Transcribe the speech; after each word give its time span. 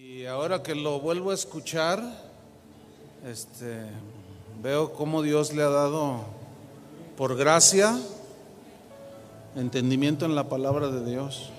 Y 0.00 0.26
ahora 0.26 0.62
que 0.62 0.76
lo 0.76 1.00
vuelvo 1.00 1.32
a 1.32 1.34
escuchar, 1.34 2.00
este, 3.28 3.80
veo 4.62 4.92
cómo 4.92 5.22
Dios 5.22 5.52
le 5.52 5.64
ha 5.64 5.68
dado 5.68 6.20
por 7.16 7.36
gracia 7.36 7.98
entendimiento 9.56 10.24
en 10.24 10.36
la 10.36 10.48
palabra 10.48 10.86
de 10.86 11.04
Dios. 11.04 11.50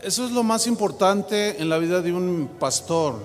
Eso 0.00 0.24
es 0.24 0.30
lo 0.30 0.44
más 0.44 0.68
importante 0.68 1.60
en 1.60 1.68
la 1.68 1.78
vida 1.78 2.00
de 2.00 2.12
un 2.12 2.48
pastor. 2.60 3.16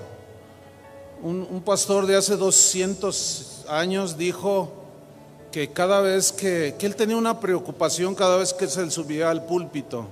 Un, 1.22 1.62
pastor 1.64 2.08
de 2.08 2.16
hace 2.16 2.36
200 2.36 3.66
años 3.70 4.18
dijo 4.18 4.72
que 5.52 5.72
cada 5.72 6.02
vez 6.02 6.32
que, 6.32 6.74
que 6.80 6.88
él 6.88 6.96
tenía 6.96 7.16
una 7.16 7.40
preocupación 7.40 8.16
cada 8.16 8.38
vez 8.38 8.56
que 8.56 8.68
se 8.68 8.90
subía 8.90 9.30
al 9.30 9.46
púlpito. 9.46 10.08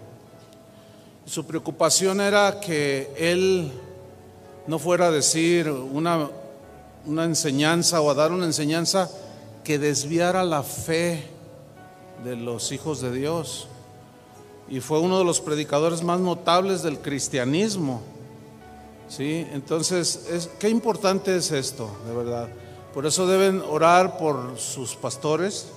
Su 1.26 1.46
preocupación 1.46 2.22
era 2.22 2.60
que 2.60 3.12
él 3.18 3.72
no 4.68 4.78
fuera 4.78 5.08
a 5.08 5.12
decir 5.12 5.70
una, 5.70 6.30
una 7.06 7.24
enseñanza 7.24 8.00
o 8.02 8.12
a 8.12 8.14
dar 8.14 8.32
una 8.32 8.46
enseñanza 8.46 9.10
que 9.64 9.80
desviara 9.80 10.44
la 10.44 10.62
fe 10.62 11.28
de 12.24 12.36
los 12.36 12.72
hijos 12.72 13.02
de 13.02 13.12
Dios. 13.12 13.68
Y 14.70 14.80
fue 14.80 15.00
uno 15.00 15.18
de 15.18 15.26
los 15.26 15.42
predicadores 15.42 16.04
más 16.04 16.20
notables 16.20 16.84
del 16.84 17.00
cristianismo. 17.00 18.02
¿Sí? 19.08 19.48
Entonces, 19.52 20.28
es, 20.32 20.50
qué 20.60 20.70
importante 20.70 21.36
es 21.36 21.52
esto, 21.52 21.90
de 22.08 22.16
verdad. 22.16 22.50
Por 22.94 23.06
eso 23.06 23.28
deben 23.28 23.62
orar 23.68 24.18
por 24.18 24.58
sus 24.58 24.96
pastores, 24.96 25.68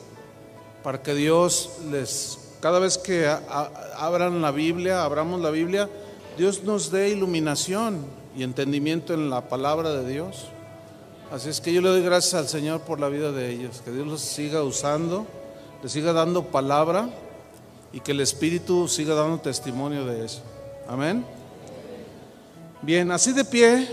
para 0.83 1.03
que 1.03 1.15
Dios 1.15 1.71
les, 1.91 2.39
cada 2.61 2.79
vez 2.79 2.99
que 2.99 3.29
abran 3.97 4.43
la 4.43 4.51
Biblia, 4.51 5.05
abramos 5.05 5.41
la 5.41 5.51
Biblia, 5.51 5.89
Dios 6.37 6.65
nos 6.65 6.91
dé 6.91 7.11
iluminación 7.11 8.05
y 8.37 8.43
entendimiento 8.43 9.15
en 9.15 9.31
la 9.31 9.49
palabra 9.49 9.93
de 9.93 10.09
Dios. 10.09 10.47
Así 11.31 11.49
es 11.49 11.61
que 11.61 11.73
yo 11.73 11.81
le 11.81 11.89
doy 11.89 12.03
gracias 12.03 12.35
al 12.35 12.49
Señor 12.49 12.81
por 12.81 13.01
la 13.01 13.09
vida 13.09 13.33
de 13.33 13.51
ellos, 13.51 13.83
que 13.85 13.91
Dios 13.91 14.07
los 14.07 14.21
siga 14.21 14.63
usando, 14.63 15.27
les 15.83 15.93
siga 15.93 16.13
dando 16.13 16.45
palabra 16.45 17.11
y 17.93 18.01
que 18.01 18.13
el 18.13 18.21
Espíritu 18.21 18.89
siga 18.89 19.15
dando 19.15 19.39
testimonio 19.39 20.05
de 20.07 20.25
eso. 20.25 20.43
Amén. 20.89 21.25
Bien, 22.81 23.11
así 23.11 23.33
de 23.33 23.45
pie, 23.45 23.89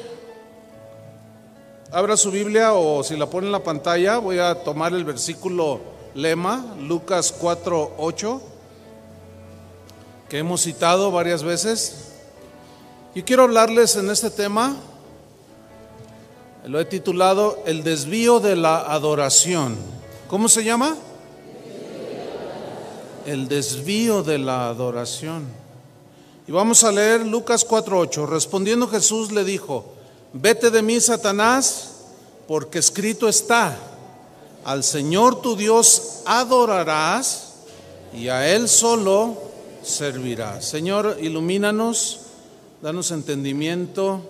abra 1.92 2.16
su 2.16 2.32
Biblia 2.32 2.74
o 2.74 3.04
si 3.04 3.18
la 3.18 3.30
pone 3.30 3.48
en 3.48 3.52
la 3.52 3.64
pantalla, 3.64 4.18
voy 4.20 4.40
a 4.40 4.64
tomar 4.64 4.94
el 4.94 5.04
versículo 5.04 5.80
lema, 6.14 6.76
Lucas 6.80 7.34
4, 7.38 7.96
8, 7.98 8.42
que 10.30 10.40
hemos 10.40 10.62
citado 10.62 11.12
varias 11.12 11.44
veces. 11.44 12.12
Y 13.14 13.24
quiero 13.24 13.44
hablarles 13.44 13.96
en 13.96 14.10
este 14.10 14.30
tema, 14.30 14.76
lo 16.66 16.80
he 16.80 16.86
titulado 16.86 17.62
El 17.66 17.84
desvío 17.84 18.40
de 18.40 18.56
la 18.56 18.92
adoración. 18.92 19.78
¿Cómo 20.28 20.50
se 20.50 20.64
llama? 20.64 20.96
El 23.26 23.48
desvío 23.48 24.24
de 24.24 24.40
la 24.40 24.68
adoración. 24.68 25.46
Y 26.48 26.52
vamos 26.52 26.84
a 26.84 26.92
leer 26.92 27.26
Lucas 27.26 27.66
4:8. 27.68 28.28
Respondiendo 28.28 28.88
Jesús 28.88 29.32
le 29.32 29.44
dijo, 29.44 29.86
vete 30.34 30.70
de 30.70 30.82
mí, 30.82 31.00
Satanás, 31.00 31.92
porque 32.48 32.80
escrito 32.80 33.28
está, 33.28 33.78
al 34.64 34.84
Señor 34.84 35.42
tu 35.42 35.56
Dios 35.56 36.22
adorarás 36.26 37.54
y 38.14 38.28
a 38.30 38.52
Él 38.54 38.68
solo 38.68 39.45
servirás. 39.86 40.66
Señor, 40.66 41.18
ilumínanos, 41.22 42.22
danos 42.82 43.12
entendimiento. 43.12 44.22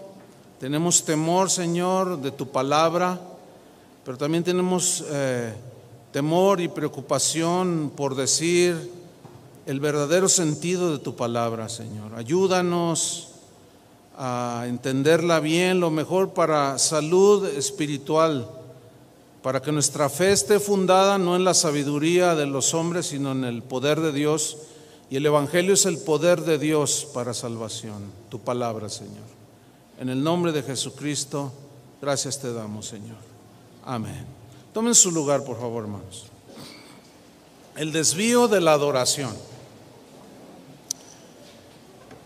Tenemos 0.59 1.03
temor, 1.03 1.49
Señor, 1.49 2.21
de 2.21 2.31
tu 2.31 2.49
palabra, 2.49 3.19
pero 4.03 4.17
también 4.17 4.43
tenemos 4.43 5.03
eh, 5.09 5.53
temor 6.11 6.61
y 6.61 6.67
preocupación 6.67 7.91
por 7.95 8.15
decir 8.15 8.91
el 9.65 9.79
verdadero 9.79 10.29
sentido 10.29 10.91
de 10.91 10.99
tu 10.99 11.15
palabra, 11.15 11.69
Señor. 11.69 12.13
Ayúdanos 12.15 13.29
a 14.17 14.65
entenderla 14.67 15.39
bien, 15.39 15.79
lo 15.79 15.91
mejor 15.91 16.33
para 16.33 16.77
salud 16.77 17.45
espiritual, 17.47 18.47
para 19.41 19.61
que 19.61 19.71
nuestra 19.71 20.09
fe 20.09 20.31
esté 20.31 20.59
fundada 20.59 21.17
no 21.17 21.35
en 21.35 21.43
la 21.43 21.53
sabiduría 21.53 22.35
de 22.35 22.45
los 22.45 22.73
hombres, 22.73 23.07
sino 23.07 23.31
en 23.31 23.43
el 23.43 23.63
poder 23.63 23.99
de 23.99 24.11
Dios. 24.11 24.57
Y 25.09 25.17
el 25.17 25.25
Evangelio 25.25 25.73
es 25.73 25.85
el 25.85 25.99
poder 25.99 26.41
de 26.41 26.57
Dios 26.57 27.07
para 27.13 27.33
salvación, 27.33 28.11
tu 28.29 28.39
palabra, 28.39 28.89
Señor. 28.89 29.35
En 29.99 30.09
el 30.09 30.23
nombre 30.23 30.51
de 30.51 30.63
Jesucristo, 30.63 31.53
gracias 32.01 32.39
te 32.39 32.51
damos, 32.51 32.87
Señor. 32.87 33.17
Amén. 33.85 34.25
Tomen 34.73 34.95
su 34.95 35.11
lugar, 35.11 35.43
por 35.43 35.59
favor, 35.59 35.83
hermanos. 35.83 36.25
El 37.77 37.91
desvío 37.91 38.47
de 38.47 38.61
la 38.61 38.73
adoración. 38.73 39.33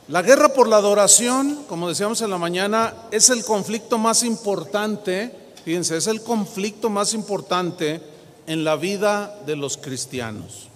La 0.07 0.23
guerra 0.23 0.53
por 0.53 0.67
la 0.67 0.77
adoración, 0.77 1.65
como 1.67 1.87
decíamos 1.89 2.21
en 2.21 2.31
la 2.31 2.39
mañana, 2.39 2.95
es 3.11 3.29
el 3.29 3.43
conflicto 3.43 3.99
más 3.99 4.23
importante, 4.23 5.31
fíjense, 5.63 5.97
es 5.97 6.07
el 6.07 6.23
conflicto 6.23 6.89
más 6.89 7.13
importante 7.13 8.01
en 8.47 8.63
la 8.63 8.75
vida 8.75 9.39
de 9.45 9.55
los 9.55 9.77
cristianos, 9.77 10.67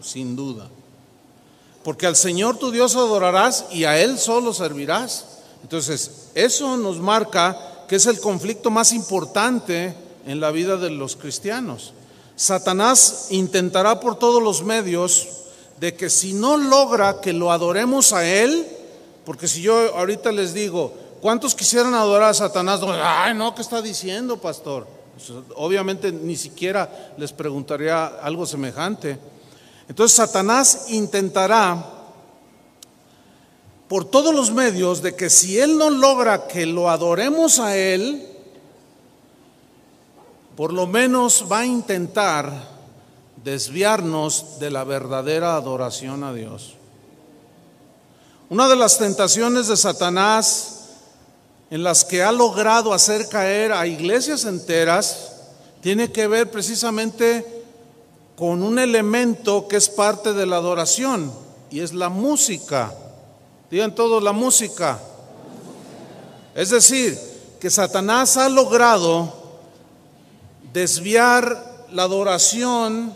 sin 0.00 0.34
duda. 0.34 0.68
Porque 1.86 2.08
al 2.08 2.16
Señor 2.16 2.58
tu 2.58 2.72
Dios 2.72 2.96
adorarás 2.96 3.66
y 3.70 3.84
a 3.84 3.96
Él 3.96 4.18
solo 4.18 4.52
servirás. 4.52 5.24
Entonces, 5.62 6.30
eso 6.34 6.76
nos 6.76 6.98
marca 6.98 7.84
que 7.86 7.94
es 7.94 8.06
el 8.06 8.18
conflicto 8.18 8.72
más 8.72 8.92
importante 8.92 9.94
en 10.26 10.40
la 10.40 10.50
vida 10.50 10.78
de 10.78 10.90
los 10.90 11.14
cristianos. 11.14 11.92
Satanás 12.34 13.28
intentará 13.30 14.00
por 14.00 14.18
todos 14.18 14.42
los 14.42 14.64
medios 14.64 15.28
de 15.78 15.94
que 15.94 16.10
si 16.10 16.32
no 16.32 16.56
logra 16.56 17.20
que 17.20 17.32
lo 17.32 17.52
adoremos 17.52 18.12
a 18.12 18.26
Él, 18.26 18.66
porque 19.24 19.46
si 19.46 19.62
yo 19.62 19.94
ahorita 19.96 20.32
les 20.32 20.54
digo, 20.54 20.92
¿cuántos 21.20 21.54
quisieran 21.54 21.94
adorar 21.94 22.30
a 22.30 22.34
Satanás? 22.34 22.80
Ay, 23.00 23.32
no, 23.32 23.54
¿qué 23.54 23.62
está 23.62 23.80
diciendo, 23.80 24.38
pastor? 24.38 24.88
Pues, 25.14 25.38
obviamente 25.54 26.10
ni 26.10 26.34
siquiera 26.34 27.12
les 27.16 27.32
preguntaría 27.32 28.06
algo 28.06 28.44
semejante. 28.44 29.35
Entonces 29.88 30.16
Satanás 30.16 30.86
intentará 30.88 31.92
por 33.88 34.04
todos 34.04 34.34
los 34.34 34.50
medios 34.50 35.00
de 35.00 35.14
que 35.14 35.30
si 35.30 35.58
Él 35.58 35.78
no 35.78 35.90
logra 35.90 36.48
que 36.48 36.66
lo 36.66 36.90
adoremos 36.90 37.60
a 37.60 37.76
Él, 37.76 38.26
por 40.56 40.72
lo 40.72 40.86
menos 40.86 41.46
va 41.50 41.60
a 41.60 41.66
intentar 41.66 42.76
desviarnos 43.44 44.58
de 44.58 44.70
la 44.70 44.82
verdadera 44.82 45.54
adoración 45.54 46.24
a 46.24 46.32
Dios. 46.32 46.74
Una 48.48 48.68
de 48.68 48.76
las 48.76 48.98
tentaciones 48.98 49.68
de 49.68 49.76
Satanás 49.76 50.72
en 51.70 51.82
las 51.82 52.04
que 52.04 52.22
ha 52.22 52.32
logrado 52.32 52.92
hacer 52.92 53.28
caer 53.28 53.72
a 53.72 53.86
iglesias 53.86 54.44
enteras 54.44 55.32
tiene 55.80 56.10
que 56.10 56.26
ver 56.26 56.50
precisamente 56.50 57.55
con 58.36 58.62
un 58.62 58.78
elemento 58.78 59.66
que 59.66 59.76
es 59.76 59.88
parte 59.88 60.34
de 60.34 60.46
la 60.46 60.56
adoración 60.56 61.32
y 61.70 61.80
es 61.80 61.94
la 61.94 62.10
música. 62.10 62.92
Digan 63.70 63.94
todos 63.94 64.22
la 64.22 64.32
música. 64.32 65.00
Es 66.54 66.70
decir, 66.70 67.18
que 67.58 67.70
Satanás 67.70 68.36
ha 68.36 68.48
logrado 68.48 69.32
desviar 70.72 71.86
la 71.90 72.02
adoración 72.02 73.12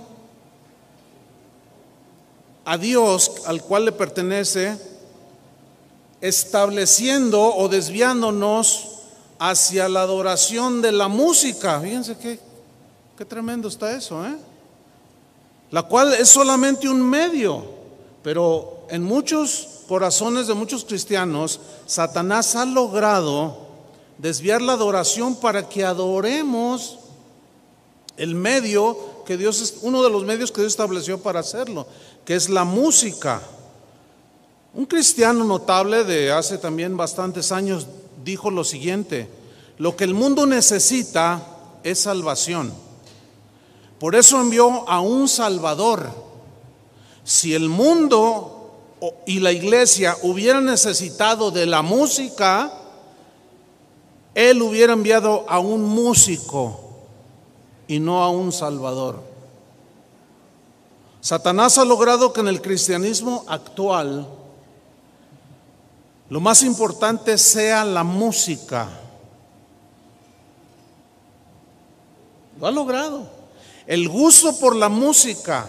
a 2.64 2.78
Dios 2.78 3.32
al 3.46 3.62
cual 3.62 3.84
le 3.84 3.92
pertenece, 3.92 4.78
estableciendo 6.20 7.42
o 7.42 7.68
desviándonos 7.68 8.88
hacia 9.38 9.88
la 9.88 10.02
adoración 10.02 10.80
de 10.80 10.92
la 10.92 11.08
música. 11.08 11.80
Fíjense 11.80 12.16
qué, 12.16 12.38
qué 13.16 13.24
tremendo 13.24 13.68
está 13.68 13.92
eso, 13.92 14.24
¿eh? 14.26 14.36
La 15.70 15.84
cual 15.84 16.14
es 16.14 16.28
solamente 16.28 16.88
un 16.88 17.00
medio, 17.00 17.64
pero 18.22 18.86
en 18.90 19.02
muchos 19.02 19.84
corazones 19.86 20.46
de 20.46 20.54
muchos 20.54 20.84
cristianos, 20.84 21.60
Satanás 21.86 22.56
ha 22.56 22.64
logrado 22.64 23.68
desviar 24.18 24.60
la 24.60 24.72
adoración 24.72 25.36
para 25.36 25.68
que 25.68 25.84
adoremos 25.84 26.98
el 28.16 28.34
medio 28.34 28.96
que 29.24 29.36
Dios 29.36 29.60
es 29.60 29.78
uno 29.82 30.02
de 30.02 30.10
los 30.10 30.24
medios 30.24 30.50
que 30.50 30.60
Dios 30.60 30.72
estableció 30.72 31.20
para 31.20 31.40
hacerlo, 31.40 31.86
que 32.24 32.34
es 32.34 32.48
la 32.48 32.64
música. 32.64 33.40
Un 34.74 34.86
cristiano 34.86 35.44
notable 35.44 36.04
de 36.04 36.32
hace 36.32 36.58
también 36.58 36.96
bastantes 36.96 37.52
años 37.52 37.86
dijo 38.24 38.50
lo 38.50 38.64
siguiente: 38.64 39.28
lo 39.78 39.96
que 39.96 40.04
el 40.04 40.14
mundo 40.14 40.46
necesita 40.46 41.42
es 41.82 42.00
salvación. 42.00 42.72
Por 44.00 44.16
eso 44.16 44.40
envió 44.40 44.88
a 44.88 45.00
un 45.00 45.28
Salvador. 45.28 46.10
Si 47.22 47.54
el 47.54 47.68
mundo 47.68 48.60
y 49.26 49.40
la 49.40 49.52
iglesia 49.52 50.16
hubiera 50.22 50.60
necesitado 50.60 51.50
de 51.50 51.66
la 51.66 51.82
música, 51.82 52.72
Él 54.34 54.62
hubiera 54.62 54.92
enviado 54.92 55.44
a 55.48 55.58
un 55.58 55.82
músico 55.82 56.80
y 57.88 57.98
no 57.98 58.22
a 58.22 58.30
un 58.30 58.52
salvador. 58.52 59.20
Satanás 61.20 61.76
ha 61.78 61.84
logrado 61.84 62.32
que 62.32 62.40
en 62.40 62.48
el 62.48 62.62
cristianismo 62.62 63.44
actual 63.46 64.26
lo 66.28 66.40
más 66.40 66.62
importante 66.62 67.36
sea 67.36 67.84
la 67.84 68.04
música. 68.04 68.88
Lo 72.58 72.66
ha 72.66 72.70
logrado. 72.70 73.39
El 73.86 74.08
gusto 74.08 74.58
por 74.58 74.76
la 74.76 74.88
música. 74.88 75.68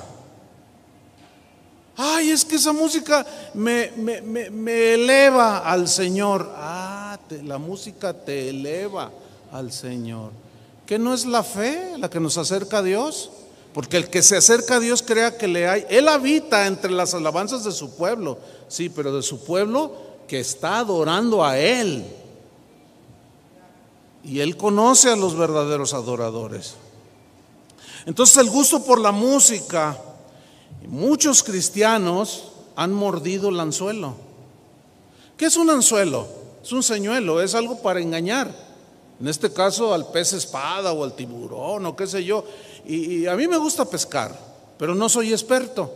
Ay, 1.97 2.31
es 2.31 2.45
que 2.45 2.55
esa 2.55 2.73
música 2.73 3.25
me, 3.53 3.91
me, 3.95 4.93
eleva 4.93 5.59
al 5.59 5.87
Señor. 5.87 6.51
Ah, 6.55 7.19
la 7.43 7.57
música 7.57 8.13
te 8.13 8.49
eleva 8.49 9.11
al 9.51 9.71
Señor. 9.71 10.31
¿Que 10.85 10.97
no 10.97 11.13
es 11.13 11.25
la 11.25 11.43
fe 11.43 11.93
la 11.97 12.09
que 12.09 12.19
nos 12.19 12.37
acerca 12.37 12.79
a 12.79 12.83
Dios? 12.83 13.31
Porque 13.73 13.97
el 13.97 14.09
que 14.09 14.21
se 14.21 14.35
acerca 14.35 14.75
a 14.75 14.79
Dios 14.79 15.01
crea 15.01 15.37
que 15.37 15.47
le 15.47 15.67
hay. 15.67 15.85
Él 15.89 16.07
habita 16.07 16.67
entre 16.67 16.91
las 16.91 17.13
alabanzas 17.13 17.63
de 17.63 17.71
su 17.71 17.95
pueblo. 17.95 18.37
Sí, 18.67 18.89
pero 18.89 19.15
de 19.15 19.21
su 19.21 19.43
pueblo 19.43 19.93
que 20.27 20.39
está 20.39 20.79
adorando 20.79 21.43
a 21.43 21.57
Él. 21.57 22.05
Y 24.23 24.39
Él 24.39 24.57
conoce 24.57 25.09
a 25.09 25.15
los 25.15 25.37
verdaderos 25.37 25.93
adoradores. 25.93 26.75
Entonces 28.05 28.37
el 28.37 28.49
gusto 28.49 28.83
por 28.83 28.99
la 28.99 29.11
música, 29.11 29.97
muchos 30.87 31.43
cristianos 31.43 32.51
han 32.75 32.93
mordido 32.93 33.49
el 33.49 33.59
anzuelo. 33.59 34.15
¿Qué 35.37 35.45
es 35.45 35.55
un 35.55 35.69
anzuelo? 35.69 36.27
Es 36.63 36.71
un 36.71 36.83
señuelo, 36.83 37.41
es 37.41 37.55
algo 37.55 37.81
para 37.81 37.99
engañar. 37.99 38.53
En 39.19 39.27
este 39.27 39.53
caso 39.53 39.93
al 39.93 40.11
pez 40.11 40.33
espada 40.33 40.93
o 40.93 41.03
al 41.03 41.15
tiburón 41.15 41.85
o 41.85 41.95
qué 41.95 42.07
sé 42.07 42.23
yo. 42.23 42.43
Y, 42.85 43.27
a 43.27 43.35
mí 43.35 43.47
me 43.47 43.57
gusta 43.57 43.85
pescar, 43.85 44.35
pero 44.77 44.95
no 44.95 45.09
soy 45.09 45.31
experto. 45.31 45.91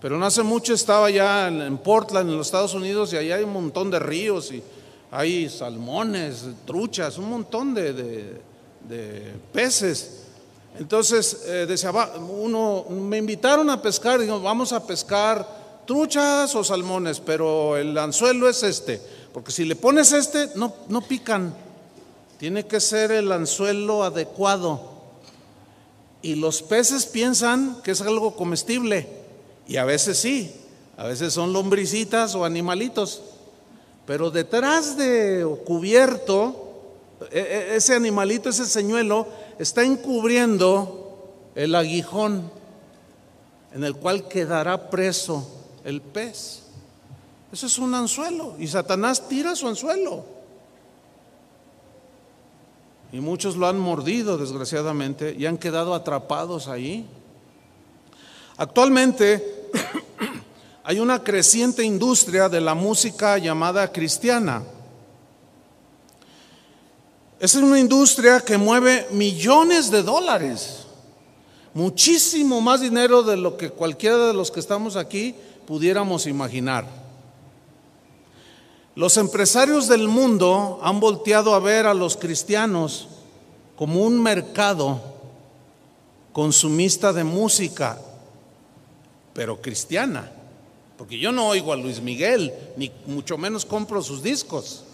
Pero 0.00 0.18
no 0.18 0.26
hace 0.26 0.42
mucho 0.42 0.74
estaba 0.74 1.10
ya 1.10 1.48
en, 1.48 1.78
Portland, 1.78 2.30
en 2.30 2.36
los 2.36 2.46
Estados 2.46 2.74
Unidos, 2.74 3.12
y 3.12 3.18
allá 3.18 3.36
hay 3.36 3.44
un 3.44 3.52
montón 3.52 3.90
de 3.90 3.98
ríos 3.98 4.50
y 4.50 4.62
hay 5.10 5.48
salmones, 5.48 6.46
truchas, 6.66 7.18
un 7.18 7.28
montón 7.28 7.74
de, 7.74 8.40
peces. 9.52 10.19
Entonces, 10.78 11.42
eh, 11.46 11.66
decía, 11.66 11.90
uno, 11.90 12.86
me 12.88 13.18
invitaron 13.18 13.68
a 13.70 13.82
pescar, 13.82 14.20
digo, 14.20 14.40
vamos 14.40 14.72
a 14.72 14.86
pescar 14.86 15.46
truchas 15.86 16.54
o 16.54 16.62
salmones, 16.62 17.20
pero 17.20 17.76
el 17.76 17.96
anzuelo 17.98 18.48
es 18.48 18.62
este, 18.62 19.00
porque 19.32 19.52
si 19.52 19.64
le 19.64 19.76
pones 19.76 20.12
este, 20.12 20.50
no, 20.54 20.72
no 20.88 21.02
pican, 21.02 21.54
tiene 22.38 22.64
que 22.66 22.80
ser 22.80 23.12
el 23.12 23.30
anzuelo 23.32 24.02
adecuado. 24.02 24.88
Y 26.22 26.36
los 26.36 26.62
peces 26.62 27.06
piensan 27.06 27.80
que 27.82 27.90
es 27.90 28.00
algo 28.00 28.34
comestible. 28.34 29.06
Y 29.66 29.76
a 29.76 29.84
veces 29.84 30.18
sí, 30.18 30.54
a 30.96 31.04
veces 31.04 31.32
son 31.32 31.52
lombricitas 31.52 32.34
o 32.34 32.44
animalitos. 32.44 33.22
Pero 34.06 34.30
detrás 34.30 34.96
de 34.96 35.46
cubierto, 35.66 36.70
e, 37.30 37.38
e, 37.38 37.76
ese 37.76 37.94
animalito, 37.94 38.48
ese 38.48 38.66
señuelo, 38.66 39.26
está 39.60 39.84
encubriendo 39.84 41.50
el 41.54 41.74
aguijón 41.74 42.50
en 43.74 43.84
el 43.84 43.94
cual 43.94 44.26
quedará 44.26 44.88
preso 44.88 45.46
el 45.84 46.00
pez. 46.00 46.62
Eso 47.52 47.66
es 47.66 47.78
un 47.78 47.94
anzuelo 47.94 48.56
y 48.58 48.66
Satanás 48.66 49.28
tira 49.28 49.54
su 49.54 49.68
anzuelo. 49.68 50.24
Y 53.12 53.20
muchos 53.20 53.56
lo 53.56 53.66
han 53.66 53.78
mordido, 53.78 54.38
desgraciadamente, 54.38 55.34
y 55.36 55.44
han 55.44 55.58
quedado 55.58 55.94
atrapados 55.94 56.66
ahí. 56.66 57.06
Actualmente 58.56 59.68
hay 60.84 61.00
una 61.00 61.22
creciente 61.22 61.84
industria 61.84 62.48
de 62.48 62.62
la 62.62 62.74
música 62.74 63.36
llamada 63.36 63.92
cristiana. 63.92 64.62
Es 67.40 67.54
una 67.54 67.80
industria 67.80 68.40
que 68.40 68.58
mueve 68.58 69.08
millones 69.12 69.90
de 69.90 70.02
dólares, 70.02 70.84
muchísimo 71.72 72.60
más 72.60 72.82
dinero 72.82 73.22
de 73.22 73.38
lo 73.38 73.56
que 73.56 73.70
cualquiera 73.70 74.26
de 74.26 74.34
los 74.34 74.50
que 74.50 74.60
estamos 74.60 74.94
aquí 74.94 75.34
pudiéramos 75.66 76.26
imaginar. 76.26 76.86
Los 78.94 79.16
empresarios 79.16 79.88
del 79.88 80.06
mundo 80.06 80.80
han 80.82 81.00
volteado 81.00 81.54
a 81.54 81.60
ver 81.60 81.86
a 81.86 81.94
los 81.94 82.18
cristianos 82.18 83.08
como 83.74 84.04
un 84.04 84.22
mercado 84.22 85.00
consumista 86.34 87.14
de 87.14 87.24
música 87.24 87.98
pero 89.32 89.62
cristiana. 89.62 90.30
Porque 90.98 91.18
yo 91.18 91.32
no 91.32 91.48
oigo 91.48 91.72
a 91.72 91.76
Luis 91.76 92.02
Miguel, 92.02 92.52
ni 92.76 92.92
mucho 93.06 93.38
menos 93.38 93.64
compro 93.64 94.02
sus 94.02 94.22
discos. 94.22 94.84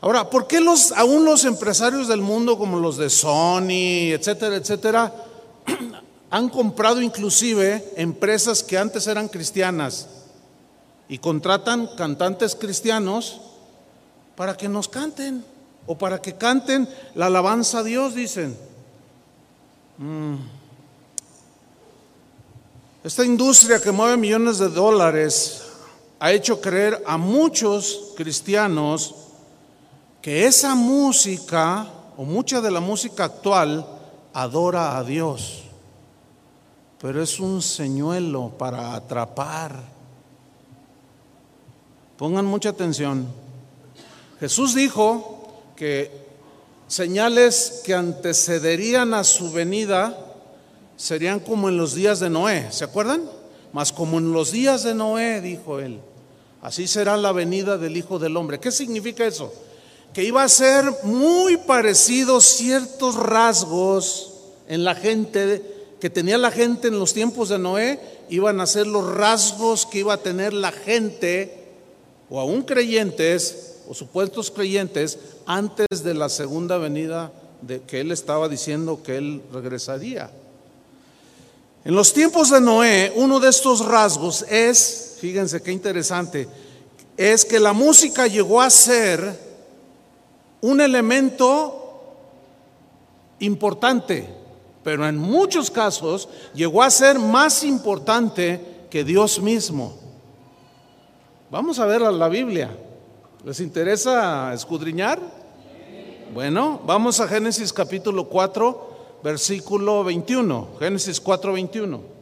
Ahora, 0.00 0.28
¿por 0.28 0.46
qué 0.46 0.60
los, 0.60 0.92
aún 0.92 1.24
los 1.24 1.44
empresarios 1.44 2.06
del 2.08 2.20
mundo 2.20 2.58
como 2.58 2.78
los 2.78 2.96
de 2.96 3.08
Sony, 3.08 4.12
etcétera, 4.12 4.56
etcétera, 4.56 5.14
han 6.30 6.48
comprado 6.48 7.00
inclusive 7.00 7.92
empresas 7.96 8.62
que 8.62 8.76
antes 8.76 9.06
eran 9.06 9.28
cristianas 9.28 10.08
y 11.08 11.18
contratan 11.18 11.88
cantantes 11.96 12.54
cristianos 12.54 13.40
para 14.34 14.56
que 14.56 14.68
nos 14.68 14.88
canten 14.88 15.44
o 15.86 15.96
para 15.96 16.20
que 16.20 16.34
canten 16.34 16.88
la 17.14 17.26
alabanza 17.26 17.78
a 17.78 17.82
Dios, 17.84 18.14
dicen? 18.14 18.56
Mm. 19.98 20.34
Esta 23.02 23.24
industria 23.24 23.80
que 23.80 23.92
mueve 23.92 24.16
millones 24.16 24.58
de 24.58 24.68
dólares 24.68 25.62
ha 26.18 26.32
hecho 26.32 26.60
creer 26.60 27.02
a 27.06 27.16
muchos 27.16 28.12
cristianos 28.16 29.14
que 30.26 30.44
esa 30.44 30.74
música 30.74 31.86
o 32.16 32.24
mucha 32.24 32.60
de 32.60 32.72
la 32.72 32.80
música 32.80 33.22
actual 33.22 33.86
adora 34.32 34.98
a 34.98 35.04
Dios, 35.04 35.62
pero 37.00 37.22
es 37.22 37.38
un 37.38 37.62
señuelo 37.62 38.50
para 38.58 38.96
atrapar. 38.96 39.84
Pongan 42.18 42.44
mucha 42.44 42.70
atención. 42.70 43.28
Jesús 44.40 44.74
dijo 44.74 45.62
que 45.76 46.10
señales 46.88 47.82
que 47.84 47.94
antecederían 47.94 49.14
a 49.14 49.22
su 49.22 49.52
venida 49.52 50.18
serían 50.96 51.38
como 51.38 51.68
en 51.68 51.76
los 51.76 51.94
días 51.94 52.18
de 52.18 52.30
Noé, 52.30 52.72
¿se 52.72 52.82
acuerdan? 52.82 53.22
Mas 53.72 53.92
como 53.92 54.18
en 54.18 54.32
los 54.32 54.50
días 54.50 54.82
de 54.82 54.92
Noé, 54.92 55.40
dijo 55.40 55.78
él, 55.78 56.00
así 56.62 56.88
será 56.88 57.16
la 57.16 57.30
venida 57.30 57.78
del 57.78 57.96
Hijo 57.96 58.18
del 58.18 58.36
Hombre. 58.36 58.58
¿Qué 58.58 58.72
significa 58.72 59.24
eso? 59.24 59.52
Que 60.12 60.24
iba 60.24 60.42
a 60.42 60.48
ser 60.48 60.84
muy 61.02 61.56
parecido 61.56 62.40
ciertos 62.40 63.16
rasgos 63.16 64.32
en 64.68 64.84
la 64.84 64.94
gente 64.94 65.76
que 66.00 66.10
tenía 66.10 66.38
la 66.38 66.50
gente 66.50 66.88
en 66.88 66.98
los 66.98 67.14
tiempos 67.14 67.48
de 67.48 67.58
Noé, 67.58 67.98
iban 68.28 68.60
a 68.60 68.66
ser 68.66 68.86
los 68.86 69.14
rasgos 69.14 69.86
que 69.86 70.00
iba 70.00 70.14
a 70.14 70.22
tener 70.22 70.52
la 70.52 70.72
gente, 70.72 71.64
o 72.28 72.40
aún 72.40 72.62
creyentes, 72.62 73.76
o 73.88 73.94
supuestos 73.94 74.50
creyentes, 74.50 75.18
antes 75.46 75.86
de 76.04 76.14
la 76.14 76.28
segunda 76.28 76.76
venida 76.76 77.32
de 77.62 77.80
que 77.82 78.00
él 78.00 78.12
estaba 78.12 78.48
diciendo 78.48 79.02
que 79.02 79.16
él 79.16 79.42
regresaría. 79.52 80.30
En 81.84 81.94
los 81.94 82.12
tiempos 82.12 82.50
de 82.50 82.60
Noé, 82.60 83.12
uno 83.14 83.40
de 83.40 83.48
estos 83.48 83.84
rasgos 83.84 84.42
es, 84.50 85.16
fíjense 85.20 85.62
qué 85.62 85.72
interesante, 85.72 86.48
es 87.16 87.44
que 87.44 87.60
la 87.60 87.72
música 87.72 88.26
llegó 88.26 88.60
a 88.60 88.68
ser 88.68 89.45
un 90.60 90.80
elemento 90.80 91.82
importante, 93.38 94.28
pero 94.82 95.06
en 95.06 95.16
muchos 95.16 95.70
casos 95.70 96.28
llegó 96.54 96.82
a 96.82 96.90
ser 96.90 97.18
más 97.18 97.64
importante 97.64 98.86
que 98.90 99.04
Dios 99.04 99.40
mismo. 99.40 99.94
Vamos 101.50 101.78
a 101.78 101.86
ver 101.86 102.00
la 102.00 102.28
Biblia. 102.28 102.76
¿Les 103.44 103.60
interesa 103.60 104.52
escudriñar? 104.52 105.20
Bueno, 106.34 106.80
vamos 106.84 107.20
a 107.20 107.28
Génesis 107.28 107.72
capítulo 107.72 108.28
4 108.28 108.86
versículo 109.22 110.04
21, 110.04 110.68
Génesis 110.78 111.20
4, 111.20 111.52
21. 111.52 112.15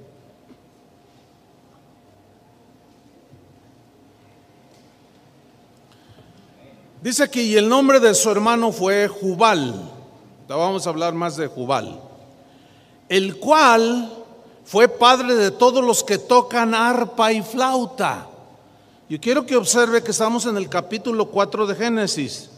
Dice 7.04 7.22
aquí, 7.22 7.42
y 7.42 7.56
el 7.58 7.68
nombre 7.68 8.00
de 8.00 8.14
su 8.14 8.30
hermano 8.30 8.72
fue 8.72 9.08
Jubal. 9.08 9.90
Vamos 10.48 10.86
a 10.86 10.88
hablar 10.88 11.12
más 11.12 11.36
de 11.36 11.48
Jubal. 11.48 12.00
El 13.10 13.36
cual 13.36 14.10
fue 14.64 14.88
padre 14.88 15.34
de 15.34 15.50
todos 15.50 15.84
los 15.84 16.02
que 16.02 16.16
tocan 16.16 16.74
arpa 16.74 17.30
y 17.30 17.42
flauta. 17.42 18.26
Yo 19.06 19.20
quiero 19.20 19.44
que 19.44 19.54
observe 19.54 20.02
que 20.02 20.12
estamos 20.12 20.46
en 20.46 20.56
el 20.56 20.70
capítulo 20.70 21.26
4 21.26 21.66
de 21.66 21.74
Génesis. 21.74 22.48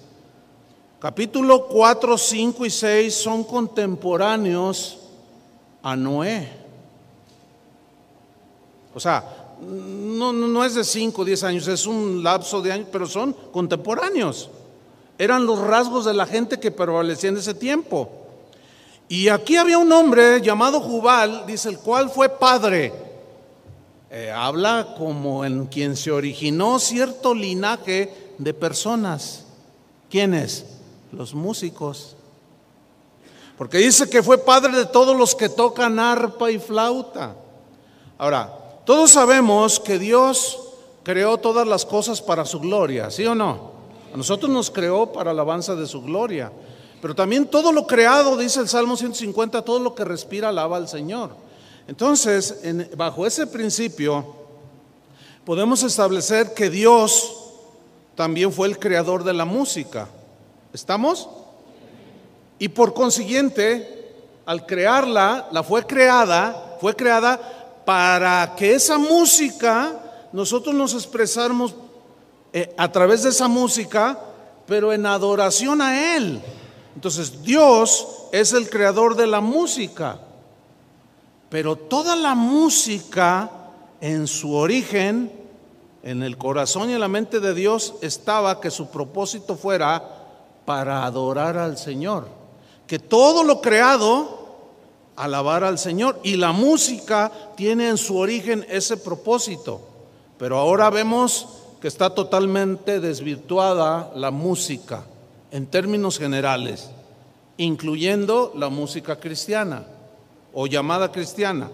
Capítulo 1.01 1.67
4, 1.67 2.17
5 2.17 2.67
y 2.67 2.71
6 2.71 3.15
son 3.17 3.43
contemporáneos 3.43 4.99
a 5.83 5.97
Noé. 5.97 6.53
O 8.95 9.01
sea, 9.01 9.36
no, 9.61 10.33
no 10.33 10.65
es 10.65 10.75
de 10.75 10.85
5 10.85 11.23
o 11.23 11.25
10 11.25 11.45
años, 11.45 11.69
es 11.69 11.87
un 11.87 12.23
lapso 12.23 12.61
de 12.61 12.73
años, 12.73 12.89
pero 12.91 13.07
son 13.07 13.33
contemporáneos. 13.53 14.51
Eran 15.19 15.47
los 15.47 15.59
rasgos 15.61 16.05
de 16.05 16.15
la 16.15 16.27
gente 16.27 16.61
que 16.61 16.71
prevalecía 16.71 17.31
en 17.31 17.39
ese 17.39 17.55
tiempo. 17.55 18.11
Y 19.09 19.29
aquí 19.29 19.57
había 19.57 19.79
un 19.79 19.91
hombre 19.93 20.41
llamado 20.43 20.81
Jubal, 20.81 21.45
dice, 21.47 21.69
el 21.69 21.79
cual 21.79 22.11
fue 22.11 22.29
padre. 22.29 22.93
Eh, 24.11 24.31
habla 24.31 24.95
como 24.99 25.45
en 25.45 25.67
quien 25.67 25.97
se 25.97 26.11
originó 26.11 26.79
cierto 26.79 27.35
linaje 27.35 28.13
de 28.39 28.55
personas. 28.55 29.45
¿Quiénes? 30.11 30.67
Los 31.13 31.35
músicos. 31.35 32.17
Porque 33.57 33.79
dice 33.79 34.11
que 34.11 34.23
fue 34.23 34.39
padre 34.39 34.77
de 34.77 34.87
todos 34.87 35.17
los 35.17 35.35
que 35.35 35.49
tocan 35.49 35.99
arpa 35.99 36.51
y 36.51 36.59
flauta. 36.59 37.35
Ahora, 38.19 38.66
todos 38.87 39.11
sabemos 39.11 39.81
que 39.81 39.99
Dios 39.99 40.61
creó 41.03 41.39
todas 41.39 41.67
las 41.67 41.85
cosas 41.85 42.23
para 42.23 42.45
su 42.45 42.61
gloria, 42.61 43.11
¿sí 43.11 43.27
o 43.27 43.35
no? 43.35 43.73
A 44.15 44.17
nosotros 44.17 44.49
nos 44.49 44.71
creó 44.71 45.13
para 45.13 45.33
alabanza 45.33 45.75
de 45.75 45.89
su 45.89 46.03
gloria. 46.03 46.53
Pero 47.03 47.13
también 47.13 47.47
todo 47.47 47.73
lo 47.73 47.85
creado, 47.85 48.37
dice 48.37 48.61
el 48.61 48.69
Salmo 48.69 48.97
150, 48.97 49.63
todo 49.63 49.81
lo 49.81 49.97
que 49.97 50.05
respira 50.05 50.51
alaba 50.51 50.77
al 50.77 50.87
Señor. 50.87 51.31
Entonces, 51.89 52.61
bajo 52.97 53.27
ese 53.27 53.49
principio, 53.49 54.25
podemos 55.45 55.83
establecer 55.83 56.55
que 56.55 56.71
Dios 56.71 57.35
también 58.15 58.53
fue 58.53 58.69
el 58.69 58.79
creador 58.79 59.25
de 59.25 59.33
la 59.33 59.45
música. 59.45 60.09
¿Estamos? 60.73 61.29
Y 62.61 62.69
por 62.69 62.95
consiguiente, 62.95 64.15
al 64.47 64.65
crearla, 64.65 65.49
la 65.51 65.65
fue 65.65 65.85
creada, 65.85 66.77
fue 66.81 66.95
creada 66.95 67.66
para 67.87 68.55
que 68.57 68.75
esa 68.75 68.99
música 68.99 69.93
nosotros 70.33 70.75
nos 70.75 70.93
expresáramos 70.93 71.75
eh, 72.53 72.75
a 72.77 72.91
través 72.91 73.23
de 73.23 73.31
esa 73.31 73.47
música, 73.47 74.19
pero 74.67 74.93
en 74.93 75.07
adoración 75.07 75.81
a 75.81 76.17
Él. 76.17 76.43
Entonces 76.97 77.43
Dios 77.43 78.09
es 78.33 78.53
el 78.53 78.69
creador 78.69 79.15
de 79.15 79.29
la 79.29 79.41
música, 79.41 80.19
pero 81.49 81.77
toda 81.77 82.17
la 82.17 82.35
música 82.35 83.51
en 84.01 84.27
su 84.27 84.55
origen, 84.55 85.31
en 86.03 86.25
el 86.25 86.37
corazón 86.37 86.91
y 86.91 86.95
en 86.95 87.01
la 87.01 87.09
mente 87.09 87.39
de 87.39 87.55
Dios, 87.55 87.95
estaba 88.03 88.61
que 88.61 88.73
su 88.73 88.89
propósito 88.89 89.57
fuera 89.57 90.03
para 90.65 91.05
adorar 91.05 91.57
al 91.57 91.79
Señor. 91.79 92.27
Que 92.89 92.99
todo 92.99 93.45
lo 93.45 93.61
creado 93.61 94.46
alabar 95.17 95.65
al 95.65 95.79
Señor. 95.79 96.21
Y 96.23 96.37
la 96.37 96.53
música 96.53 97.33
tiene 97.57 97.89
en 97.89 97.99
su 97.99 98.17
origen 98.17 98.67
ese 98.69 98.97
propósito. 98.97 99.81
Pero 100.39 100.59
ahora 100.59 100.91
vemos 100.91 101.49
que 101.81 101.89
está 101.89 102.11
totalmente 102.11 103.01
desvirtuada 103.01 104.13
la 104.15 104.31
música 104.31 105.05
en 105.51 105.67
términos 105.67 106.19
generales, 106.19 106.91
incluyendo 107.57 108.53
la 108.57 108.69
música 108.69 109.17
cristiana 109.17 109.87
o 110.53 110.67
llamada 110.67 111.13
cristiana. 111.13 111.71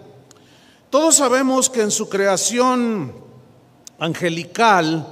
Todos 0.89 1.15
sabemos 1.15 1.69
que 1.69 1.81
en 1.81 1.91
su 1.91 2.07
creación 2.07 3.13
angelical, 3.97 5.07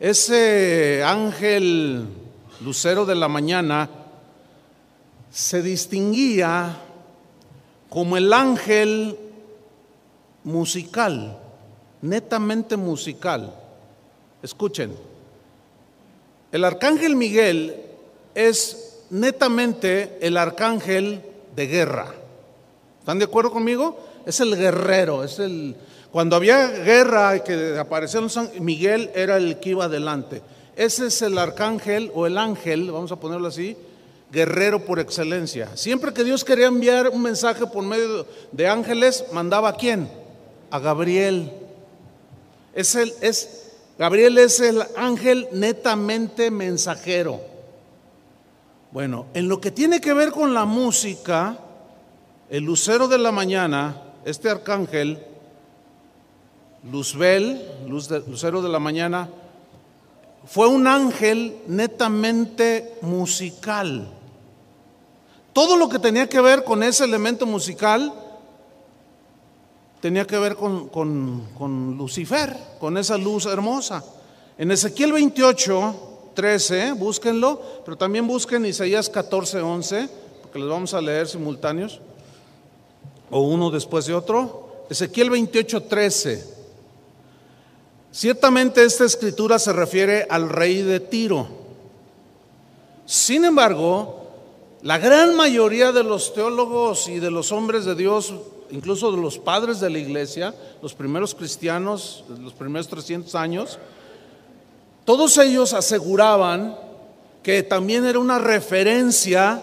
ese 0.00 1.02
ángel 1.04 2.08
lucero 2.60 3.06
de 3.06 3.14
la 3.14 3.28
mañana 3.28 3.88
se 5.30 5.62
distinguía 5.62 6.80
como 7.90 8.16
el 8.16 8.32
ángel 8.32 9.18
musical, 10.44 11.38
netamente 12.00 12.76
musical. 12.76 13.52
Escuchen, 14.42 14.94
el 16.52 16.64
arcángel 16.64 17.16
Miguel 17.16 17.76
es 18.34 19.02
netamente 19.10 20.18
el 20.22 20.36
arcángel 20.36 21.20
de 21.54 21.66
guerra. 21.66 22.14
¿Están 23.00 23.18
de 23.18 23.24
acuerdo 23.26 23.50
conmigo? 23.50 23.98
Es 24.24 24.40
el 24.40 24.56
guerrero, 24.56 25.24
es 25.24 25.38
el 25.40 25.76
cuando 26.12 26.36
había 26.36 26.68
guerra 26.68 27.36
y 27.36 27.40
que 27.40 27.78
aparecieron 27.78 28.30
Miguel 28.60 29.10
era 29.14 29.36
el 29.36 29.58
que 29.60 29.70
iba 29.70 29.84
adelante. 29.84 30.42
Ese 30.76 31.06
es 31.06 31.22
el 31.22 31.38
arcángel 31.38 32.10
o 32.14 32.26
el 32.26 32.38
ángel, 32.38 32.90
vamos 32.90 33.12
a 33.12 33.16
ponerlo 33.16 33.48
así, 33.48 33.76
guerrero 34.32 34.84
por 34.84 34.98
excelencia. 34.98 35.76
Siempre 35.76 36.12
que 36.12 36.24
Dios 36.24 36.44
quería 36.44 36.66
enviar 36.66 37.08
un 37.08 37.22
mensaje 37.22 37.66
por 37.66 37.84
medio 37.84 38.26
de 38.52 38.68
ángeles, 38.68 39.24
mandaba 39.32 39.70
a 39.70 39.76
quién? 39.76 40.08
A 40.70 40.78
Gabriel. 40.78 41.52
Es 42.74 42.94
el, 42.94 43.12
es, 43.20 43.72
Gabriel 43.98 44.38
es 44.38 44.60
el 44.60 44.82
ángel 44.96 45.48
netamente 45.52 46.50
mensajero. 46.50 47.40
Bueno, 48.92 49.26
en 49.34 49.48
lo 49.48 49.60
que 49.60 49.70
tiene 49.70 50.00
que 50.00 50.12
ver 50.12 50.30
con 50.30 50.54
la 50.54 50.64
música, 50.64 51.58
el 52.48 52.64
lucero 52.64 53.08
de 53.08 53.18
la 53.18 53.32
mañana, 53.32 54.02
este 54.24 54.50
arcángel, 54.50 55.26
Luzbel, 56.90 57.60
luz 57.86 58.10
lucero 58.26 58.62
de 58.62 58.70
la 58.70 58.78
mañana, 58.78 59.28
fue 60.46 60.66
un 60.66 60.86
ángel 60.86 61.56
netamente 61.66 62.94
musical. 63.02 64.08
Todo 65.52 65.76
lo 65.76 65.88
que 65.88 65.98
tenía 65.98 66.28
que 66.28 66.40
ver 66.40 66.64
con 66.64 66.82
ese 66.82 67.04
elemento 67.04 67.44
musical 67.46 68.12
tenía 70.00 70.26
que 70.26 70.38
ver 70.38 70.56
con, 70.56 71.96
Lucifer, 71.98 72.56
con 72.78 72.96
esa 72.96 73.18
luz 73.18 73.46
hermosa. 73.46 74.04
En 74.56 74.70
Ezequiel 74.70 75.12
28, 75.12 76.32
13, 76.34 76.92
búsquenlo, 76.92 77.60
pero 77.84 77.96
también 77.96 78.26
busquen 78.26 78.64
Isaías 78.64 79.08
14, 79.08 79.60
11, 79.60 80.08
porque 80.42 80.58
les 80.58 80.68
vamos 80.68 80.94
a 80.94 81.00
leer 81.00 81.26
simultáneos, 81.28 82.00
o 83.30 83.40
uno 83.40 83.70
después 83.70 84.06
de 84.06 84.14
otro. 84.14 84.84
Ezequiel 84.88 85.30
28, 85.30 85.82
13. 85.82 86.60
Ciertamente 88.12 88.84
esta 88.84 89.04
escritura 89.04 89.58
se 89.58 89.72
refiere 89.72 90.26
al 90.28 90.48
rey 90.48 90.82
de 90.82 91.00
Tiro. 91.00 91.46
Sin 93.06 93.44
embargo, 93.44 94.19
la 94.82 94.96
gran 94.96 95.36
mayoría 95.36 95.92
de 95.92 96.02
los 96.02 96.32
teólogos 96.32 97.08
y 97.08 97.18
de 97.18 97.30
los 97.30 97.52
hombres 97.52 97.84
de 97.84 97.94
Dios, 97.94 98.32
incluso 98.70 99.12
de 99.12 99.20
los 99.20 99.38
padres 99.38 99.78
de 99.78 99.90
la 99.90 99.98
iglesia, 99.98 100.54
los 100.80 100.94
primeros 100.94 101.34
cristianos, 101.34 102.24
los 102.40 102.54
primeros 102.54 102.88
300 102.88 103.34
años, 103.34 103.78
todos 105.04 105.36
ellos 105.36 105.74
aseguraban 105.74 106.76
que 107.42 107.62
también 107.62 108.06
era 108.06 108.18
una 108.18 108.38
referencia 108.38 109.62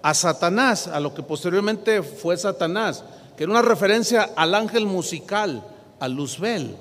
a 0.00 0.14
Satanás, 0.14 0.86
a 0.86 1.00
lo 1.00 1.12
que 1.12 1.22
posteriormente 1.22 2.02
fue 2.02 2.36
Satanás, 2.38 3.04
que 3.36 3.44
era 3.44 3.52
una 3.52 3.62
referencia 3.62 4.30
al 4.36 4.54
ángel 4.54 4.86
musical, 4.86 5.62
a 6.00 6.08
Luzbel. 6.08 6.76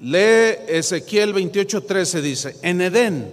Lee 0.00 0.56
Ezequiel 0.66 1.34
28:13, 1.34 2.20
dice, 2.20 2.56
en 2.62 2.80
Edén, 2.80 3.32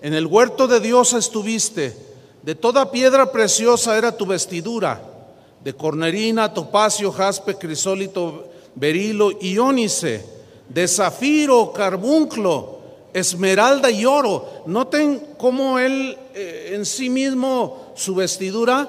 en 0.00 0.14
el 0.14 0.26
huerto 0.26 0.66
de 0.66 0.80
Dios 0.80 1.12
estuviste, 1.12 2.09
de 2.42 2.54
toda 2.54 2.90
piedra 2.90 3.30
preciosa 3.30 3.96
era 3.96 4.16
tu 4.16 4.26
vestidura, 4.26 5.00
de 5.62 5.74
cornerina, 5.74 6.52
topacio, 6.52 7.12
jaspe, 7.12 7.54
crisólito, 7.56 8.48
berilo 8.74 9.30
y 9.32 9.56
de 10.68 10.88
zafiro, 10.88 11.72
carbunclo, 11.72 12.78
esmeralda 13.12 13.90
y 13.90 14.06
oro. 14.06 14.62
Noten 14.66 15.34
cómo 15.36 15.78
él 15.78 16.16
eh, 16.34 16.72
en 16.74 16.86
sí 16.86 17.10
mismo, 17.10 17.92
su 17.94 18.14
vestidura, 18.14 18.88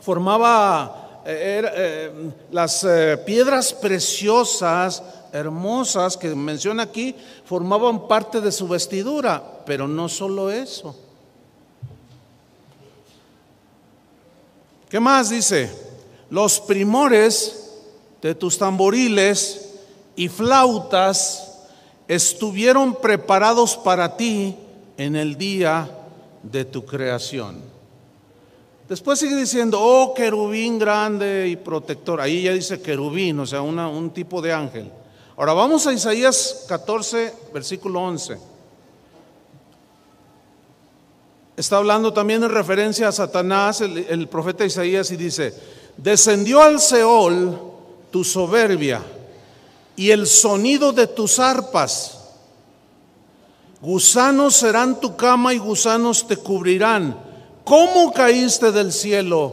formaba 0.00 1.22
eh, 1.26 1.62
eh, 1.74 2.12
las 2.52 2.86
piedras 3.26 3.72
preciosas, 3.72 5.02
hermosas 5.32 6.16
que 6.16 6.34
menciona 6.34 6.84
aquí, 6.84 7.14
formaban 7.44 8.06
parte 8.06 8.40
de 8.40 8.52
su 8.52 8.68
vestidura, 8.68 9.42
pero 9.66 9.88
no 9.88 10.08
solo 10.08 10.50
eso. 10.50 11.07
¿Qué 14.88 15.00
más 15.00 15.28
dice? 15.28 15.70
Los 16.30 16.60
primores 16.60 17.74
de 18.22 18.34
tus 18.34 18.56
tamboriles 18.56 19.74
y 20.16 20.28
flautas 20.28 21.66
estuvieron 22.08 22.94
preparados 22.94 23.76
para 23.76 24.16
ti 24.16 24.56
en 24.96 25.14
el 25.14 25.36
día 25.36 25.90
de 26.42 26.64
tu 26.64 26.86
creación. 26.86 27.60
Después 28.88 29.18
sigue 29.18 29.36
diciendo, 29.36 29.78
oh 29.80 30.14
querubín 30.14 30.78
grande 30.78 31.46
y 31.48 31.56
protector. 31.56 32.22
Ahí 32.22 32.44
ya 32.44 32.52
dice 32.52 32.80
querubín, 32.80 33.38
o 33.40 33.46
sea, 33.46 33.60
un 33.60 34.10
tipo 34.10 34.40
de 34.40 34.54
ángel. 34.54 34.90
Ahora 35.36 35.52
vamos 35.52 35.86
a 35.86 35.92
Isaías 35.92 36.64
14, 36.66 37.34
versículo 37.52 38.00
11. 38.00 38.38
Está 41.58 41.78
hablando 41.78 42.12
también 42.12 42.44
en 42.44 42.50
referencia 42.50 43.08
a 43.08 43.12
Satanás, 43.12 43.80
el, 43.80 44.28
profeta 44.28 44.64
Isaías, 44.64 45.10
y 45.10 45.16
dice, 45.16 45.52
descendió 45.96 46.62
al 46.62 46.78
Seol 46.78 47.60
tu 48.12 48.22
soberbia 48.22 49.02
y 49.96 50.12
el 50.12 50.28
sonido 50.28 50.92
de 50.92 51.08
tus 51.08 51.40
arpas. 51.40 52.16
Gusanos 53.80 54.54
serán 54.54 55.00
tu 55.00 55.16
cama 55.16 55.52
y 55.52 55.58
gusanos 55.58 56.28
te 56.28 56.36
cubrirán 56.36 57.26
¿Cómo 57.64 58.12
caíste 58.12 58.70
del 58.70 58.92
cielo, 58.92 59.52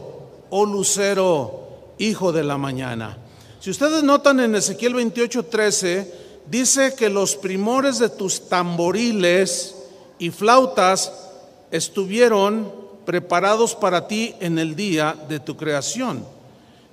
oh 0.50 0.64
lucero, 0.64 1.94
hijo 1.98 2.30
de 2.30 2.44
la 2.44 2.56
mañana? 2.56 3.18
Si 3.58 3.68
ustedes 3.68 4.04
notan 4.04 4.38
en 4.38 4.54
Ezequiel 4.54 4.94
28, 4.94 5.46
13, 5.46 6.14
dice 6.46 6.94
que 6.94 7.08
los 7.08 7.34
primores 7.34 7.98
de 7.98 8.10
tus 8.10 8.48
tamboriles 8.48 9.74
y 10.20 10.30
flautas 10.30 11.25
estuvieron 11.70 12.72
preparados 13.04 13.74
para 13.74 14.08
ti 14.08 14.34
en 14.40 14.58
el 14.58 14.74
día 14.74 15.16
de 15.28 15.40
tu 15.40 15.56
creación. 15.56 16.24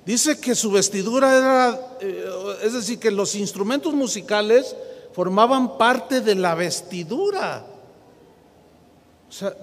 Dice 0.06 0.38
que 0.38 0.54
su 0.54 0.70
vestidura 0.70 1.36
era, 1.36 1.80
eh, 2.00 2.24
es 2.62 2.72
decir, 2.74 2.98
que 2.98 3.10
los 3.10 3.34
instrumentos 3.34 3.94
musicales 3.94 4.76
formaban 5.12 5.78
parte 5.78 6.20
de 6.20 6.34
la 6.34 6.54
vestidura 6.54 7.64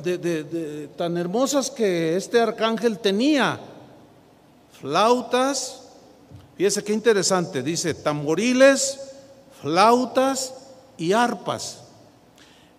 de, 0.03 0.89
tan 0.98 1.18
hermosas 1.18 1.70
que 1.70 2.15
este 2.15 2.39
arcángel 2.39 3.00
tenía. 3.00 3.60
Flautas, 4.80 5.82
fíjese 6.58 6.84
qué 6.84 6.94
interesante, 6.94 7.62
dice 7.62 7.94
tamboriles, 7.94 9.00
flautas 9.62 10.53
y 10.98 11.13
arpas. 11.13 11.84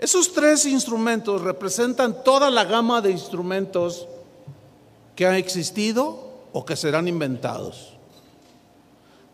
Esos 0.02 0.32
tres 0.32 0.66
instrumentos 0.66 1.42
representan 1.42 2.24
toda 2.24 2.50
la 2.50 2.64
gama 2.64 3.00
de 3.00 3.12
instrumentos 3.12 4.08
que 5.14 5.24
han 5.24 5.36
existido 5.36 6.48
o 6.52 6.64
que 6.64 6.74
serán 6.74 7.06
inventados. 7.06 7.92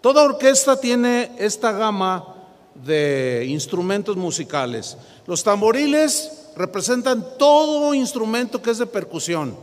Toda 0.02 0.24
orquesta 0.24 0.78
tiene 0.78 1.32
esta 1.38 1.72
gama 1.72 2.34
de 2.74 3.46
instrumentos 3.48 4.14
musicales. 4.14 4.98
Los 5.26 5.42
tamboriles 5.42 6.50
representan 6.54 7.24
todo 7.38 7.94
instrumento 7.94 8.60
que 8.60 8.70
es 8.70 8.76
de 8.76 8.84
percusión. 8.84 9.56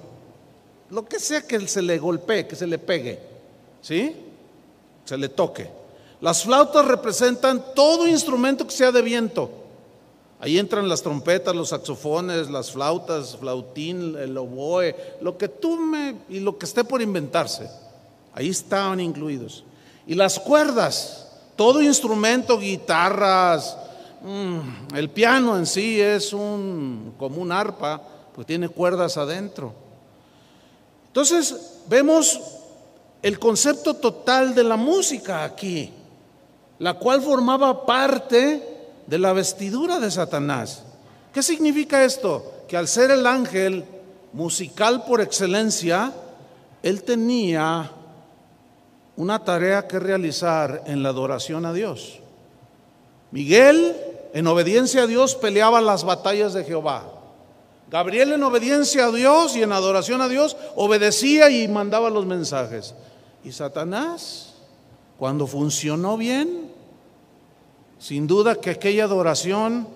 Lo 0.90 1.06
que 1.06 1.20
sea 1.20 1.44
que 1.44 1.68
se 1.68 1.84
le 1.84 2.00
golpee, 2.00 2.48
que 2.48 2.56
se 2.56 2.66
le 2.66 2.80
pegue, 2.80 3.20
¿sí? 3.80 4.16
Se 5.06 5.16
le 5.20 5.30
toque. 5.30 5.70
Las 6.20 6.42
flautas 6.42 6.84
representan 6.84 7.64
todo 7.76 8.08
instrumento 8.08 8.66
que 8.66 8.74
sea 8.74 8.92
de 8.92 9.04
viento. 9.04 9.65
Ahí 10.46 10.60
entran 10.60 10.88
las 10.88 11.02
trompetas, 11.02 11.56
los 11.56 11.70
saxofones, 11.70 12.50
las 12.52 12.72
flautas, 12.72 13.36
flautín, 13.36 14.16
el 14.16 14.38
oboe, 14.38 14.96
lo 15.22 15.38
que 15.38 15.48
tú 15.48 15.76
me 15.78 16.18
y 16.30 16.40
lo 16.40 16.58
que 16.58 16.66
esté 16.66 16.84
por 16.84 17.02
inventarse. 17.02 17.68
Ahí 18.34 18.50
estaban 18.50 19.00
incluidos. 19.00 19.64
Y 20.06 20.14
las 20.14 20.40
cuerdas, 20.40 21.28
todo 21.56 21.82
instrumento, 21.82 22.60
guitarras, 22.60 23.76
Mm, 24.26 24.96
el 24.96 25.12
piano 25.12 25.56
en 25.56 25.68
sí 25.68 26.02
es 26.02 26.34
un, 26.34 27.14
como 27.16 27.40
un 27.40 27.52
arpa, 27.52 28.02
pues 28.34 28.48
tiene 28.48 28.68
cuerdas 28.68 29.18
adentro. 29.18 29.72
Entonces 31.08 31.84
vemos 31.88 32.42
el 33.22 33.38
concepto 33.38 33.94
total 33.94 34.56
de 34.56 34.64
la 34.64 34.78
música 34.78 35.44
aquí, 35.44 35.94
la 36.80 36.96
cual 36.96 37.22
formaba 37.22 37.86
parte 37.86 38.75
de 39.08 39.18
la 39.18 39.34
vestidura 39.34 40.00
de 40.00 40.12
Satanás. 40.12 40.84
¿Qué 41.34 41.44
significa 41.44 42.04
esto? 42.04 42.64
Que 42.68 42.78
al 42.78 42.88
ser 42.88 43.12
el 43.12 43.26
ángel 43.26 43.86
musical 44.34 45.06
por 45.06 45.22
excelencia, 45.22 46.14
él 46.82 47.04
tenía 47.04 47.92
una 49.18 49.44
tarea 49.44 49.88
que 49.88 50.00
realizar 50.00 50.84
en 50.88 51.04
la 51.04 51.10
adoración 51.10 51.66
a 51.66 51.74
Dios. 51.74 52.20
Miguel 53.32 53.96
en 54.34 54.48
obediencia 54.48 55.04
a 55.04 55.08
Dios 55.08 55.36
peleaba 55.36 55.80
las 55.80 56.04
batallas 56.04 56.54
de 56.54 56.64
Jehová. 56.64 57.04
Gabriel 57.90 58.34
en 58.34 58.44
obediencia 58.44 59.06
a 59.06 59.12
Dios 59.12 59.56
y 59.56 59.64
en 59.64 59.72
adoración 59.72 60.22
a 60.22 60.28
Dios 60.28 60.58
obedecía 60.76 61.50
y 61.50 61.68
mandaba 61.68 62.10
los 62.10 62.26
mensajes. 62.26 62.96
Y 63.44 63.52
Satanás, 63.52 64.54
cuando 65.18 65.48
funcionó 65.48 66.18
bien, 66.18 66.65
sin 68.06 68.28
duda 68.28 68.62
que 68.62 68.70
aquella 68.70 69.06
adoración 69.06 69.88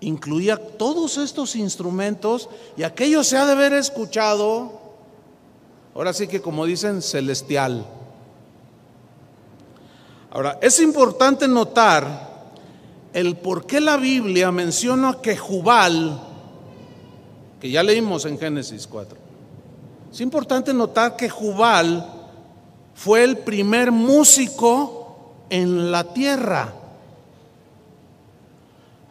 incluía 0.00 0.56
todos 0.56 1.18
estos 1.18 1.54
instrumentos 1.54 2.48
y 2.78 2.82
aquello 2.82 3.22
se 3.22 3.36
ha 3.36 3.44
de 3.44 3.52
haber 3.52 3.74
escuchado, 3.74 4.72
ahora 5.94 6.14
sí 6.14 6.28
que 6.28 6.40
como 6.40 6.64
dicen, 6.64 7.02
celestial. 7.02 7.86
Ahora, 10.30 10.58
es 10.62 10.80
importante 10.80 11.46
notar 11.46 12.54
el 13.12 13.36
por 13.36 13.66
qué 13.66 13.82
la 13.82 13.98
Biblia 13.98 14.50
menciona 14.50 15.18
que 15.20 15.36
Jubal, 15.36 16.22
que 17.60 17.70
ya 17.70 17.82
leímos 17.82 18.24
en 18.24 18.38
Génesis 18.38 18.86
4, 18.86 19.18
es 20.10 20.20
importante 20.22 20.72
notar 20.72 21.16
que 21.16 21.28
Jubal 21.28 22.30
fue 22.94 23.24
el 23.24 23.36
primer 23.36 23.92
músico 23.92 25.44
en 25.50 25.92
la 25.92 26.14
tierra. 26.14 26.77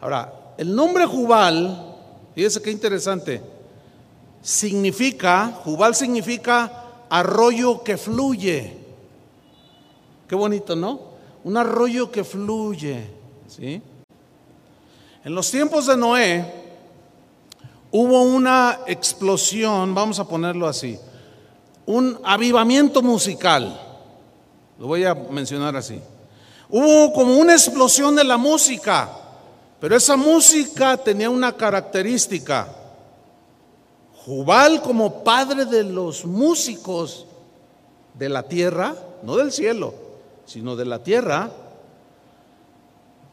Ahora, 0.00 0.54
el 0.56 0.74
nombre 0.74 1.06
Jubal, 1.06 1.96
fíjese 2.34 2.62
qué 2.62 2.70
interesante, 2.70 3.42
significa, 4.42 5.60
Jubal 5.64 5.94
significa 5.94 6.84
arroyo 7.10 7.82
que 7.82 7.96
fluye. 7.96 8.76
Qué 10.28 10.34
bonito, 10.34 10.76
¿no? 10.76 11.00
Un 11.44 11.56
arroyo 11.56 12.10
que 12.10 12.22
fluye. 12.24 13.08
¿sí? 13.48 13.82
En 15.24 15.34
los 15.34 15.50
tiempos 15.50 15.86
de 15.86 15.96
Noé 15.96 16.54
hubo 17.90 18.22
una 18.22 18.80
explosión, 18.86 19.94
vamos 19.94 20.18
a 20.18 20.28
ponerlo 20.28 20.68
así, 20.68 20.98
un 21.86 22.20
avivamiento 22.22 23.02
musical, 23.02 23.80
lo 24.78 24.86
voy 24.86 25.04
a 25.04 25.14
mencionar 25.14 25.74
así. 25.74 26.00
Hubo 26.68 27.12
como 27.14 27.36
una 27.38 27.54
explosión 27.54 28.14
de 28.14 28.24
la 28.24 28.36
música, 28.36 29.10
pero 29.80 29.96
esa 29.96 30.16
música 30.16 30.96
tenía 30.96 31.30
una 31.30 31.56
característica. 31.56 32.68
Jubal 34.24 34.82
como 34.82 35.22
padre 35.22 35.64
de 35.64 35.84
los 35.84 36.24
músicos 36.24 37.26
de 38.14 38.28
la 38.28 38.42
tierra, 38.42 38.94
no 39.22 39.36
del 39.36 39.52
cielo, 39.52 39.94
sino 40.44 40.76
de 40.76 40.84
la 40.84 41.02
tierra, 41.02 41.50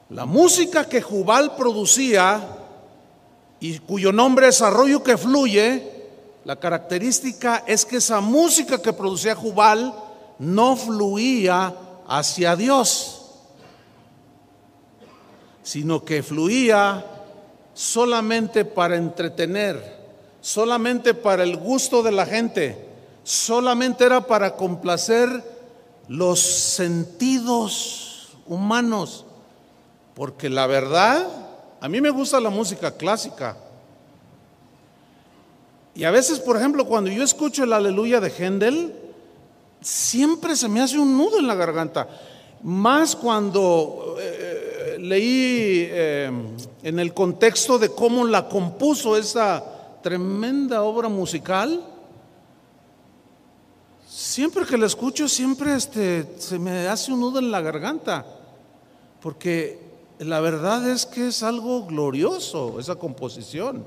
la 0.09 0.25
música 0.25 0.87
que 0.87 1.01
Jubal 1.01 1.55
producía 1.55 2.47
y 3.59 3.79
cuyo 3.79 4.11
nombre 4.11 4.47
es 4.49 4.61
arroyo 4.61 5.01
que 5.01 5.17
fluye, 5.17 5.91
la 6.45 6.57
característica 6.57 7.63
es 7.65 7.85
que 7.85 7.97
esa 7.97 8.21
música 8.21 8.79
que 8.79 8.93
producía 8.93 9.35
Jubal 9.35 9.93
no 10.37 10.75
fluía 10.75 11.73
hacia 12.07 12.55
Dios, 12.55 13.14
sino 15.65 16.05
que 16.05 16.21
fluía 16.21 17.03
solamente 17.73 18.65
para 18.65 18.97
entretener, 18.97 19.97
solamente 20.39 21.15
para 21.15 21.43
el 21.43 21.57
gusto 21.57 22.03
de 22.03 22.11
la 22.11 22.27
gente, 22.27 22.87
solamente 23.23 24.05
era 24.05 24.27
para 24.27 24.55
complacer 24.55 25.27
los 26.07 26.39
sentidos 26.39 28.37
humanos. 28.45 29.25
Porque 30.13 30.49
la 30.49 30.67
verdad, 30.67 31.27
a 31.81 31.89
mí 31.89 31.99
me 31.99 32.11
gusta 32.11 32.39
la 32.39 32.51
música 32.51 32.91
clásica. 32.91 33.57
Y 35.95 36.03
a 36.03 36.11
veces, 36.11 36.39
por 36.39 36.57
ejemplo, 36.57 36.85
cuando 36.85 37.09
yo 37.09 37.23
escucho 37.23 37.63
el 37.63 37.73
aleluya 37.73 38.21
de 38.21 38.29
Händel, 38.29 38.93
siempre 39.81 40.55
se 40.55 40.67
me 40.67 40.81
hace 40.81 40.99
un 40.99 41.17
nudo 41.17 41.39
en 41.39 41.47
la 41.47 41.55
garganta. 41.55 42.07
Más 42.61 43.15
cuando 43.15 44.15
eh, 44.19 44.44
leí 45.07 45.87
eh, 45.89 46.31
en 46.83 46.99
el 46.99 47.13
contexto 47.13 47.77
de 47.77 47.89
cómo 47.89 48.25
la 48.25 48.47
compuso 48.47 49.15
esa 49.15 49.63
tremenda 50.01 50.83
obra 50.83 51.09
musical. 51.09 51.83
Siempre 54.07 54.65
que 54.65 54.77
la 54.77 54.85
escucho, 54.85 55.27
siempre 55.27 55.75
este, 55.75 56.35
se 56.37 56.57
me 56.59 56.87
hace 56.87 57.11
un 57.11 57.19
nudo 57.19 57.39
en 57.39 57.51
la 57.51 57.61
garganta. 57.61 58.25
Porque 59.21 59.79
la 60.19 60.39
verdad 60.39 60.87
es 60.89 61.05
que 61.05 61.27
es 61.27 61.43
algo 61.43 61.85
glorioso 61.85 62.79
esa 62.79 62.95
composición. 62.95 63.85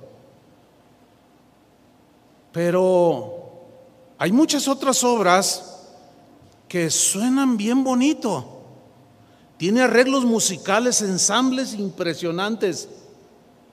Pero 2.52 3.38
Hay 4.20 4.32
muchas 4.32 4.66
otras 4.66 5.04
obras 5.04 5.86
que 6.66 6.90
suenan 6.90 7.56
bien 7.56 7.84
bonito. 7.84 8.57
Tiene 9.58 9.82
arreglos 9.82 10.24
musicales, 10.24 11.02
ensambles 11.02 11.74
impresionantes. 11.74 12.88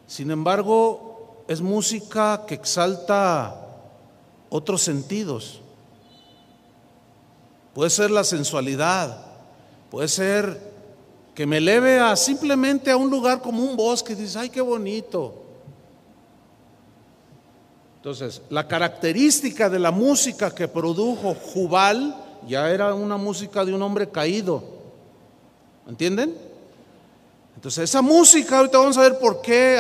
Sin 0.08 0.32
embargo, 0.32 1.46
es 1.48 1.62
música 1.62 2.44
que 2.48 2.56
exalta 2.56 3.56
otros 4.50 4.82
sentidos. 4.82 5.62
Puede 7.76 7.92
ser 7.92 8.10
la 8.10 8.24
sensualidad, 8.24 9.26
puede 9.92 10.08
ser 10.08 10.74
que 11.36 11.46
me 11.46 11.58
eleve 11.58 12.00
a 12.00 12.16
simplemente 12.16 12.90
a 12.90 12.98
un 12.98 13.10
lugar 13.10 13.42
como 13.42 13.64
un 13.64 13.76
bosque 13.76 14.14
y 14.14 14.16
dices, 14.16 14.38
ay, 14.38 14.50
qué 14.50 14.62
bonito. 14.62 15.44
Entonces, 17.98 18.42
la 18.50 18.68
característica 18.68 19.70
de 19.70 19.80
la 19.80 19.92
música 19.92 20.54
que 20.54 20.68
produjo 20.68 21.36
Jubal 21.36 22.16
ya 22.48 22.72
era 22.72 22.94
una 22.94 23.18
música 23.18 23.66
de 23.66 23.74
un 23.74 23.82
hombre 23.82 24.10
caído. 24.10 24.75
¿Entienden? 25.88 26.36
Entonces, 27.56 27.90
esa 27.90 28.02
música, 28.02 28.58
ahorita 28.58 28.78
vamos 28.78 28.98
a 28.98 29.02
ver 29.02 29.18
por 29.18 29.42
qué 29.42 29.80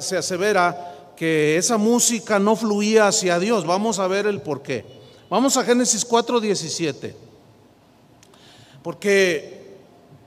se 0.00 0.16
asevera 0.16 1.12
que 1.16 1.58
esa 1.58 1.76
música 1.76 2.38
no 2.38 2.56
fluía 2.56 3.08
hacia 3.08 3.38
Dios. 3.38 3.66
Vamos 3.66 3.98
a 3.98 4.06
ver 4.06 4.26
el 4.26 4.40
por 4.40 4.62
qué. 4.62 4.84
Vamos 5.28 5.56
a 5.56 5.64
Génesis 5.64 6.04
4:17. 6.06 7.14
Porque 8.82 9.76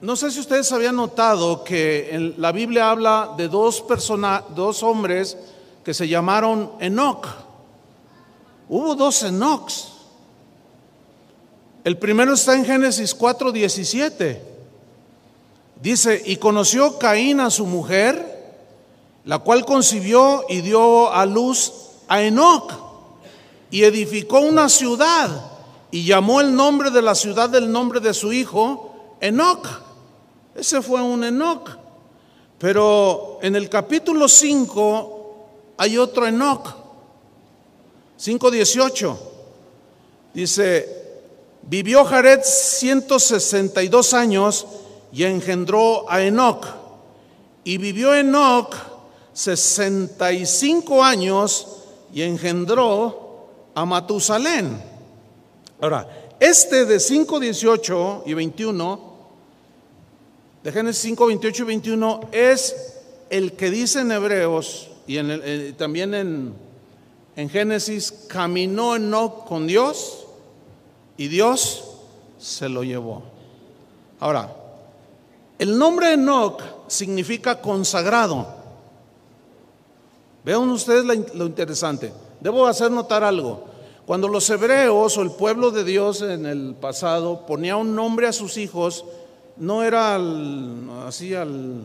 no 0.02 0.16
sé 0.16 0.30
si 0.30 0.40
ustedes 0.40 0.72
habían 0.72 0.96
notado 0.96 1.64
que 1.64 2.10
en 2.12 2.36
la 2.38 2.52
Biblia 2.52 2.92
habla 2.92 3.34
de 3.36 3.48
dos 3.48 3.82
personas, 3.82 4.44
dos 4.56 4.84
hombres 4.84 5.36
que 5.84 5.94
se 5.96 6.08
llamaron 6.08 6.74
Enoch. 6.80 7.26
Hubo 8.70 8.94
dos 8.94 9.24
Enochs. 9.24 9.94
El 11.84 11.98
primero 11.98 12.34
está 12.34 12.54
en 12.54 12.66
Génesis 12.66 13.18
4:17. 13.18 14.53
Dice, 15.84 16.22
y 16.26 16.38
conoció 16.38 16.98
Caín 16.98 17.42
a 17.42 17.50
su 17.50 17.66
mujer, 17.66 18.56
la 19.26 19.40
cual 19.40 19.66
concibió 19.66 20.46
y 20.48 20.62
dio 20.62 21.12
a 21.12 21.26
luz 21.26 21.74
a 22.08 22.22
Enoch, 22.22 22.72
y 23.70 23.84
edificó 23.84 24.40
una 24.40 24.70
ciudad, 24.70 25.30
y 25.92 26.06
llamó 26.06 26.40
el 26.40 26.56
nombre 26.56 26.90
de 26.90 27.02
la 27.02 27.16
ciudad 27.16 27.50
del 27.50 27.70
nombre 27.70 28.00
de 28.00 28.14
su 28.14 28.32
hijo, 28.32 28.96
Enoch. 29.20 29.68
Ese 30.56 30.82
fue 30.82 31.02
un 31.02 31.22
Enoch. 31.26 31.70
Pero 32.60 33.40
en 33.42 33.58
el 33.58 33.68
capítulo 33.68 34.30
5 34.30 35.36
hay 35.76 35.98
otro 35.98 36.26
Enoch. 36.26 36.66
5.18. 38.18 39.18
Dice, 40.34 41.20
vivió 41.64 42.06
Jared 42.06 42.40
162 42.42 44.14
años 44.14 44.66
y 45.14 45.24
engendró 45.24 46.10
a 46.10 46.22
Enoch. 46.24 46.66
Y 47.64 47.78
vivió 47.78 48.14
Enoch 48.16 48.76
65 49.34 51.04
años 51.04 51.68
y 52.14 52.24
engendró 52.24 53.48
a 53.76 53.86
Matusalén. 53.86 54.82
Ahora, 55.80 56.08
este 56.40 56.86
de 56.86 57.00
5, 57.00 57.40
18 57.40 58.24
y 58.26 58.34
21 58.34 59.14
de 60.64 60.72
Génesis 60.72 61.02
5, 61.04 61.28
28 61.28 61.64
y 61.64 61.66
21 61.66 62.22
es 62.32 63.00
el 63.30 63.54
que 63.54 63.70
dice 63.70 64.00
en 64.00 64.12
Hebreos 64.12 64.90
y 65.06 65.18
en 65.18 65.28
eh, 65.30 65.74
también 65.78 66.14
en, 66.14 66.54
en 67.36 67.50
Génesis, 67.50 68.26
caminó 68.28 68.96
Enoch 68.96 69.46
con 69.46 69.68
Dios 69.68 70.26
y 71.18 71.28
Dios 71.28 71.84
se 72.40 72.70
lo 72.70 72.84
llevó. 72.84 73.24
Ahora, 74.20 74.63
el 75.60 75.78
nombre 75.78 76.14
Enoch 76.14 76.62
significa 76.88 77.62
consagrado. 77.62 78.48
Vean 80.44 80.70
ustedes 80.70 81.06
lo 81.34 81.46
interesante. 81.46 82.12
Debo 82.42 82.68
hacer 82.68 82.92
notar 82.92 83.24
algo. 83.24 83.66
Cuando 84.06 84.28
los 84.28 84.50
hebreos 84.50 85.18
o 85.18 85.22
el 85.22 85.32
pueblo 85.32 85.72
de 85.72 85.86
Dios 85.86 86.22
en 86.22 86.46
el 86.46 86.76
pasado 86.76 87.46
ponía 87.46 87.78
un 87.78 87.96
nombre 87.96 88.28
a 88.28 88.34
sus 88.34 88.58
hijos, 88.58 89.06
no 89.56 89.84
era 89.84 90.20
así 91.08 91.34
al... 91.34 91.82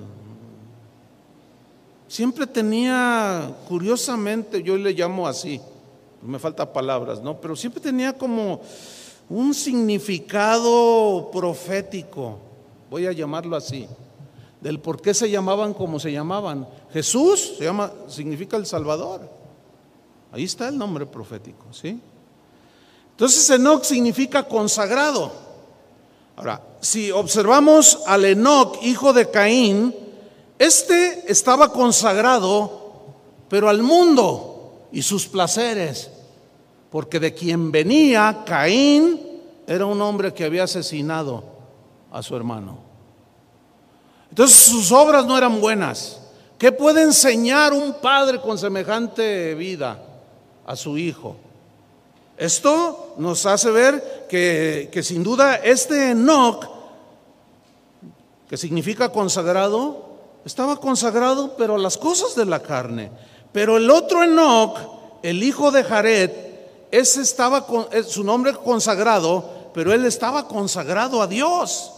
Siempre 2.09 2.46
tenía, 2.46 3.54
curiosamente, 3.68 4.62
yo 4.62 4.76
le 4.76 4.92
llamo 4.92 5.28
así, 5.28 5.61
me 6.22 6.38
falta 6.38 6.72
palabras, 6.72 7.22
¿no? 7.22 7.38
Pero 7.40 7.54
siempre 7.54 7.83
tenía 7.83 8.14
como 8.14 8.62
un 9.28 9.52
significado 9.54 11.31
profético, 11.31 12.38
voy 12.90 13.07
a 13.07 13.12
llamarlo 13.12 13.57
así, 13.57 13.87
del 14.61 14.81
por 14.81 15.01
qué 15.01 15.14
se 15.14 15.31
llamaban 15.31 15.74
como 15.74 16.01
se 16.01 16.12
llamaban. 16.12 16.66
Jesús 16.92 17.55
se 17.59 17.64
llama, 17.64 17.92
significa 18.09 18.57
el 18.57 18.66
Salvador. 18.66 19.29
Ahí 20.33 20.44
está 20.44 20.68
el 20.68 20.77
nombre 20.77 21.07
profético, 21.07 21.72
¿sí? 21.72 22.01
Entonces 23.11 23.48
Enoch 23.51 23.85
significa 23.85 24.44
consagrado. 24.44 25.33
Ahora, 26.37 26.62
si 26.81 27.11
observamos 27.11 28.01
al 28.07 28.24
Enoch, 28.24 28.79
hijo 28.83 29.12
de 29.12 29.31
Caín, 29.31 29.94
este 30.59 31.31
estaba 31.31 31.72
consagrado, 31.72 33.07
pero 33.48 33.68
al 33.68 33.83
mundo 33.83 34.87
y 34.92 35.03
sus 35.03 35.27
placeres, 35.27 36.11
porque 36.90 37.18
de 37.18 37.35
quien 37.35 37.72
venía 37.72 38.44
Caín 38.46 39.20
era 39.66 39.87
un 39.87 40.01
hombre 40.01 40.33
que 40.33 40.44
había 40.44 40.64
asesinado 40.64 41.58
a 42.11 42.23
su 42.23 42.35
hermano. 42.37 42.79
Entonces 44.31 44.57
sus 44.57 44.92
obras 44.92 45.25
no 45.27 45.37
eran 45.37 45.61
buenas. 45.61 46.21
¿Qué 46.59 46.73
puede 46.73 47.03
enseñar 47.03 47.73
un 47.73 47.94
padre 47.94 48.40
con 48.40 48.59
semejante 48.59 49.55
vida 49.55 50.03
a 50.66 50.75
su 50.75 50.99
hijo? 50.99 51.37
Esto 52.37 53.14
nos 53.18 53.47
hace 53.47 53.71
ver 53.71 54.27
que, 54.29 55.01
sin 55.03 55.23
duda 55.23 55.57
este 55.57 56.11
Enoch, 56.11 56.66
que 58.49 58.57
significa 58.57 59.11
consagrado, 59.11 60.07
estaba 60.44 60.81
consagrado 60.81 61.57
pero 61.57 61.75
a 61.75 61.79
las 61.79 61.99
cosas 61.99 62.35
de 62.35 62.44
la 62.44 62.61
carne. 62.61 63.11
Pero 63.53 63.77
el 63.77 63.90
otro 63.90 64.23
Enoch, 64.23 64.79
el 65.23 65.42
hijo 65.42 65.71
de 65.71 65.85
Jared, 65.85 66.31
ese 66.90 67.23
estaba 67.23 67.66
con, 67.66 67.87
su 68.07 68.25
nombre 68.25 68.53
consagrado, 68.55 69.71
pero 69.75 69.92
él 69.92 70.05
estaba 70.07 70.47
consagrado 70.49 71.21
a 71.23 71.27
Dios. 71.27 71.92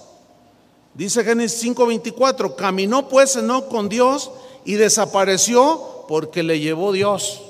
Dice 1.01 1.25
Génesis 1.25 1.63
5:24, 1.63 2.57
caminó 2.57 3.09
pues 3.09 3.35
Enoch 3.35 3.69
con 3.69 3.89
Dios 3.89 4.31
y 4.67 4.75
desapareció 4.75 6.05
porque 6.07 6.43
le 6.43 6.61
llevó 6.61 6.93
Dios. 6.93 7.41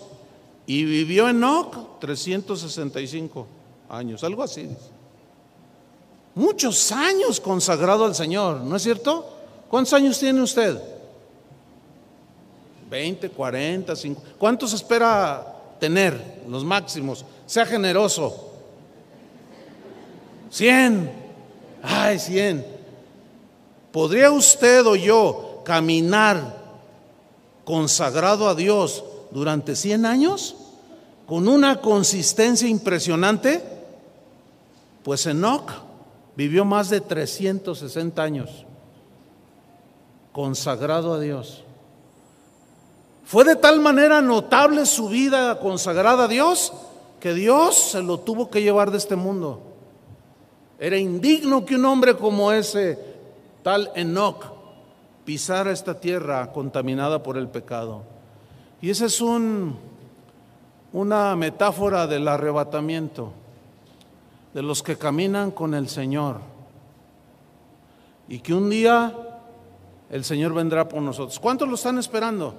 Y 0.67 0.85
vivió 0.85 1.29
Enoch 1.29 1.99
365 1.99 3.49
años, 3.89 4.23
algo 4.23 4.45
así. 4.45 4.69
Muchos 6.37 6.93
años 6.93 7.41
consagrado 7.41 8.05
al 8.05 8.15
Señor, 8.15 8.61
¿no 8.61 8.77
es 8.77 8.85
cierto? 8.85 9.29
¿Cuántos 9.69 9.95
años 9.95 10.17
tiene 10.21 10.41
usted? 10.43 10.81
20, 12.89 13.31
40, 13.31 13.97
50. 13.97 14.31
¿Cuántos 14.39 14.73
espera 14.75 15.57
tener 15.81 16.45
los 16.49 16.63
máximos? 16.63 17.25
Sea 17.47 17.67
generoso. 17.67 18.53
100. 20.51 21.11
Ay, 21.83 22.17
100. 22.21 22.80
¿Podría 23.93 24.31
usted 24.31 24.87
o 24.87 24.97
yo 24.97 25.63
caminar 25.65 26.59
consagrado 27.65 28.49
a 28.49 28.55
Dios 28.55 29.05
durante 29.31 29.77
100 29.77 30.07
años? 30.07 30.57
con 31.31 31.47
una 31.47 31.81
consistencia 31.81 32.69
impresionante, 32.69 33.63
pues 35.05 35.25
Enoch 35.27 35.71
vivió 36.35 36.65
más 36.65 36.91
de 36.91 37.01
360 37.01 38.21
años 38.21 38.51
consagrado 40.33 41.15
a 41.15 41.21
Dios. 41.21 41.63
Fue 43.25 43.45
de 43.45 43.55
tal 43.55 43.79
manera 43.79 44.21
notable 44.21 44.85
su 44.87 45.09
vida 45.09 45.61
consagrada 45.61 46.25
a 46.25 46.29
Dios 46.29 46.73
que 47.21 47.33
Dios 47.33 47.77
se 47.77 48.03
lo 48.03 48.19
tuvo 48.19 48.51
que 48.51 48.63
llevar 48.63 48.91
de 48.91 48.99
este 48.99 49.15
mundo. 49.15 49.61
Era 50.81 50.99
indigno 50.99 51.65
que 51.65 51.77
un 51.77 51.85
hombre 51.85 52.17
como 52.17 52.51
ese, 52.51 52.99
tal 53.63 53.91
Enoch, 53.95 54.45
pisara 55.25 55.73
esta 55.73 56.01
tierra 56.01 56.53
contaminada 56.53 57.23
por 57.23 57.37
el 57.37 57.49
pecado. 57.49 58.03
Y 58.81 58.91
ese 58.91 59.07
es 59.07 59.21
un 59.21 59.91
una 60.93 61.37
metáfora 61.37 62.07
del 62.07 62.27
arrebatamiento, 62.27 63.33
de 64.53 64.63
los 64.63 64.83
que 64.83 64.97
caminan 64.97 65.51
con 65.51 65.75
el 65.75 65.89
Señor. 65.89 66.41
Y 68.29 68.41
que 68.41 68.55
un 68.55 68.71
día 68.71 69.13
el 70.11 70.25
Señor 70.25 70.53
vendrá 70.53 70.89
por 70.89 71.03
nosotros. 71.03 71.39
¿Cuántos 71.39 71.69
lo 71.69 71.75
están 71.75 71.99
esperando? 71.99 72.55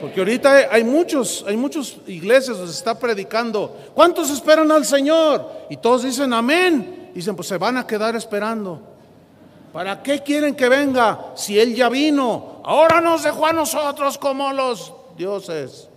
Porque 0.00 0.20
ahorita 0.20 0.52
hay, 0.52 0.64
hay 0.70 0.84
muchos, 0.84 1.44
hay 1.46 1.56
muchas 1.56 1.96
iglesias 2.06 2.56
donde 2.56 2.72
se 2.72 2.78
está 2.78 2.96
predicando. 2.98 3.76
¿Cuántos 3.94 4.30
esperan 4.30 4.70
al 4.70 4.84
Señor? 4.84 5.50
Y 5.70 5.76
todos 5.76 6.04
dicen 6.04 6.32
amén. 6.32 7.10
Dicen, 7.14 7.34
pues 7.34 7.48
se 7.48 7.58
van 7.58 7.76
a 7.76 7.86
quedar 7.86 8.14
esperando. 8.14 8.80
¿Para 9.78 10.02
qué 10.02 10.24
quieren 10.24 10.56
que 10.56 10.68
venga 10.68 11.34
si 11.36 11.56
Él 11.56 11.72
ya 11.72 11.88
vino? 11.88 12.62
Ahora 12.64 13.00
nos 13.00 13.22
dejó 13.22 13.46
a 13.46 13.52
nosotros 13.52 14.18
como 14.18 14.52
los 14.52 14.92
dioses. 15.16 15.88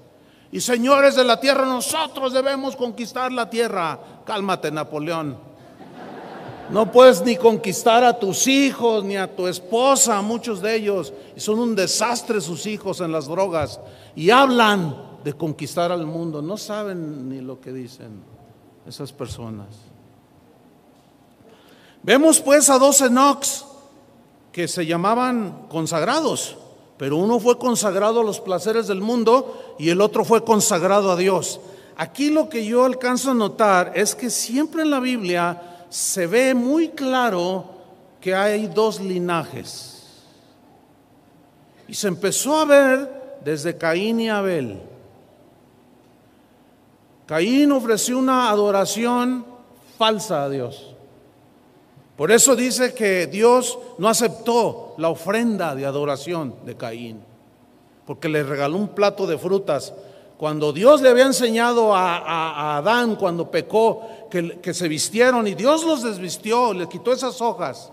Y 0.52 0.62
señores 0.62 1.16
de 1.16 1.24
la 1.24 1.40
tierra, 1.40 1.66
nosotros 1.66 2.32
debemos 2.32 2.76
conquistar 2.76 3.32
la 3.32 3.50
tierra. 3.50 4.00
Cálmate, 4.24 4.70
Napoleón. 4.70 5.36
No 6.70 6.92
puedes 6.92 7.24
ni 7.24 7.36
conquistar 7.38 8.04
a 8.04 8.20
tus 8.20 8.46
hijos, 8.46 9.04
ni 9.04 9.18
a 9.18 9.36
tu 9.36 9.48
esposa, 9.48 10.22
muchos 10.22 10.62
de 10.62 10.76
ellos. 10.76 11.12
Son 11.38 11.58
un 11.58 11.76
desastre 11.76 12.40
sus 12.40 12.68
hijos 12.68 13.02
en 13.02 13.12
las 13.12 13.26
drogas. 13.26 13.80
Y 14.16 14.30
hablan 14.30 14.96
de 15.24 15.34
conquistar 15.34 15.92
al 15.92 16.06
mundo. 16.06 16.44
No 16.44 16.56
saben 16.56 17.30
ni 17.30 17.42
lo 17.42 17.60
que 17.60 17.74
dicen 17.74 18.22
esas 18.86 19.12
personas. 19.12 19.70
Vemos 22.04 22.40
pues 22.40 22.70
a 22.70 22.78
dos 22.78 23.02
Enox 23.02 23.71
que 24.52 24.68
se 24.68 24.86
llamaban 24.86 25.68
consagrados, 25.70 26.58
pero 26.98 27.18
uno 27.18 27.40
fue 27.40 27.58
consagrado 27.58 28.22
a 28.22 28.24
los 28.24 28.40
placeres 28.40 28.88
del 28.88 29.02
mundo 29.02 29.76
y 29.80 29.90
el 29.90 30.02
otro 30.02 30.26
fue 30.26 30.44
consagrado 30.44 31.12
a 31.12 31.16
Dios. 31.16 31.60
Aquí 31.96 32.30
lo 32.30 32.50
que 32.50 32.66
yo 32.66 32.86
alcanzo 32.86 33.32
a 33.32 33.36
notar 33.36 33.94
es 33.96 34.16
que 34.16 34.30
siempre 34.30 34.82
en 34.82 34.92
la 34.92 35.00
Biblia 35.00 35.86
se 35.90 36.28
ve 36.28 36.54
muy 36.54 36.90
claro 36.90 37.66
que 38.20 38.36
hay 38.36 38.68
dos 38.68 39.00
linajes. 39.00 40.24
Y 41.88 41.94
se 41.94 42.08
empezó 42.08 42.58
a 42.58 42.66
ver 42.66 43.40
desde 43.44 43.78
Caín 43.78 44.20
y 44.20 44.30
Abel. 44.30 44.80
Caín 47.26 47.72
ofreció 47.72 48.18
una 48.18 48.50
adoración 48.50 49.46
falsa 49.98 50.44
a 50.44 50.50
Dios. 50.50 50.91
Por 52.22 52.32
eso 52.32 52.56
dice 52.56 52.94
que 52.94 53.26
Dios 53.26 53.80
no 53.98 54.08
aceptó 54.08 54.94
la 55.00 55.10
ofrenda 55.10 55.74
de 55.74 55.88
adoración 55.88 56.54
de 56.68 56.78
Caín, 56.78 57.20
porque 58.06 58.30
le 58.30 58.44
regaló 58.44 58.78
un 58.78 58.90
plato 58.90 59.26
de 59.26 59.40
frutas. 59.40 59.92
Cuando 60.38 60.72
Dios 60.72 61.02
le 61.02 61.10
había 61.10 61.26
enseñado 61.26 61.96
a, 61.96 62.78
Adán, 62.78 63.16
cuando 63.16 63.50
pecó, 63.50 64.08
que, 64.30 64.60
que 64.60 64.72
se 64.72 64.88
vistieron 64.88 65.48
y 65.48 65.56
Dios 65.56 65.84
los 65.84 66.04
desvistió, 66.04 66.76
le 66.76 66.88
quitó 66.88 67.12
esas 67.12 67.42
hojas 67.42 67.92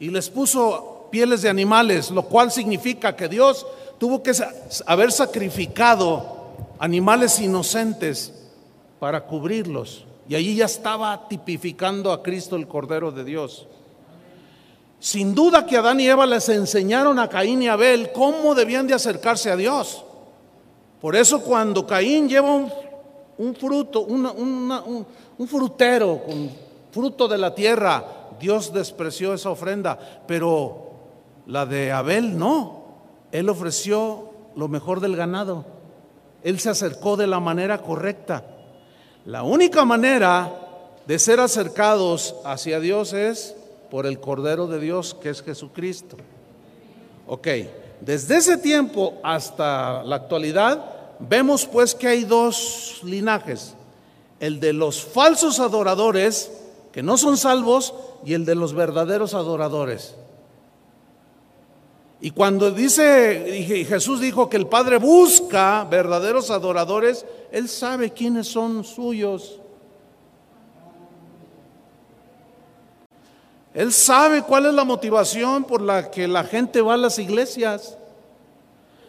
y 0.00 0.08
les 0.08 0.30
puso 0.30 1.08
pieles 1.10 1.42
de 1.42 1.50
animales, 1.50 2.10
lo 2.10 2.22
cual 2.22 2.50
significa 2.50 3.14
que 3.14 3.28
Dios 3.28 3.66
tuvo 3.98 4.22
que 4.22 4.32
haber 4.86 5.12
sacrificado 5.12 6.54
animales 6.78 7.38
inocentes 7.38 8.32
para 8.98 9.26
cubrirlos. 9.26 10.06
Y 10.28 10.34
allí 10.34 10.56
ya 10.56 10.64
estaba 10.64 11.28
tipificando 11.28 12.12
a 12.12 12.22
Cristo 12.22 12.56
el 12.56 12.66
Cordero 12.66 13.12
de 13.12 13.24
Dios. 13.24 13.66
Sin 14.98 15.34
duda 15.34 15.66
que 15.66 15.76
Adán 15.76 16.00
y 16.00 16.08
Eva 16.08 16.26
les 16.26 16.48
enseñaron 16.48 17.18
a 17.18 17.28
Caín 17.28 17.62
y 17.62 17.68
Abel 17.68 18.10
cómo 18.12 18.54
debían 18.54 18.86
de 18.86 18.94
acercarse 18.94 19.50
a 19.50 19.56
Dios. 19.56 20.04
Por 21.00 21.14
eso 21.14 21.42
cuando 21.42 21.86
Caín 21.86 22.28
lleva 22.28 22.52
un, 22.54 23.54
fruto, 23.54 24.00
un 24.00 25.48
frutero 25.48 26.22
con 26.24 26.50
fruto 26.90 27.28
de 27.28 27.36
la 27.36 27.54
tierra, 27.54 28.02
Dios 28.40 28.72
despreció 28.72 29.34
esa 29.34 29.50
ofrenda, 29.50 29.98
pero 30.26 30.86
la 31.46 31.66
de 31.66 31.92
Abel 31.92 32.38
no. 32.38 32.84
Él 33.32 33.48
ofreció 33.50 34.30
lo 34.56 34.68
mejor 34.68 35.00
del 35.00 35.14
ganado. 35.14 35.64
Él 36.42 36.58
se 36.58 36.70
acercó 36.70 37.16
de 37.16 37.26
la 37.26 37.38
manera 37.38 37.82
correcta. 37.82 38.44
La 39.26 39.42
única 39.42 39.84
manera 39.84 40.52
de 41.04 41.18
ser 41.18 41.40
acercados 41.40 42.36
hacia 42.44 42.78
Dios 42.78 43.12
es 43.12 43.56
por 43.90 44.06
el 44.06 44.20
Cordero 44.20 44.68
de 44.68 44.78
Dios, 44.78 45.14
que 45.20 45.30
es 45.30 45.42
Jesucristo. 45.42 46.16
Ok, 47.26 47.48
desde 48.00 48.36
ese 48.36 48.56
tiempo 48.56 49.14
hasta 49.24 50.04
la 50.04 50.14
actualidad, 50.14 51.18
vemos 51.18 51.66
pues 51.66 51.92
que 51.92 52.06
hay 52.06 52.22
dos 52.22 53.00
linajes, 53.02 53.74
el 54.38 54.60
de 54.60 54.72
los 54.72 55.02
falsos 55.02 55.58
adoradores, 55.58 56.52
que 56.92 57.02
no 57.02 57.18
son 57.18 57.36
salvos, 57.36 57.94
y 58.24 58.34
el 58.34 58.44
de 58.44 58.54
los 58.54 58.74
verdaderos 58.74 59.34
adoradores. 59.34 60.14
Y 62.20 62.30
cuando 62.30 62.70
dice, 62.70 63.84
Jesús 63.86 64.20
dijo 64.20 64.48
que 64.48 64.56
el 64.56 64.66
Padre 64.66 64.98
busca 64.98 65.84
verdaderos 65.84 66.50
adoradores, 66.50 67.26
Él 67.52 67.68
sabe 67.68 68.10
quiénes 68.10 68.48
son 68.48 68.84
suyos. 68.84 69.60
Él 73.74 73.92
sabe 73.92 74.40
cuál 74.40 74.64
es 74.64 74.72
la 74.72 74.84
motivación 74.84 75.64
por 75.64 75.82
la 75.82 76.10
que 76.10 76.26
la 76.26 76.44
gente 76.44 76.80
va 76.80 76.94
a 76.94 76.96
las 76.96 77.18
iglesias. 77.18 77.98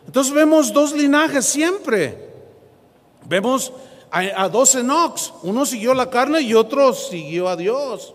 Entonces 0.06 0.34
vemos 0.34 0.74
dos 0.74 0.91
linajes 0.91 1.46
siempre. 1.46 2.28
Vemos 3.26 3.72
a, 4.12 4.50
dos 4.50 4.76
Enox. 4.76 5.34
Uno 5.43 5.65
siguió 5.65 5.93
la 5.93 6.10
carne 6.10 6.41
y 6.41 6.54
otro 6.54 6.93
siguió 6.93 7.48
a 7.48 7.56
Dios. 7.56 8.13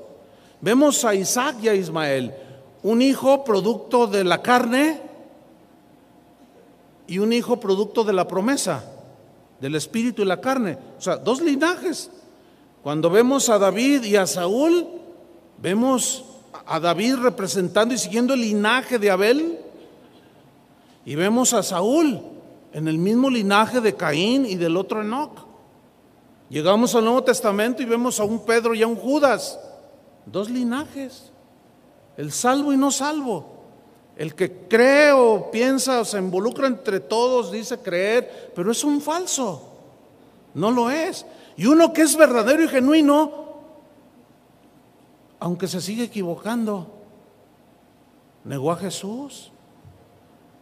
Vemos 0.60 1.02
a 1.06 1.14
Isaac 1.14 1.56
y 1.62 1.68
a 1.68 1.74
Ismael 1.74 2.34
un 2.82 3.00
hijo 3.00 3.44
producto 3.44 4.06
de 4.06 4.24
la 4.24 4.42
carne 4.42 5.00
y 7.06 7.18
un 7.18 7.32
hijo 7.32 7.60
producto 7.60 8.04
de 8.04 8.12
la 8.12 8.26
promesa, 8.26 8.84
del 9.60 9.74
espíritu 9.74 10.22
y 10.22 10.24
la 10.24 10.40
carne. 10.40 10.78
O 10.98 11.00
sea, 11.00 11.16
dos 11.16 11.40
linajes. 11.40 12.10
Cuando 12.82 13.10
vemos 13.10 13.48
a 13.48 13.58
David 13.58 14.02
y 14.04 14.16
a 14.16 14.26
Saúl, 14.26 14.86
vemos 15.58 16.24
a 16.66 16.80
David 16.80 17.16
representando 17.16 17.94
y 17.94 17.98
siguiendo 17.98 18.34
el 18.34 18.40
linaje 18.40 18.98
de 18.98 19.10
Abel, 19.10 19.58
y 21.04 21.14
vemos 21.14 21.52
a 21.52 21.62
Saúl 21.62 22.20
en 22.72 22.88
el 22.88 22.98
mismo 22.98 23.28
linaje 23.28 23.80
de 23.80 23.94
Caín 23.94 24.46
y 24.46 24.54
del 24.54 24.76
otro 24.76 25.02
Enoch. 25.02 25.46
Llegamos 26.48 26.94
al 26.94 27.04
Nuevo 27.04 27.24
Testamento 27.24 27.82
y 27.82 27.86
vemos 27.86 28.20
a 28.20 28.24
un 28.24 28.44
Pedro 28.44 28.74
y 28.74 28.82
a 28.82 28.86
un 28.86 28.96
Judas, 28.96 29.58
dos 30.26 30.50
linajes 30.50 31.31
el 32.22 32.30
salvo 32.30 32.72
y 32.72 32.76
no 32.76 32.92
salvo. 32.92 33.46
El 34.16 34.36
que 34.36 34.68
cree 34.68 35.10
o 35.10 35.50
piensa 35.50 36.00
o 36.00 36.04
se 36.04 36.18
involucra 36.18 36.68
entre 36.68 37.00
todos 37.00 37.50
dice 37.50 37.78
creer, 37.78 38.52
pero 38.54 38.70
es 38.70 38.84
un 38.84 39.00
falso. 39.00 39.60
No 40.54 40.70
lo 40.70 40.88
es. 40.88 41.26
Y 41.56 41.66
uno 41.66 41.92
que 41.92 42.02
es 42.02 42.16
verdadero 42.16 42.62
y 42.62 42.68
genuino, 42.68 43.32
aunque 45.40 45.66
se 45.66 45.80
sigue 45.80 46.04
equivocando, 46.04 46.86
negó 48.44 48.70
a 48.70 48.76
Jesús. 48.76 49.50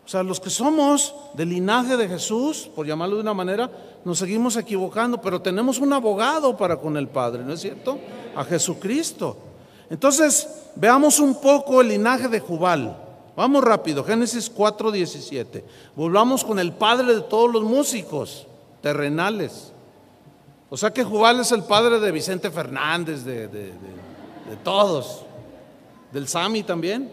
O 0.06 0.08
sea, 0.08 0.22
los 0.22 0.40
que 0.40 0.48
somos 0.48 1.14
del 1.34 1.50
linaje 1.50 1.98
de 1.98 2.08
Jesús, 2.08 2.70
por 2.74 2.86
llamarlo 2.86 3.16
de 3.16 3.22
una 3.22 3.34
manera, 3.34 3.70
nos 4.02 4.18
seguimos 4.18 4.56
equivocando, 4.56 5.20
pero 5.20 5.42
tenemos 5.42 5.78
un 5.78 5.92
abogado 5.92 6.56
para 6.56 6.78
con 6.78 6.96
el 6.96 7.08
Padre, 7.08 7.44
¿no 7.44 7.52
es 7.52 7.60
cierto? 7.60 7.98
A 8.34 8.44
Jesucristo. 8.44 9.49
Entonces, 9.90 10.48
veamos 10.76 11.18
un 11.18 11.40
poco 11.40 11.80
el 11.80 11.88
linaje 11.88 12.28
de 12.28 12.38
Jubal. 12.40 12.96
Vamos 13.36 13.64
rápido, 13.64 14.04
Génesis 14.04 14.48
4:17. 14.48 15.64
Volvamos 15.96 16.44
con 16.44 16.58
el 16.58 16.72
padre 16.72 17.14
de 17.14 17.20
todos 17.22 17.50
los 17.52 17.64
músicos 17.64 18.46
terrenales. 18.80 19.72
O 20.70 20.76
sea 20.76 20.92
que 20.92 21.02
Jubal 21.02 21.40
es 21.40 21.50
el 21.50 21.64
padre 21.64 21.98
de 21.98 22.12
Vicente 22.12 22.50
Fernández, 22.50 23.24
de, 23.24 23.48
de 23.48 24.56
todos. 24.62 25.24
Del 26.12 26.28
Sami 26.28 26.62
también. 26.62 27.10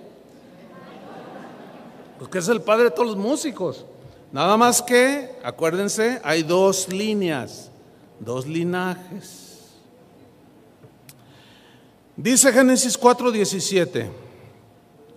Porque 2.19 2.39
es 2.39 2.47
el 2.47 2.61
padre 2.61 2.85
de 2.85 2.91
todos 2.91 3.07
los 3.07 3.17
músicos. 3.17 3.85
Nada 4.31 4.57
más 4.57 4.81
que, 4.81 5.39
acuérdense, 5.43 6.19
hay 6.23 6.43
dos 6.43 6.89
líneas, 6.89 7.71
dos 8.19 8.45
linajes. 8.45 9.46
Dice 12.17 12.51
Génesis 12.51 12.97
4:17, 12.97 14.09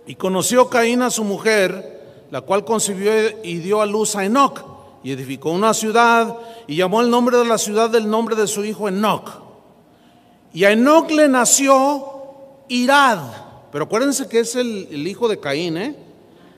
y 0.05 0.13
conoció 0.13 0.69
Caín 0.69 1.01
a 1.01 1.09
su 1.09 1.23
mujer, 1.23 2.27
la 2.29 2.41
cual 2.41 2.63
concibió 2.63 3.11
y 3.43 3.57
dio 3.57 3.81
a 3.81 3.87
luz 3.87 4.15
a 4.15 4.23
Enoch, 4.23 4.63
y 5.03 5.11
edificó 5.11 5.49
una 5.49 5.73
ciudad, 5.73 6.37
y 6.67 6.75
llamó 6.75 7.01
el 7.01 7.09
nombre 7.09 7.37
de 7.37 7.45
la 7.45 7.57
ciudad 7.57 7.89
del 7.89 8.07
nombre 8.07 8.35
de 8.35 8.45
su 8.45 8.63
hijo 8.63 8.87
Enoch. 8.87 9.31
Y 10.53 10.63
a 10.63 10.71
Enoch 10.73 11.09
le 11.09 11.27
nació 11.27 12.05
Irad, 12.67 13.17
pero 13.71 13.85
acuérdense 13.85 14.29
que 14.29 14.41
es 14.41 14.55
el, 14.55 14.87
el 14.91 15.07
hijo 15.07 15.27
de 15.27 15.39
Caín, 15.39 15.77
¿eh? 15.77 15.95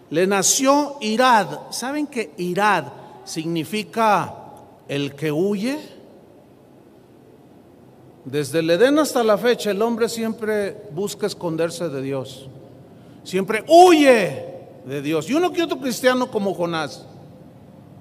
Le 0.10 0.28
nació 0.28 0.98
Irad. 1.00 1.72
¿Saben 1.72 2.06
que 2.06 2.34
Irad 2.36 2.84
significa 3.24 4.36
el 4.90 5.16
que 5.16 5.32
huye? 5.32 5.93
Desde 8.26 8.60
el 8.60 8.70
Edén 8.70 8.98
hasta 9.00 9.24
la 9.24 9.38
fecha 9.38 9.72
el 9.72 9.82
hombre 9.82 10.08
siempre 10.08 10.78
busca 10.92 11.28
esconderse 11.28 11.90
de 11.90 12.02
Dios. 12.02 12.48
Siempre 13.24 13.64
huye 13.68 14.46
de 14.86 15.02
Dios. 15.02 15.30
Y 15.30 15.34
uno 15.34 15.52
que 15.52 15.64
otro 15.64 15.80
cristiano 15.80 16.30
como 16.32 16.54
Jonás. 16.54 17.06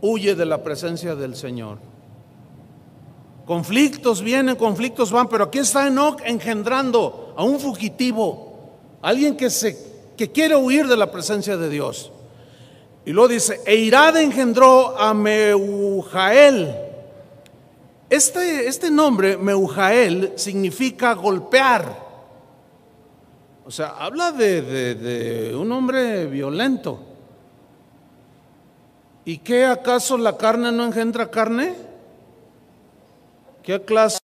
huye 0.00 0.35
de 0.35 0.46
la 0.46 0.62
presencia 0.62 1.14
del 1.14 1.37
Señor. 1.37 1.78
Conflictos 3.46 4.20
vienen, 4.22 4.56
conflictos 4.56 5.12
van, 5.12 5.28
pero 5.28 5.44
aquí 5.44 5.58
está 5.58 5.87
Enoch 5.87 6.20
engendrando 6.24 7.35
a 7.37 7.44
un 7.44 7.61
fugitivo, 7.61 8.70
alguien 9.00 9.37
que, 9.37 9.48
se, 9.50 9.76
que 10.16 10.30
quiere 10.30 10.56
huir 10.56 10.87
de 10.87 10.96
la 10.96 11.11
presencia 11.11 11.56
de 11.56 11.68
Dios. 11.68 12.11
Y 13.04 13.12
luego 13.12 13.28
dice, 13.28 13.61
e 13.66 13.76
Irad 13.76 14.16
engendró 14.16 14.98
a 14.98 15.12
Meujael. 15.12 16.91
Este, 18.12 18.68
este 18.68 18.90
nombre, 18.90 19.38
Meujael, 19.38 20.35
significa 20.37 21.14
golpear. 21.14 21.96
O 23.64 23.70
sea, 23.70 23.96
habla 23.98 24.33
de, 24.33 25.55
un 25.59 25.72
hombre 25.72 26.27
violento. 26.27 27.01
¿Y 29.25 29.38
qué 29.38 29.64
acaso 29.64 30.18
la 30.18 30.37
carne 30.37 30.70
no 30.70 30.85
engendra 30.85 31.31
carne? 31.31 31.75
¿Qué 33.62 33.77
acaso, 33.77 34.18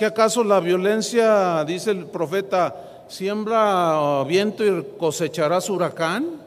¿Qué 0.00 0.06
acaso 0.06 0.42
la 0.42 0.58
violencia, 0.58 1.64
dice 1.64 1.92
el 1.92 2.06
profeta, 2.06 3.04
siembra 3.06 4.24
viento 4.24 4.66
y 4.66 4.84
cosecharás 4.98 5.70
huracán? 5.70 6.42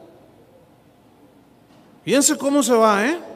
Fíjense 2.04 2.36
cómo 2.36 2.62
se 2.62 2.74
va, 2.74 3.06
¿eh? 3.06 3.33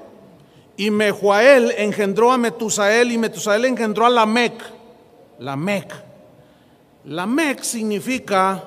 Y 0.79 0.91
Mehuael 0.91 1.75
engendró 1.77 2.33
a 2.33 2.38
Metusael 2.38 3.12
y 3.12 3.19
Metusael 3.19 3.67
engendró 3.67 4.07
a 4.07 4.11
Lamec. 4.11 4.55
Lamec. 5.41 5.93
Lamec 7.05 7.62
significa, 7.62 8.64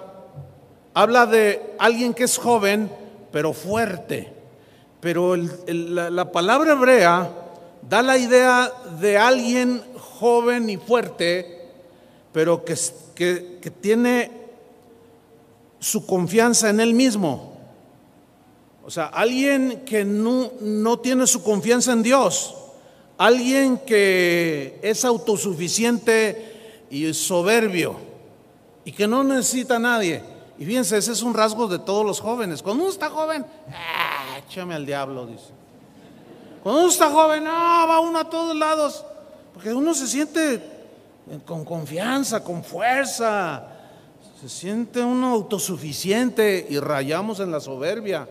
habla 0.93 1.26
de 1.26 1.74
alguien 1.80 2.13
que 2.13 2.26
es 2.26 2.38
joven, 2.38 2.91
pero 3.32 3.54
fuerte. 3.54 4.32
Pero 5.00 5.36
la, 5.36 6.12
la 6.12 6.32
palabra 6.32 6.74
hebrea 6.74 7.30
da 7.82 8.02
la 8.02 8.17
idea 8.17 8.71
de 9.00 9.17
alguien 9.17 9.82
joven 10.21 10.69
y 10.69 10.78
fuerte, 10.78 11.69
pero 12.32 12.63
que, 12.63 12.76
que, 13.15 13.71
tiene 13.71 14.32
su 15.80 16.06
confianza 16.06 16.69
en 16.69 16.80
él 16.80 16.93
mismo. 16.93 17.50
O 18.91 18.93
sea, 18.93 19.06
alguien 19.06 19.84
que 19.86 20.04
no, 20.04 20.51
no 20.60 20.99
tiene 20.99 21.25
su 21.25 21.41
confianza 21.41 21.93
en 21.93 22.04
Dios, 22.04 22.54
alguien 23.17 23.77
que 23.77 24.82
es 24.84 25.06
autosuficiente 25.06 26.84
y 26.89 27.13
soberbio 27.13 27.95
y 28.84 28.91
que 28.91 29.08
no 29.08 29.23
necesita 29.23 29.77
a 29.77 29.80
nadie. 29.80 30.21
Y 30.60 30.65
fíjense, 30.65 30.97
ese 30.97 31.13
es 31.13 31.21
un 31.21 31.34
rasgo 31.34 31.69
de 31.69 31.80
todos 31.80 32.06
los 32.06 32.19
jóvenes. 32.19 32.62
Cuando 32.62 32.84
uno 32.84 32.91
está 32.91 33.10
joven, 33.10 33.45
ah, 33.69 34.38
échame 34.45 34.75
al 34.75 34.86
diablo, 34.86 35.25
dice. 35.25 35.54
Cuando 36.62 36.82
uno 36.82 36.89
está 36.89 37.10
joven, 37.10 37.45
no, 37.45 37.49
va 37.49 38.01
uno 38.01 38.19
a 38.19 38.30
todos 38.30 38.54
lados, 38.58 39.06
porque 39.54 39.73
uno 39.73 39.93
se 39.93 40.06
siente 40.06 40.62
con 41.45 41.63
confianza, 41.63 42.43
con 42.43 42.62
fuerza, 42.62 43.69
se 44.41 44.49
siente 44.49 44.99
uno 44.99 45.32
autosuficiente 45.32 46.67
y 46.69 46.77
rayamos 46.77 47.39
en 47.39 47.51
la 47.51 47.62
soberbia. 47.62 48.27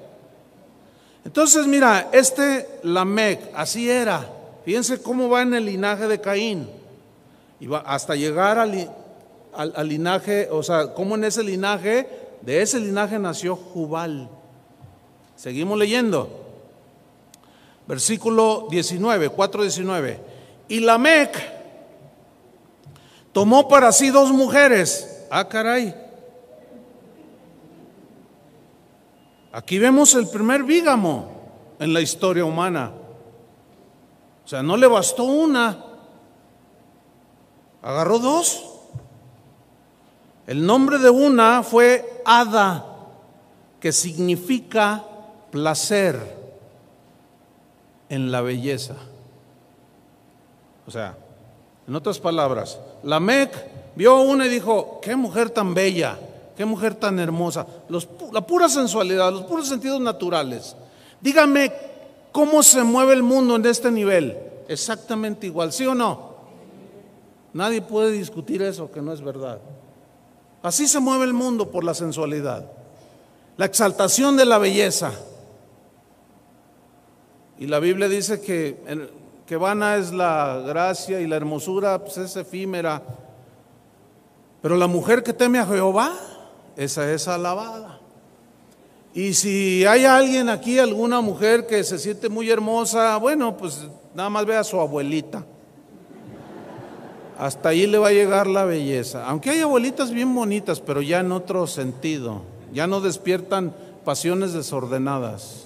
Entonces, 1.24 1.66
mira, 1.66 2.08
este 2.12 2.68
Lamec, 2.82 3.40
así 3.54 3.90
era. 3.90 4.26
Fíjense 4.64 5.02
cómo 5.02 5.28
va 5.28 5.42
en 5.42 5.54
el 5.54 5.66
linaje 5.66 6.06
de 6.08 6.20
Caín. 6.20 6.68
Y 7.58 7.66
va 7.66 7.78
hasta 7.80 8.14
llegar 8.14 8.58
al, 8.58 9.88
linaje, 9.88 10.48
o 10.50 10.62
sea, 10.62 10.94
cómo 10.94 11.14
en 11.14 11.24
ese 11.24 11.42
linaje, 11.42 12.08
de 12.40 12.62
ese 12.62 12.80
linaje 12.80 13.18
nació 13.18 13.54
Jubal. 13.56 14.28
Seguimos 15.36 15.78
leyendo. 15.78 16.28
Versículo 17.86 18.68
19, 18.70 19.30
4.19. 19.30 20.18
Y 20.68 20.80
Lamec 20.80 21.36
tomó 23.32 23.68
para 23.68 23.92
sí 23.92 24.10
dos 24.10 24.30
mujeres. 24.30 25.26
Ah, 25.30 25.48
caray. 25.48 25.94
Aquí 29.52 29.78
vemos 29.78 30.14
el 30.14 30.28
primer 30.28 30.62
vígamo 30.62 31.28
en 31.78 31.92
la 31.92 32.00
historia 32.00 32.44
humana. 32.44 32.92
O 34.44 34.48
sea, 34.48 34.62
no 34.62 34.76
le 34.76 34.86
bastó 34.86 35.24
una, 35.24 35.84
agarró 37.82 38.18
dos. 38.18 38.64
El 40.46 40.64
nombre 40.64 40.98
de 40.98 41.10
una 41.10 41.62
fue 41.62 42.22
Ada, 42.24 42.84
que 43.80 43.92
significa 43.92 45.04
placer 45.50 46.40
en 48.08 48.30
la 48.30 48.40
belleza. 48.40 48.94
O 50.86 50.90
sea, 50.90 51.16
en 51.86 51.94
otras 51.94 52.18
palabras, 52.18 52.78
la 53.02 53.20
Mec 53.20 53.52
vio 53.94 54.20
una 54.20 54.46
y 54.46 54.48
dijo, 54.48 55.00
qué 55.00 55.16
mujer 55.16 55.50
tan 55.50 55.74
bella, 55.74 56.18
qué 56.60 56.66
mujer 56.66 56.94
tan 56.94 57.18
hermosa, 57.18 57.66
la 58.32 58.46
pura 58.46 58.68
sensualidad, 58.68 59.32
los 59.32 59.44
puros 59.44 59.66
sentidos 59.66 59.98
naturales. 59.98 60.76
Dígame 61.18 61.72
cómo 62.32 62.62
se 62.62 62.84
mueve 62.84 63.14
el 63.14 63.22
mundo 63.22 63.56
en 63.56 63.64
este 63.64 63.90
nivel. 63.90 64.36
Exactamente 64.68 65.46
igual, 65.46 65.72
¿sí 65.72 65.86
o 65.86 65.94
no? 65.94 66.34
Nadie 67.54 67.80
puede 67.80 68.12
discutir 68.12 68.60
eso, 68.60 68.92
que 68.92 69.00
no 69.00 69.14
es 69.14 69.22
verdad. 69.22 69.58
Así 70.62 70.86
se 70.86 71.00
mueve 71.00 71.24
el 71.24 71.32
mundo 71.32 71.70
por 71.70 71.82
la 71.82 71.94
sensualidad, 71.94 72.70
la 73.56 73.64
exaltación 73.64 74.36
de 74.36 74.44
la 74.44 74.58
belleza. 74.58 75.12
Y 77.58 77.68
la 77.68 77.78
Biblia 77.78 78.06
dice 78.06 78.42
que, 78.42 79.08
que 79.46 79.56
vana 79.56 79.96
es 79.96 80.12
la 80.12 80.62
gracia 80.66 81.22
y 81.22 81.26
la 81.26 81.36
hermosura 81.36 82.04
pues 82.04 82.18
es 82.18 82.36
efímera. 82.36 83.02
Pero 84.60 84.76
la 84.76 84.88
mujer 84.88 85.22
que 85.22 85.32
teme 85.32 85.58
a 85.58 85.64
Jehová, 85.64 86.12
esa 86.76 87.12
es 87.12 87.28
alabada. 87.28 88.00
Y 89.12 89.34
si 89.34 89.84
hay 89.86 90.04
alguien 90.04 90.48
aquí, 90.48 90.78
alguna 90.78 91.20
mujer 91.20 91.66
que 91.66 91.82
se 91.82 91.98
siente 91.98 92.28
muy 92.28 92.48
hermosa, 92.48 93.16
bueno, 93.16 93.56
pues 93.56 93.88
nada 94.14 94.30
más 94.30 94.46
ve 94.46 94.56
a 94.56 94.64
su 94.64 94.78
abuelita. 94.80 95.44
Hasta 97.38 97.70
ahí 97.70 97.86
le 97.86 97.98
va 97.98 98.08
a 98.08 98.12
llegar 98.12 98.46
la 98.46 98.64
belleza. 98.64 99.26
Aunque 99.26 99.50
hay 99.50 99.60
abuelitas 99.60 100.10
bien 100.10 100.32
bonitas, 100.34 100.80
pero 100.80 101.00
ya 101.02 101.20
en 101.20 101.32
otro 101.32 101.66
sentido. 101.66 102.42
Ya 102.72 102.86
no 102.86 103.00
despiertan 103.00 103.74
pasiones 104.04 104.52
desordenadas. 104.52 105.64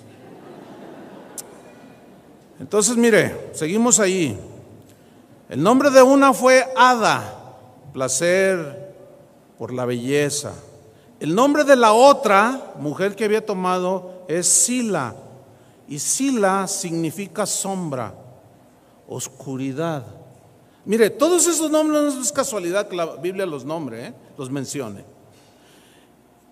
Entonces, 2.61 2.97
mire, 2.97 3.51
seguimos 3.53 3.99
ahí. 3.99 4.39
El 5.51 5.63
nombre 5.63 5.91
de 5.91 6.03
una 6.03 6.33
fue 6.33 6.65
Ada, 6.77 7.57
placer 7.93 8.95
por 9.59 9.73
la 9.73 9.85
belleza. 9.85 10.53
El 11.25 11.35
nombre 11.35 11.65
de 11.65 11.75
la 11.75 11.95
otra 11.95 12.75
mujer 12.79 13.17
que 13.17 13.25
había 13.25 13.47
tomado 13.47 14.27
es 14.29 14.47
Sila. 14.47 15.17
Y 15.89 15.99
Sila 15.99 16.69
significa 16.69 17.47
sombra, 17.47 18.13
oscuridad. 19.09 20.05
Mire, 20.85 21.09
todos 21.09 21.47
esos 21.47 21.71
nombres 21.71 22.15
no 22.15 22.21
es 22.21 22.31
casualidad 22.31 22.89
que 22.89 22.97
la 22.97 23.07
Biblia 23.17 23.47
los 23.47 23.65
nombre, 23.65 24.09
¿eh? 24.09 24.15
los 24.37 24.51
mencione. 24.51 25.03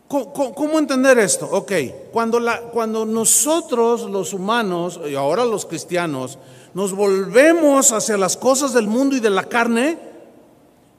¿Cómo, 0.08 0.78
entender 0.78 1.18
esto? 1.18 1.46
Ok, 1.52 1.72
cuando, 2.10 2.40
la, 2.40 2.58
cuando 2.62 3.04
nosotros 3.04 4.08
los 4.08 4.32
humanos, 4.32 4.98
y 5.06 5.14
ahora 5.14 5.44
los 5.44 5.66
cristianos, 5.66 6.38
nos 6.72 6.94
volvemos 6.94 7.92
hacia 7.92 8.16
las 8.16 8.38
cosas 8.38 8.72
del 8.72 8.86
mundo 8.86 9.16
y 9.16 9.20
de 9.20 9.28
la 9.28 9.44
carne 9.44 9.98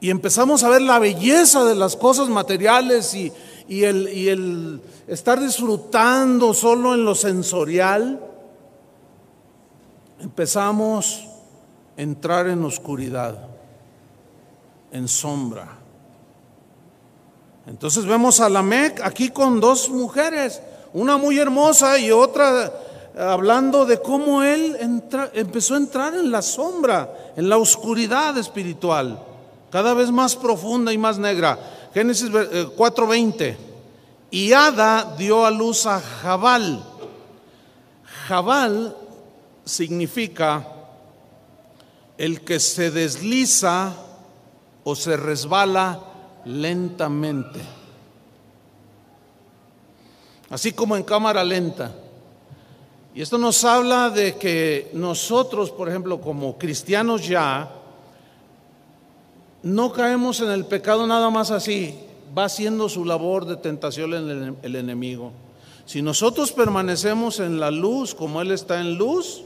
y 0.04 0.10
empezamos 0.10 0.64
a 0.64 0.70
ver 0.70 0.82
la 0.82 1.00
belleza 1.00 1.64
de 1.64 1.76
las 1.76 1.96
cosas 1.96 2.28
materiales 2.28 3.16
y, 3.16 3.32
y, 3.68 3.84
el, 3.84 4.10
y 4.10 4.30
el 4.30 4.82
estar 5.08 5.40
disfrutando 5.40 6.54
solo 6.54 6.94
en 6.94 7.06
lo 7.06 7.16
sensorial, 7.16 8.20
empezamos 10.20 11.26
a 11.98 12.02
entrar 12.02 12.48
en 12.48 12.64
oscuridad, 12.64 13.48
en 14.92 15.08
sombra. 15.08 15.80
Entonces 17.66 18.06
vemos 18.06 18.40
a 18.40 18.50
Lamec 18.50 19.02
aquí 19.02 19.30
con 19.30 19.60
dos 19.60 19.90
mujeres, 19.90 20.62
una 20.94 21.18
muy 21.18 21.40
hermosa 21.40 21.98
y 21.98 22.12
otra 22.12 22.66
eh, 23.16 23.22
hablando 23.22 23.86
de 23.86 24.02
cómo 24.02 24.44
él 24.44 24.78
empezó 25.34 25.76
a 25.76 25.78
entrar 25.78 26.16
en 26.16 26.32
la 26.32 26.42
sombra, 26.42 27.34
en 27.38 27.48
la 27.48 27.58
oscuridad 27.58 28.38
espiritual, 28.38 29.20
cada 29.72 29.94
vez 29.94 30.12
más 30.12 30.36
profunda 30.36 30.92
y 30.92 30.98
más 30.98 31.18
negra. 31.18 31.58
Génesis 31.94 32.30
4:20. 32.32 33.50
Eh, 33.50 33.58
y 34.32 34.52
Ada 34.54 35.16
dio 35.18 35.46
a 35.46 35.52
luz 35.52 35.86
a 35.86 36.00
Jabal. 36.00 36.84
Jabal 38.28 38.98
significa 39.64 40.68
el 42.18 42.42
que 42.42 42.60
se 42.60 42.90
desliza 42.90 43.94
o 44.84 44.96
se 44.96 45.18
resbala 45.18 46.00
lentamente. 46.46 47.60
Así 50.50 50.72
como 50.74 50.96
en 50.96 51.04
cámara 51.04 51.44
lenta. 51.44 51.94
Y 53.16 53.22
esto 53.22 53.38
nos 53.38 53.64
habla 53.64 54.10
de 54.10 54.36
que 54.38 54.90
nosotros, 54.94 55.70
por 55.70 55.90
ejemplo, 55.90 56.20
como 56.20 56.58
cristianos 56.58 57.28
ya, 57.28 57.72
no 59.64 59.94
caemos 59.94 60.42
en 60.42 60.52
el 60.52 60.66
pecado 60.66 61.08
nada 61.08 61.30
más 61.30 61.50
así, 61.50 61.96
va 62.38 62.46
haciendo 62.46 62.90
su 62.90 63.06
labor 63.06 63.46
de 63.46 63.56
tentación 63.56 64.14
el, 64.14 64.56
el 64.62 64.76
enemigo. 64.76 65.32
Si 65.86 66.02
nosotros 66.02 66.52
permanecemos 66.52 67.40
en 67.40 67.60
la 67.60 67.72
luz 67.72 68.14
como 68.14 68.42
Él 68.42 68.52
está 68.52 68.80
en 68.82 68.96
luz, 68.96 69.44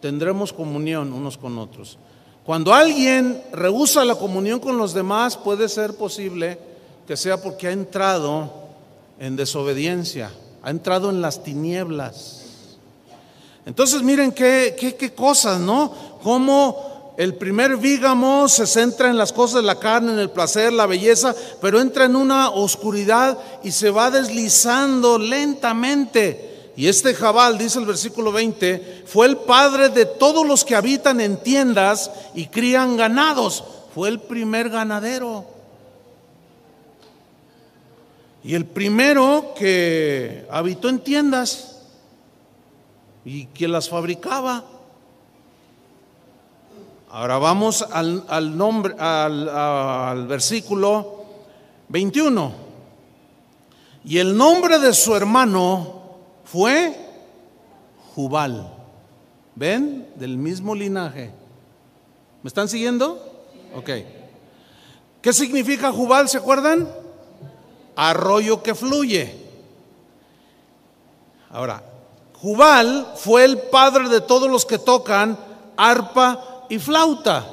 tendremos 0.00 0.52
comunión 0.52 1.12
unos 1.12 1.36
con 1.36 1.58
otros. 1.58 1.98
Cuando 2.44 2.74
alguien 2.74 3.40
rehúsa 3.52 4.04
la 4.04 4.16
comunión 4.16 4.58
con 4.58 4.76
los 4.76 4.94
demás, 4.94 5.36
puede 5.36 5.68
ser 5.68 5.94
posible 5.94 6.58
que 7.06 7.16
sea 7.16 7.40
porque 7.40 7.68
ha 7.68 7.72
entrado 7.72 8.50
en 9.18 9.36
desobediencia, 9.36 10.32
ha 10.62 10.70
entrado 10.70 11.10
en 11.10 11.20
las 11.20 11.42
tinieblas. 11.42 12.40
Entonces 13.64 14.02
miren 14.02 14.32
qué, 14.32 14.74
qué, 14.78 14.96
qué 14.96 15.12
cosas, 15.12 15.60
¿no? 15.60 15.92
Cómo 16.22 16.91
el 17.16 17.34
primer 17.34 17.76
vígamo 17.76 18.48
se 18.48 18.66
centra 18.66 19.10
en 19.10 19.18
las 19.18 19.32
cosas 19.32 19.56
de 19.56 19.66
la 19.66 19.78
carne, 19.78 20.12
en 20.12 20.18
el 20.18 20.30
placer, 20.30 20.72
la 20.72 20.86
belleza, 20.86 21.34
pero 21.60 21.80
entra 21.80 22.06
en 22.06 22.16
una 22.16 22.50
oscuridad 22.50 23.38
y 23.62 23.70
se 23.72 23.90
va 23.90 24.10
deslizando 24.10 25.18
lentamente. 25.18 26.72
Y 26.74 26.88
este 26.88 27.14
Jabal, 27.14 27.58
dice 27.58 27.78
el 27.78 27.84
versículo 27.84 28.32
20, 28.32 29.04
fue 29.06 29.26
el 29.26 29.36
padre 29.36 29.90
de 29.90 30.06
todos 30.06 30.46
los 30.46 30.64
que 30.64 30.74
habitan 30.74 31.20
en 31.20 31.36
tiendas 31.36 32.10
y 32.34 32.46
crían 32.46 32.96
ganados. 32.96 33.62
Fue 33.94 34.08
el 34.08 34.18
primer 34.18 34.70
ganadero. 34.70 35.44
Y 38.42 38.54
el 38.54 38.64
primero 38.64 39.52
que 39.56 40.46
habitó 40.50 40.88
en 40.88 41.00
tiendas 41.00 41.76
y 43.24 43.46
que 43.46 43.68
las 43.68 43.90
fabricaba. 43.90 44.64
Ahora 47.14 47.36
vamos 47.36 47.82
al, 47.82 48.56
nombre, 48.56 48.94
al, 48.98 49.46
al 49.46 50.26
versículo 50.26 51.24
21. 51.90 52.52
Y 54.06 54.16
el 54.16 54.34
nombre 54.34 54.78
de 54.78 54.94
su 54.94 55.14
hermano 55.14 56.04
fue 56.46 56.96
Jubal. 58.14 58.66
¿Ven? 59.54 60.08
Del 60.14 60.38
mismo 60.38 60.74
linaje. 60.74 61.30
¿Me 62.42 62.48
están 62.48 62.66
siguiendo? 62.66 63.44
Ok. 63.76 63.90
¿Qué 65.20 65.34
significa 65.34 65.92
Jubal? 65.92 66.30
¿Se 66.30 66.38
acuerdan? 66.38 66.88
Arroyo 67.94 68.62
que 68.62 68.74
fluye. 68.74 69.38
Ahora, 71.50 71.82
Jubal 72.40 73.12
fue 73.16 73.44
el 73.44 73.58
padre 73.58 74.08
de 74.08 74.22
todos 74.22 74.50
los 74.50 74.64
que 74.64 74.78
tocan 74.78 75.38
arpa 75.76 76.51
y 76.72 76.78
flauta. 76.78 77.46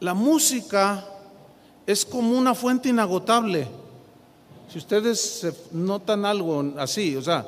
La 0.00 0.14
música 0.14 1.04
es 1.86 2.02
como 2.02 2.30
una 2.30 2.54
fuente 2.54 2.88
inagotable. 2.88 3.68
Si 4.72 4.78
ustedes 4.78 5.46
notan 5.72 6.24
algo 6.24 6.64
así, 6.78 7.14
o 7.14 7.20
sea, 7.20 7.46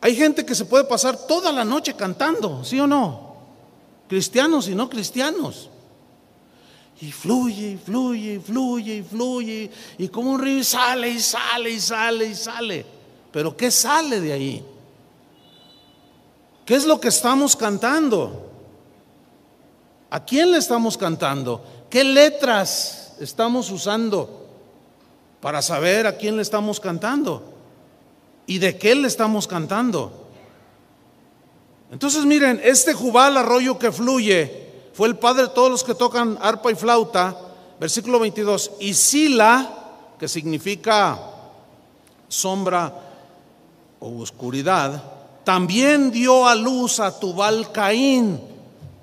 hay 0.00 0.14
gente 0.14 0.46
que 0.46 0.54
se 0.54 0.66
puede 0.66 0.84
pasar 0.84 1.16
toda 1.26 1.50
la 1.50 1.64
noche 1.64 1.96
cantando, 1.96 2.62
¿sí 2.62 2.78
o 2.78 2.86
no? 2.86 3.34
Cristianos 4.08 4.68
y 4.68 4.76
no 4.76 4.88
cristianos. 4.88 5.68
Y 7.00 7.10
fluye, 7.10 7.72
y 7.72 7.76
fluye, 7.76 8.34
y 8.34 8.38
fluye, 8.38 8.94
y 8.98 9.02
fluye, 9.02 9.70
y 9.98 10.06
como 10.06 10.30
un 10.30 10.40
río 10.40 10.62
sale, 10.62 11.10
y 11.10 11.18
sale, 11.18 11.70
y 11.70 11.80
sale, 11.80 12.26
y 12.26 12.34
sale. 12.36 12.86
Pero 13.32 13.56
¿qué 13.56 13.68
sale 13.72 14.20
de 14.20 14.32
ahí? 14.32 14.75
¿Qué 16.66 16.74
es 16.74 16.84
lo 16.84 17.00
que 17.00 17.08
estamos 17.08 17.56
cantando? 17.56 18.50
¿A 20.10 20.22
quién 20.22 20.52
le 20.52 20.58
estamos 20.58 20.98
cantando? 20.98 21.64
¿Qué 21.88 22.04
letras 22.04 23.14
estamos 23.18 23.70
usando? 23.70 24.46
para 25.46 25.62
saber 25.62 26.08
a 26.08 26.16
quién 26.16 26.34
le 26.34 26.42
estamos 26.42 26.80
cantando 26.80 27.40
y 28.46 28.58
de 28.58 28.76
qué 28.76 28.96
le 28.96 29.06
estamos 29.06 29.46
cantando. 29.46 30.26
Entonces 31.92 32.24
miren, 32.24 32.60
este 32.64 32.94
Jubal 32.94 33.36
arroyo 33.36 33.78
que 33.78 33.92
fluye 33.92 34.66
fue 34.92 35.06
el 35.06 35.16
padre 35.16 35.42
de 35.42 35.48
todos 35.50 35.70
los 35.70 35.84
que 35.84 35.94
tocan 35.94 36.36
arpa 36.40 36.72
y 36.72 36.74
flauta, 36.74 37.36
versículo 37.78 38.18
22, 38.18 38.72
y 38.80 38.94
Sila, 38.94 39.84
que 40.18 40.26
significa 40.26 41.16
sombra 42.26 42.92
o 44.00 44.20
oscuridad, 44.20 45.00
también 45.46 46.10
dio 46.10 46.48
a 46.48 46.56
luz 46.56 46.98
a 46.98 47.20
Tubal 47.20 47.70
Caín. 47.70 48.40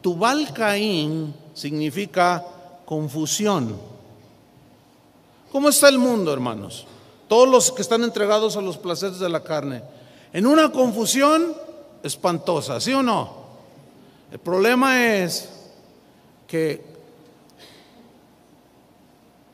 Tubal 0.01 0.51
Caín 0.51 1.33
significa 1.53 2.43
confusión. 2.83 3.77
¿Cómo 5.53 5.69
está 5.69 5.87
el 5.87 5.99
mundo, 5.99 6.33
hermanos? 6.33 6.85
Todos 7.29 7.47
los 7.47 7.71
que 7.71 7.81
están 7.81 8.03
entregados 8.03 8.57
a 8.57 8.61
los 8.61 8.77
placeres 8.77 9.19
de 9.19 9.29
la 9.29 9.41
carne. 9.41 9.83
En 10.33 10.45
una 10.45 10.69
confusión 10.69 11.53
espantosa, 12.03 12.81
¿sí 12.81 12.91
o 12.91 13.01
no? 13.01 13.33
El 14.29 14.39
problema 14.39 15.01
es 15.15 15.47
que 16.45 16.83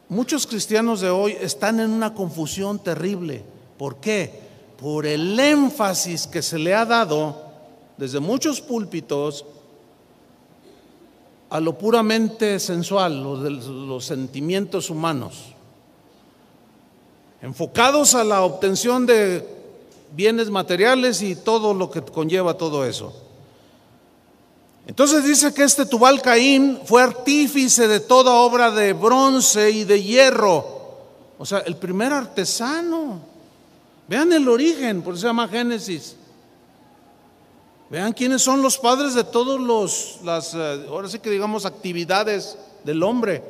muchos 0.08 0.48
cristianos 0.48 1.02
de 1.02 1.12
hoy 1.12 1.38
están 1.40 1.82
en 1.82 1.92
una 1.92 2.16
confusión 2.16 2.80
terrible. 2.80 3.44
¿Por 3.78 3.98
qué? 3.98 4.49
Por 4.80 5.06
el 5.06 5.40
énfasis 5.40 6.28
que 6.28 6.42
se 6.42 6.58
le 6.58 6.74
ha 6.74 6.86
dado 6.86 7.36
desde 7.98 8.20
muchos 8.20 8.62
púlpitos 8.62 9.46
a 11.50 11.60
lo 11.60 11.78
puramente 11.78 12.60
sensual, 12.60 13.22
los, 13.22 13.66
los 13.66 14.06
sentimientos 14.06 14.90
humanos 14.90 15.56
enfocados 17.42 18.16
a 18.16 18.24
la 18.24 18.42
obtención 18.42 19.06
de 19.06 19.48
bienes 20.12 20.50
materiales 20.50 21.22
y 21.22 21.36
todo 21.36 21.74
lo 21.74 21.90
que 21.90 22.02
conlleva 22.02 22.56
todo 22.56 22.86
eso. 22.86 23.14
Entonces 24.88 25.24
dice 25.24 25.54
que 25.54 25.64
este 25.64 25.86
Tubal 25.86 26.22
Caín 26.22 26.80
fue 26.84 27.04
artífice 27.04 27.88
de 27.88 28.00
toda 28.00 28.34
obra 28.34 28.72
de 28.72 28.94
bronce 28.94 29.70
y 29.70 29.84
de 29.84 30.02
hierro. 30.02 30.80
O 31.38 31.46
sea, 31.46 31.60
el 31.60 31.76
primer 31.76 32.12
artesano. 32.12 33.29
Vean 34.10 34.34
el 34.34 34.50
origen, 34.50 35.04
por 35.04 35.14
eso 35.14 35.22
se 35.22 35.28
llama 35.28 35.48
Génesis. 35.48 36.16
Vean 37.92 38.12
quiénes 38.12 38.42
son 38.42 38.64
los 38.64 38.80
padres 38.80 39.14
de 39.14 39.24
todos 39.24 39.62
los, 39.62 40.20
las, 40.24 40.56
eh, 40.56 40.86
ahora 40.90 41.08
sí 41.08 41.20
que 41.20 41.30
digamos, 41.30 41.64
actividades 41.64 42.58
del 42.84 43.04
hombre. 43.04 43.44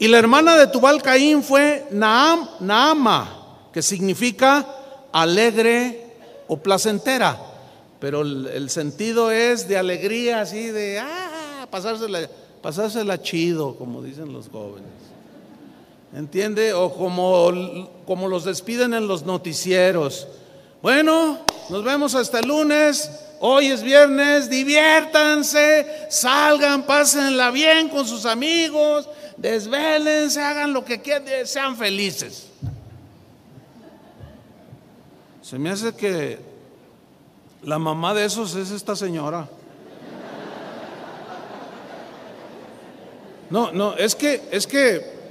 Y 0.00 0.08
la 0.08 0.18
hermana 0.18 0.56
de 0.56 0.66
Tubal 0.66 1.00
Caín 1.00 1.44
fue 1.44 1.86
Naam, 1.92 2.48
Naama, 2.58 3.68
que 3.72 3.82
significa 3.82 4.66
alegre 5.12 6.16
o 6.48 6.56
placentera. 6.56 7.38
Pero 8.00 8.22
el, 8.22 8.68
sentido 8.68 9.30
es 9.30 9.68
de 9.68 9.78
alegría, 9.78 10.40
así 10.40 10.66
de, 10.66 10.98
ah, 10.98 11.68
pasársela, 11.70 12.28
pasársela 12.60 13.22
chido, 13.22 13.76
como 13.76 14.02
dicen 14.02 14.32
los 14.32 14.48
jóvenes. 14.48 15.01
¿Entiende? 16.12 16.74
O 16.74 16.92
como, 16.92 17.90
como 18.06 18.28
los 18.28 18.44
despiden 18.44 18.92
en 18.94 19.08
los 19.08 19.24
noticieros. 19.24 20.28
Bueno, 20.82 21.38
nos 21.70 21.84
vemos 21.84 22.14
hasta 22.14 22.40
el 22.40 22.48
lunes. 22.48 23.10
Hoy 23.40 23.66
es 23.66 23.82
viernes, 23.82 24.48
diviértanse, 24.48 26.06
salgan, 26.10 26.84
pásenla 26.84 27.50
bien 27.50 27.88
con 27.88 28.06
sus 28.06 28.24
amigos, 28.24 29.08
desvélense, 29.36 30.40
hagan 30.40 30.72
lo 30.72 30.84
que 30.84 31.00
quieran, 31.00 31.44
sean 31.44 31.76
felices. 31.76 32.46
Se 35.42 35.58
me 35.58 35.70
hace 35.70 35.92
que 35.94 36.38
la 37.64 37.80
mamá 37.80 38.14
de 38.14 38.24
esos 38.24 38.54
es 38.54 38.70
esta 38.70 38.94
señora. 38.94 39.48
No, 43.50 43.72
no, 43.72 43.94
es 43.96 44.14
que, 44.14 44.40
es 44.52 44.68
que, 44.68 45.21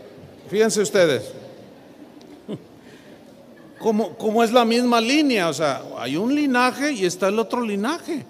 fíjense 0.52 0.82
ustedes, 0.82 1.32
como, 3.80 4.44
es 4.44 4.52
la 4.52 4.66
misma 4.66 5.00
línea, 5.00 5.48
o 5.48 5.54
sea, 5.54 5.82
hay 5.98 6.18
un 6.18 6.36
linaje 6.36 6.92
y 6.92 7.06
está 7.06 7.30
el 7.30 7.40
otro 7.40 7.62
linaje. 7.62 8.26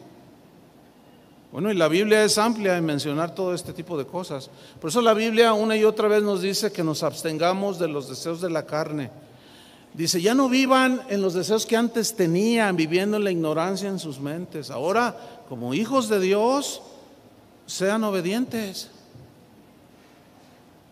Bueno, 1.52 1.72
y 1.72 1.76
la 1.76 1.88
Biblia 1.88 2.24
es 2.24 2.38
amplia 2.38 2.78
en 2.78 2.86
mencionar 2.86 3.34
todo 3.34 3.56
este 3.56 3.74
tipo 3.74 3.98
de 3.98 4.06
cosas. 4.06 4.52
Por 4.80 4.92
eso 4.92 5.02
la 5.02 5.16
Biblia 5.16 5.52
una 5.54 5.76
y 5.76 5.84
otra 5.84 6.08
vez 6.08 6.22
nos 6.22 6.44
dice 6.44 6.72
que 6.72 6.84
nos 6.84 7.02
abstengamos 7.02 7.80
de 7.80 7.88
los 7.88 8.08
deseos 8.08 8.40
de 8.40 8.52
la 8.52 8.68
carne. 8.68 9.10
Dice, 9.94 10.22
ya 10.22 10.36
no 10.36 10.48
vivan 10.48 11.02
en 11.10 11.22
los 11.24 11.34
deseos 11.34 11.66
que 11.66 11.76
antes 11.76 12.16
tenían, 12.16 12.76
viviendo 12.76 13.18
en 13.18 13.24
la 13.24 13.32
ignorancia 13.32 13.90
en 13.90 14.00
sus 14.00 14.20
mentes. 14.20 14.70
Ahora, 14.70 15.18
como 15.50 15.74
hijos 15.74 16.08
de 16.08 16.20
Dios, 16.22 16.82
sean 17.66 18.04
obedientes. 18.04 18.92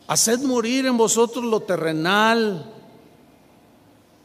Haced 0.09 0.39
morir 0.39 0.87
en 0.87 0.97
vosotros 0.97 1.45
lo 1.45 1.59
terrenal, 1.59 2.65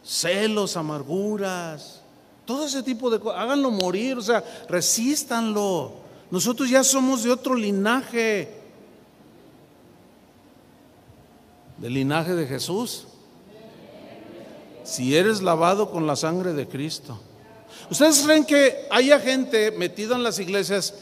celos, 0.03 0.78
amarguras, 0.78 2.01
todo 2.47 2.64
ese 2.64 2.82
tipo 2.82 3.11
de 3.11 3.20
cosas. 3.20 3.39
Háganlo 3.39 3.70
morir, 3.70 4.16
o 4.16 4.22
sea, 4.22 4.43
resístanlo. 4.66 5.93
Nosotros 6.30 6.70
ya 6.70 6.82
somos 6.82 7.22
de 7.22 7.30
otro 7.30 7.55
linaje, 7.55 8.49
del 11.76 11.93
linaje 11.93 12.35
de 12.35 12.47
Jesús. 12.47 13.05
Si 14.85 15.14
eres 15.14 15.43
lavado 15.43 15.91
con 15.91 16.07
la 16.07 16.16
sangre 16.16 16.55
de 16.55 16.66
Cristo. 16.66 17.20
¿Ustedes 17.91 18.22
creen 18.22 18.47
que 18.47 18.87
haya 18.91 19.20
gente 19.20 19.70
metida 19.72 20.16
en 20.16 20.22
las 20.22 20.39
iglesias 20.39 20.95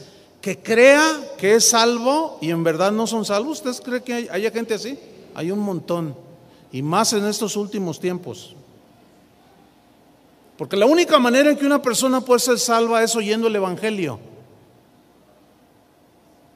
que 0.43 0.59
crea 0.59 1.35
que 1.39 1.55
es 1.55 1.71
salvo 1.71 2.37
y 2.43 2.51
en 2.51 2.65
verdad 2.65 2.91
no 2.91 3.07
son 3.07 3.25
salvos? 3.25 3.59
¿Ustedes 3.59 3.81
creen 3.81 4.03
que 4.03 4.29
haya 4.31 4.51
gente 4.51 4.75
así? 4.75 4.99
Hay 5.35 5.53
un 5.53 5.61
montón. 5.61 6.17
Y 6.73 6.83
más 6.83 7.13
en 7.13 7.25
estos 7.25 7.57
últimos 7.57 8.01
tiempos. 8.01 8.57
Porque 10.59 10.77
la 10.77 10.87
única 10.87 11.19
manera 11.21 11.49
en 11.51 11.57
que 11.57 11.65
una 11.65 11.81
persona 11.81 12.21
puede 12.21 12.41
ser 12.41 12.59
salva 12.59 13.03
es 13.05 13.15
oyendo 13.15 13.47
el 13.47 13.57
Evangelio. 13.57 14.19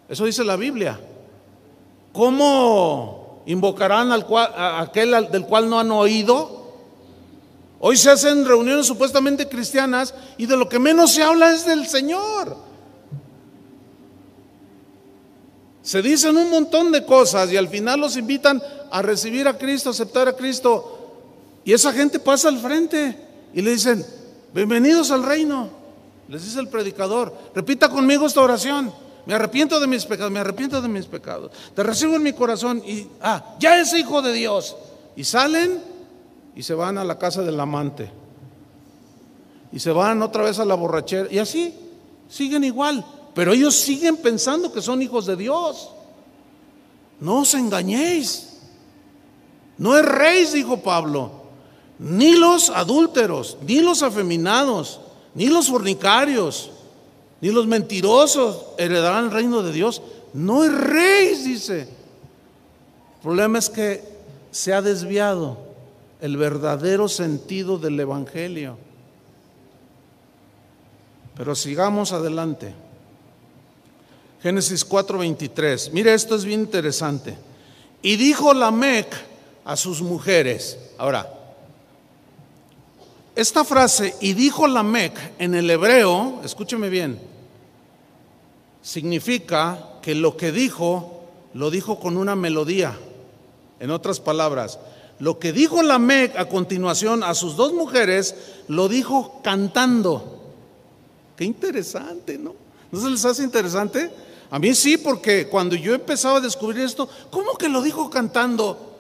Eso 0.09 0.25
dice 0.25 0.43
la 0.43 0.57
Biblia. 0.57 1.01
¿Cómo 2.13 3.43
invocarán 3.47 4.11
al 4.11 4.27
cual, 4.27 4.53
a 4.57 4.81
aquel 4.81 5.31
del 5.31 5.47
cual 5.47 5.71
no 5.71 5.79
han 5.79 5.93
oído? 5.93 6.73
Hoy 7.79 7.97
se 7.97 8.11
hacen 8.11 8.45
reuniones 8.45 8.87
supuestamente 8.87 9.49
cristianas 9.49 10.13
y 10.39 10.47
de 10.47 10.57
lo 10.57 10.69
que 10.69 10.81
menos 10.81 11.13
se 11.13 11.23
habla 11.23 11.53
es 11.53 11.65
del 11.65 11.87
Señor. 11.87 12.66
Se 15.87 16.03
dicen 16.03 16.37
un 16.37 16.51
montón 16.51 16.91
de 16.91 17.05
cosas 17.05 17.53
y 17.53 17.57
al 17.57 17.69
final 17.69 18.01
los 18.01 18.17
invitan 18.17 18.61
a 18.91 19.03
recibir 19.03 19.47
a 19.47 19.57
Cristo, 19.57 19.91
aceptar 19.91 20.27
a 20.27 20.33
Cristo. 20.33 21.13
Y 21.65 21.73
esa 21.73 21.93
gente 21.93 22.19
pasa 22.19 22.49
al 22.49 22.59
frente 22.59 23.17
y 23.55 23.63
le 23.63 23.71
dicen, 23.71 24.05
bienvenidos 24.53 25.13
al 25.13 25.23
reino. 25.23 25.71
Les 26.27 26.45
dice 26.45 26.59
el 26.59 26.67
predicador, 26.67 27.33
repita 27.55 27.89
conmigo 27.89 28.27
esta 28.27 28.41
oración. 28.41 28.93
Me 29.27 29.35
arrepiento 29.35 29.79
de 29.79 29.87
mis 29.87 30.05
pecados, 30.05 30.33
me 30.33 30.41
arrepiento 30.41 30.83
de 30.83 30.89
mis 30.89 31.07
pecados. 31.07 31.53
Te 31.73 31.85
recibo 31.85 32.17
en 32.17 32.25
mi 32.25 32.33
corazón 32.33 32.83
y, 32.85 33.07
ah, 33.23 33.55
ya 33.61 33.81
es 33.81 33.95
hijo 33.95 34.21
de 34.23 34.33
Dios. 34.33 34.77
Y 35.15 35.23
salen 35.23 35.81
y 36.57 36.65
se 36.65 36.75
van 36.75 36.99
a 36.99 37.05
la 37.05 37.17
casa 37.17 37.43
del 37.43 37.61
amante. 37.61 38.11
Y 39.71 39.79
se 39.79 39.93
van 39.93 40.21
otra 40.21 40.43
vez 40.43 40.59
a 40.59 40.65
la 40.65 40.75
borrachera. 40.75 41.29
Y 41.31 41.39
así, 41.39 41.73
siguen 42.29 42.65
igual. 42.65 43.07
Pero 43.37 43.53
ellos 43.53 43.75
siguen 43.75 44.17
pensando 44.17 44.73
que 44.73 44.81
son 44.81 45.03
hijos 45.03 45.27
de 45.27 45.37
Dios. 45.37 45.91
No 47.21 47.41
os 47.41 47.53
engañéis. 47.53 48.61
No 49.77 49.95
erréis, 49.95 50.55
dijo 50.55 50.79
Pablo. 50.79 51.33
Ni 51.99 52.35
los 52.35 52.71
adúlteros, 52.71 53.59
ni 53.61 53.81
los 53.81 54.03
afeminados, 54.03 55.01
ni 55.35 55.49
los 55.49 55.69
fornicarios, 55.69 56.71
ni 57.43 57.51
los 57.51 57.67
mentirosos 57.67 58.69
heredarán 58.79 59.27
el 59.27 59.31
reino 59.31 59.63
de 59.63 59.73
Dios. 59.73 60.01
No 60.33 60.65
erréis, 60.65 61.45
dice. 61.45 61.81
El 61.81 63.23
problema 63.23 63.59
es 63.59 63.69
que 63.69 64.03
se 64.51 64.73
ha 64.73 64.81
desviado 64.81 65.59
el 66.23 66.39
verdadero 66.39 67.07
sentido 67.07 67.77
del 67.77 68.01
Evangelio. 68.01 68.79
Pero 71.37 71.55
sigamos 71.55 72.13
adelante. 72.13 72.86
Génesis 74.43 74.85
4:23. 74.85 75.91
Mire, 75.93 76.15
esto 76.15 76.37
es 76.37 76.45
bien 76.45 76.61
interesante. 76.61 77.37
Y 78.03 78.17
dijo 78.17 78.55
Lamec 78.55 79.09
a 79.65 79.77
sus 79.77 80.01
mujeres. 80.03 80.79
Ahora, 80.99 81.33
esta 83.35 83.65
frase, 83.65 84.15
y 84.21 84.33
dijo 84.33 84.67
Lamec 84.67 85.13
en 85.39 85.55
el 85.55 85.69
hebreo, 85.69 86.41
escúcheme 86.45 86.89
bien, 86.89 87.19
significa 88.83 89.99
que 90.01 90.15
lo 90.15 90.37
que 90.37 90.53
dijo, 90.53 91.25
lo 91.53 91.71
dijo 91.71 91.99
con 91.99 92.17
una 92.17 92.37
melodía. 92.37 92.97
En 93.79 93.91
otras 93.91 94.21
palabras, 94.21 94.79
lo 95.19 95.39
que 95.39 95.53
dijo 95.53 95.83
Lamec 95.83 96.37
a 96.39 96.49
continuación 96.49 97.23
a 97.23 97.35
sus 97.35 97.57
dos 97.57 97.73
mujeres, 97.73 98.35
lo 98.69 98.89
dijo 98.89 99.41
cantando. 99.43 100.45
Qué 101.37 101.45
interesante, 101.45 102.39
¿no? 102.39 102.55
¿No 102.93 103.01
se 103.01 103.11
les 103.11 103.25
hace 103.25 103.43
interesante? 103.43 104.11
A 104.57 104.59
mí 104.59 104.75
sí, 104.75 104.97
porque 104.97 105.49
cuando 105.49 105.77
yo 105.77 105.93
empezaba 105.93 106.39
a 106.39 106.41
descubrir 106.41 106.83
esto, 106.83 107.07
¿cómo 107.31 107.59
que 107.59 107.69
lo 107.69 107.83
dijo 107.83 108.09
cantando? 108.09 108.97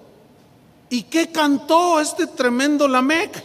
¿Y 0.91 1.05
qué 1.05 1.33
cantó 1.33 1.99
este 1.99 2.27
tremendo 2.27 2.87
Lamec? 2.87 3.43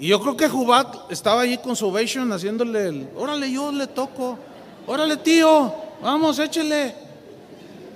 Y 0.00 0.08
yo 0.08 0.20
creo 0.20 0.36
que 0.36 0.48
Jubat 0.48 1.12
estaba 1.12 1.42
allí 1.42 1.56
con 1.58 1.76
su 1.76 1.86
ovation 1.86 2.32
haciéndole 2.32 2.88
el, 2.88 3.08
órale, 3.16 3.48
yo 3.48 3.70
le 3.70 3.86
toco, 3.86 4.40
órale 4.88 5.18
tío, 5.18 5.72
vamos, 6.02 6.36
échele, 6.40 6.96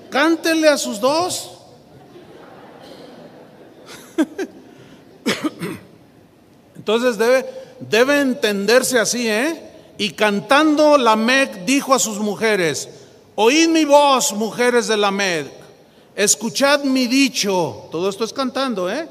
cántele 0.09 0.69
a 0.69 0.79
sus 0.79 1.01
dos. 1.01 1.59
Entonces 6.77 7.19
debe, 7.19 7.47
debe 7.81 8.21
entenderse 8.21 9.01
así, 9.01 9.29
¿eh? 9.29 9.72
Y 10.03 10.15
cantando 10.15 10.99
Lamec 10.99 11.65
dijo 11.65 11.95
a 11.95 11.99
sus 12.01 12.19
mujeres, 12.19 12.89
oíd 13.37 13.69
mi 13.69 13.85
voz, 13.85 14.33
mujeres 14.33 14.89
de 14.89 14.97
Lamec, 14.97 15.47
escuchad 16.17 16.83
mi 16.83 17.07
dicho, 17.07 17.87
todo 17.93 18.09
esto 18.09 18.25
es 18.25 18.33
cantando, 18.33 18.91
¿eh? 18.91 19.09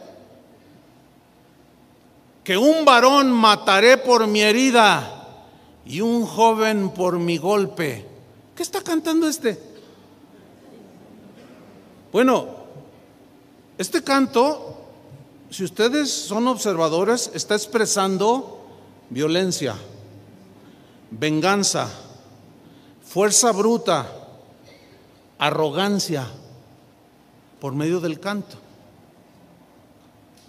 Que 2.44 2.58
un 2.58 2.84
varón 2.84 3.32
mataré 3.32 4.00
por 4.00 4.28
mi 4.28 4.42
herida 4.42 5.46
y 5.86 6.02
un 6.02 6.26
joven 6.26 6.90
por 6.90 7.20
mi 7.20 7.38
golpe. 7.38 8.06
¿Qué 8.54 8.62
está 8.62 8.82
cantando 8.82 9.30
este? 9.30 9.58
Bueno, 12.12 12.48
este 13.78 14.04
canto 14.04 14.76
si 15.50 15.64
ustedes 15.64 16.12
son 16.12 16.50
observadores, 16.50 17.32
está 17.34 17.56
expresando 17.56 18.60
violencia, 19.10 19.78
venganza, 21.12 21.90
fuerza 23.04 23.52
bruta, 23.52 24.08
arrogancia 25.38 26.26
por 27.60 27.74
medio 27.74 28.00
del 28.00 28.20
canto. 28.20 28.58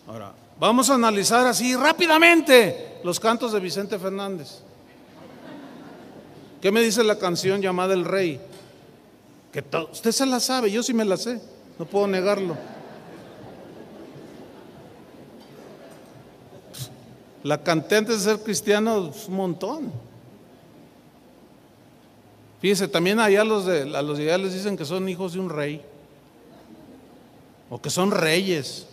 Ahora, 0.07 0.33
vamos 0.59 0.89
a 0.91 0.95
analizar 0.95 1.47
así 1.47 1.77
rápidamente 1.77 3.01
los 3.05 3.19
cantos 3.21 3.53
de 3.53 3.61
Vicente 3.61 3.99
Fernández. 3.99 4.61
¿Qué 6.61 6.71
me 6.71 6.81
dice 6.81 7.03
la 7.03 7.19
canción 7.19 7.61
llamada 7.61 7.93
El 7.95 8.05
Rey? 8.05 8.41
Que 9.53 9.65
usted 9.91 10.13
se 10.13 10.25
la 10.27 10.41
sabe, 10.41 10.71
yo 10.71 10.83
sí 10.83 10.95
me 10.95 11.05
la 11.05 11.17
sé, 11.17 11.41
no 11.79 11.85
puedo 11.85 12.07
negarlo. 12.07 12.57
La 17.43 17.63
canté 17.63 17.97
antes 17.97 18.25
de 18.25 18.33
ser 18.33 18.43
cristiano 18.45 19.11
un 19.27 19.35
montón. 19.35 20.12
Fíjense, 22.63 22.89
también 22.89 23.19
allá 23.19 23.45
los 23.45 23.67
de, 23.67 23.95
a 23.95 24.01
los 24.01 24.19
allá 24.19 24.39
les 24.39 24.55
dicen 24.55 24.77
que 24.77 24.85
son 24.85 25.09
hijos 25.09 25.35
de 25.35 25.41
un 25.41 25.51
rey. 25.51 25.83
O 27.69 27.83
que 27.83 27.91
son 27.91 28.11
reyes. 28.11 28.87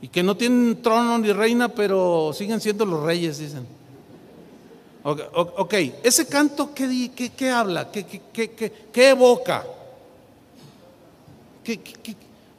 Y 0.00 0.08
que 0.08 0.22
no 0.22 0.36
tienen 0.36 0.82
trono 0.82 1.18
ni 1.18 1.30
reina, 1.30 1.68
pero 1.68 2.32
siguen 2.32 2.60
siendo 2.60 2.84
los 2.84 3.02
reyes, 3.02 3.38
dicen. 3.38 3.66
Ok, 5.04 5.74
ese 6.02 6.26
canto, 6.26 6.72
¿qué, 6.74 7.30
qué, 7.36 7.50
habla? 7.50 7.90
¿Qué, 7.92 8.04
qué 8.92 9.08
evoca? 9.08 9.64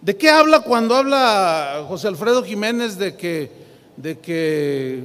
de 0.02 0.18
qué 0.18 0.30
habla 0.30 0.62
cuando 0.62 0.96
habla 0.96 1.86
José 1.88 2.08
Alfredo 2.08 2.44
Jiménez 2.44 2.98
de 2.98 3.16
que 3.16 3.52
de 3.98 4.20
que 4.20 5.04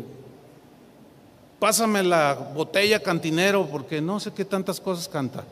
pásame 1.58 2.02
la 2.02 2.34
botella 2.54 3.02
cantinero 3.02 3.66
porque 3.66 4.00
no 4.00 4.20
sé 4.20 4.32
qué 4.32 4.44
tantas 4.44 4.80
cosas 4.80 5.08
canta. 5.08 5.44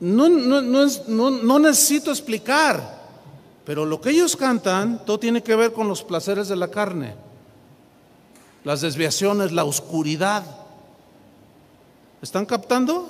No, 0.00 0.28
no, 0.28 0.60
no, 0.60 1.58
necesito 1.58 2.10
explicar, 2.10 2.98
pero 3.64 3.84
lo 3.84 4.00
que 4.00 4.10
ellos 4.10 4.36
cantan, 4.36 5.04
todo 5.04 5.20
tiene 5.20 5.42
que 5.42 5.54
ver 5.54 5.72
con 5.72 5.86
los 5.86 6.02
placeres 6.02 6.48
de 6.48 6.56
la 6.56 6.68
carne, 6.68 7.14
las 8.64 8.80
desviaciones, 8.80 9.52
la 9.52 9.64
oscuridad. 9.64 10.44
¿Están 12.20 12.44
captando? 12.44 13.08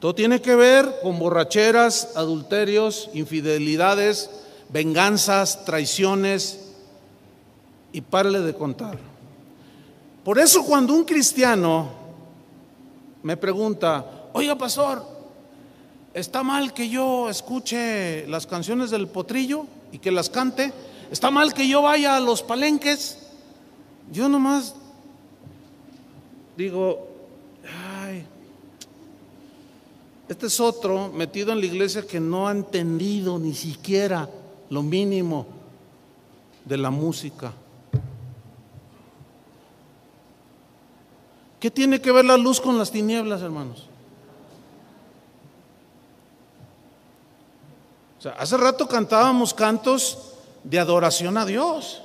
Todo 0.00 0.14
tiene 0.14 0.40
que 0.40 0.54
ver 0.54 1.00
con 1.02 1.18
borracheras, 1.18 2.16
adulterios, 2.16 3.10
infidelidades, 3.12 4.30
venganzas, 4.70 5.66
traiciones, 5.66 6.60
y 7.92 8.02
párale 8.02 8.40
de 8.40 8.54
contar. 8.54 8.98
Por 10.26 10.40
eso 10.40 10.64
cuando 10.64 10.92
un 10.92 11.04
cristiano 11.04 11.88
me 13.22 13.36
pregunta, 13.36 14.28
oiga 14.32 14.58
pastor, 14.58 15.06
está 16.12 16.42
mal 16.42 16.74
que 16.74 16.88
yo 16.88 17.30
escuche 17.30 18.26
las 18.26 18.44
canciones 18.44 18.90
del 18.90 19.06
potrillo 19.06 19.66
y 19.92 20.00
que 20.00 20.10
las 20.10 20.28
cante, 20.28 20.72
está 21.12 21.30
mal 21.30 21.54
que 21.54 21.68
yo 21.68 21.80
vaya 21.82 22.16
a 22.16 22.20
los 22.20 22.42
palenques. 22.42 23.18
Yo 24.10 24.28
nomás 24.28 24.74
digo, 26.56 27.06
ay, 28.02 28.26
este 30.28 30.46
es 30.46 30.58
otro 30.58 31.08
metido 31.14 31.52
en 31.52 31.60
la 31.60 31.66
iglesia 31.66 32.04
que 32.04 32.18
no 32.18 32.48
ha 32.48 32.50
entendido 32.50 33.38
ni 33.38 33.54
siquiera 33.54 34.28
lo 34.70 34.82
mínimo 34.82 35.46
de 36.64 36.78
la 36.78 36.90
música. 36.90 37.52
¿Qué 41.66 41.70
tiene 41.72 42.00
que 42.00 42.12
ver 42.12 42.24
la 42.24 42.36
luz 42.36 42.60
con 42.60 42.78
las 42.78 42.92
tinieblas, 42.92 43.42
hermanos? 43.42 43.88
O 48.20 48.22
sea, 48.22 48.36
hace 48.38 48.56
rato 48.56 48.86
cantábamos 48.86 49.52
cantos 49.52 50.16
de 50.62 50.78
adoración 50.78 51.36
a 51.36 51.44
Dios. 51.44 52.02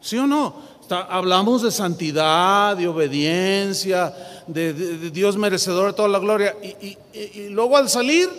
¿Sí 0.00 0.16
o 0.16 0.26
no? 0.26 0.54
hablamos 0.88 1.60
de 1.60 1.70
santidad, 1.70 2.78
de 2.78 2.88
obediencia, 2.88 4.14
de, 4.46 4.72
Dios 5.10 5.36
merecedor 5.36 5.88
de 5.88 5.92
toda 5.92 6.08
la 6.08 6.18
gloria. 6.18 6.56
y 6.62 7.48
luego 7.50 7.76
al 7.76 7.90
salir, 7.90 8.30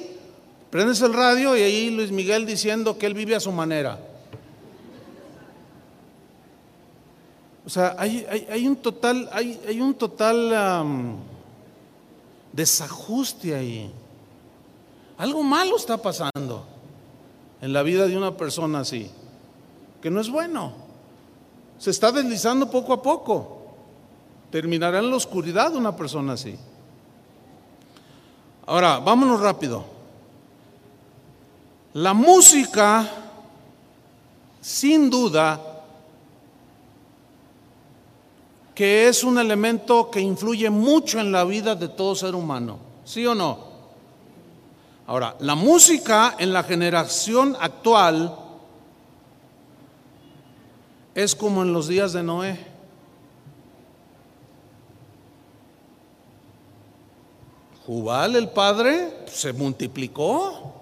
prendes 0.71 0.99
el 1.01 1.13
radio 1.13 1.55
y 1.55 1.61
ahí 1.61 1.91
Luis 1.91 2.09
Miguel 2.09 2.47
diciendo 2.47 2.97
que 2.97 3.05
él 3.05 3.13
vive 3.13 3.35
a 3.35 3.39
su 3.39 3.51
manera. 3.51 3.99
O 7.65 7.69
sea, 7.69 7.95
hay, 7.97 8.67
un 8.67 8.75
total, 8.75 9.29
hay, 9.31 9.79
un 9.79 9.93
total 9.93 11.15
desajuste 12.51 13.53
ahí. 13.53 13.91
Algo 15.17 15.43
malo 15.43 15.77
está 15.77 15.97
pasando 15.97 16.65
en 17.61 17.71
la 17.71 17.83
vida 17.83 18.07
de 18.07 18.17
una 18.17 18.35
persona 18.35 18.79
así, 18.79 19.09
que 20.01 20.09
no 20.09 20.19
es 20.19 20.29
bueno. 20.29 20.73
Se 21.77 21.91
está 21.91 22.11
deslizando 22.11 22.69
poco 22.69 22.93
a 22.93 23.01
poco. 23.01 23.61
Terminará 24.49 24.99
en 24.99 25.09
la 25.09 25.15
oscuridad 25.15 25.75
una 25.75 25.95
persona 25.95 26.33
así. 26.33 26.57
Ahora, 28.65 28.99
vámonos 28.99 29.39
rápido. 29.39 29.85
La 31.93 32.13
música, 32.13 33.07
sin 34.59 35.09
duda, 35.09 35.70
que 38.75 39.07
es 39.07 39.23
un 39.23 39.37
elemento 39.37 40.09
que 40.09 40.21
influye 40.21 40.69
mucho 40.69 41.19
en 41.19 41.31
la 41.31 41.43
vida 41.43 41.75
de 41.75 41.89
todo 41.89 42.15
ser 42.15 42.35
humano, 42.35 42.79
¿sí 43.03 43.25
o 43.25 43.35
no? 43.35 43.71
Ahora, 45.07 45.35
la 45.39 45.55
música 45.55 46.35
en 46.39 46.53
la 46.53 46.63
generación 46.63 47.57
actual 47.59 48.33
es 51.13 51.35
como 51.35 51.63
en 51.63 51.73
los 51.73 51.87
días 51.87 52.13
de 52.13 52.23
Noé. 52.23 52.57
Jubal, 57.85 58.35
el 58.37 58.47
padre, 58.49 59.25
se 59.27 59.51
multiplicó 59.51 60.75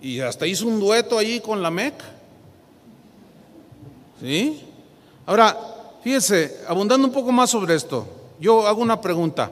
y 0.00 0.20
hasta 0.20 0.46
hizo 0.46 0.66
un 0.66 0.80
dueto 0.80 1.16
allí 1.16 1.38
con 1.38 1.62
la 1.62 1.70
Mec. 1.70 1.94
¿Sí? 4.20 4.73
Ahora, 5.26 5.56
fíjese, 6.02 6.60
abundando 6.68 7.06
un 7.06 7.12
poco 7.12 7.32
más 7.32 7.50
sobre 7.50 7.74
esto, 7.74 8.06
yo 8.38 8.66
hago 8.66 8.82
una 8.82 9.00
pregunta. 9.00 9.50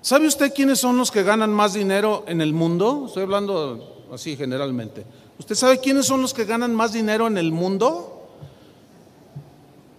¿Sabe 0.00 0.26
usted 0.26 0.52
quiénes 0.54 0.78
son 0.78 0.96
los 0.96 1.10
que 1.10 1.22
ganan 1.22 1.52
más 1.52 1.74
dinero 1.74 2.24
en 2.26 2.40
el 2.40 2.54
mundo? 2.54 3.04
Estoy 3.06 3.24
hablando 3.24 4.06
así 4.12 4.34
generalmente. 4.36 5.04
¿Usted 5.38 5.54
sabe 5.54 5.78
quiénes 5.78 6.06
son 6.06 6.22
los 6.22 6.32
que 6.32 6.46
ganan 6.46 6.74
más 6.74 6.92
dinero 6.92 7.26
en 7.26 7.36
el 7.36 7.52
mundo? 7.52 8.28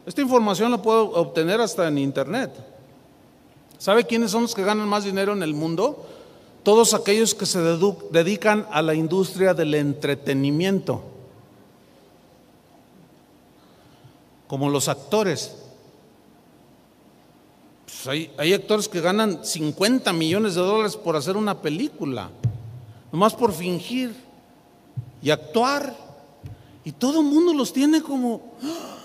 Esta 0.06 0.22
información 0.22 0.72
la 0.72 0.82
puedo 0.82 1.12
obtener 1.12 1.62
hasta 1.62 1.88
en 1.88 2.00
internet. 2.00 2.52
¿Sabe 3.78 4.06
quiénes 4.06 4.32
son 4.32 4.44
los 4.44 4.56
que 4.56 4.64
ganan 4.64 4.88
más 4.88 5.04
dinero 5.04 5.34
en 5.34 5.44
el 5.44 5.54
mundo? 5.54 6.04
Todos 6.64 6.94
aquellos 6.94 7.36
que 7.36 7.46
se 7.46 7.60
dedican 8.12 8.68
a 8.72 8.82
la 8.82 8.96
industria 8.96 9.54
del 9.54 9.74
entretenimiento. 9.76 11.11
Como 14.52 14.70
los 14.70 14.90
actores. 14.90 15.56
Pues 17.86 18.30
hay, 18.38 18.54
actores 18.54 18.90
que 18.90 19.00
ganan 19.00 19.46
50 19.46 20.12
millones 20.12 20.56
de 20.56 20.62
dólares 20.62 20.98
por 20.98 21.16
hacer 21.16 21.38
una 21.38 21.62
película, 21.62 22.30
nomás 23.14 23.34
por 23.34 23.54
fingir 23.54 24.14
y 25.24 25.30
actuar. 25.30 25.96
Y 26.84 26.92
todo 26.92 27.22
el 27.22 27.28
mundo 27.28 27.54
los 27.54 27.72
tiene 27.72 28.02
como... 28.02 28.42
¡ah! 28.62 28.98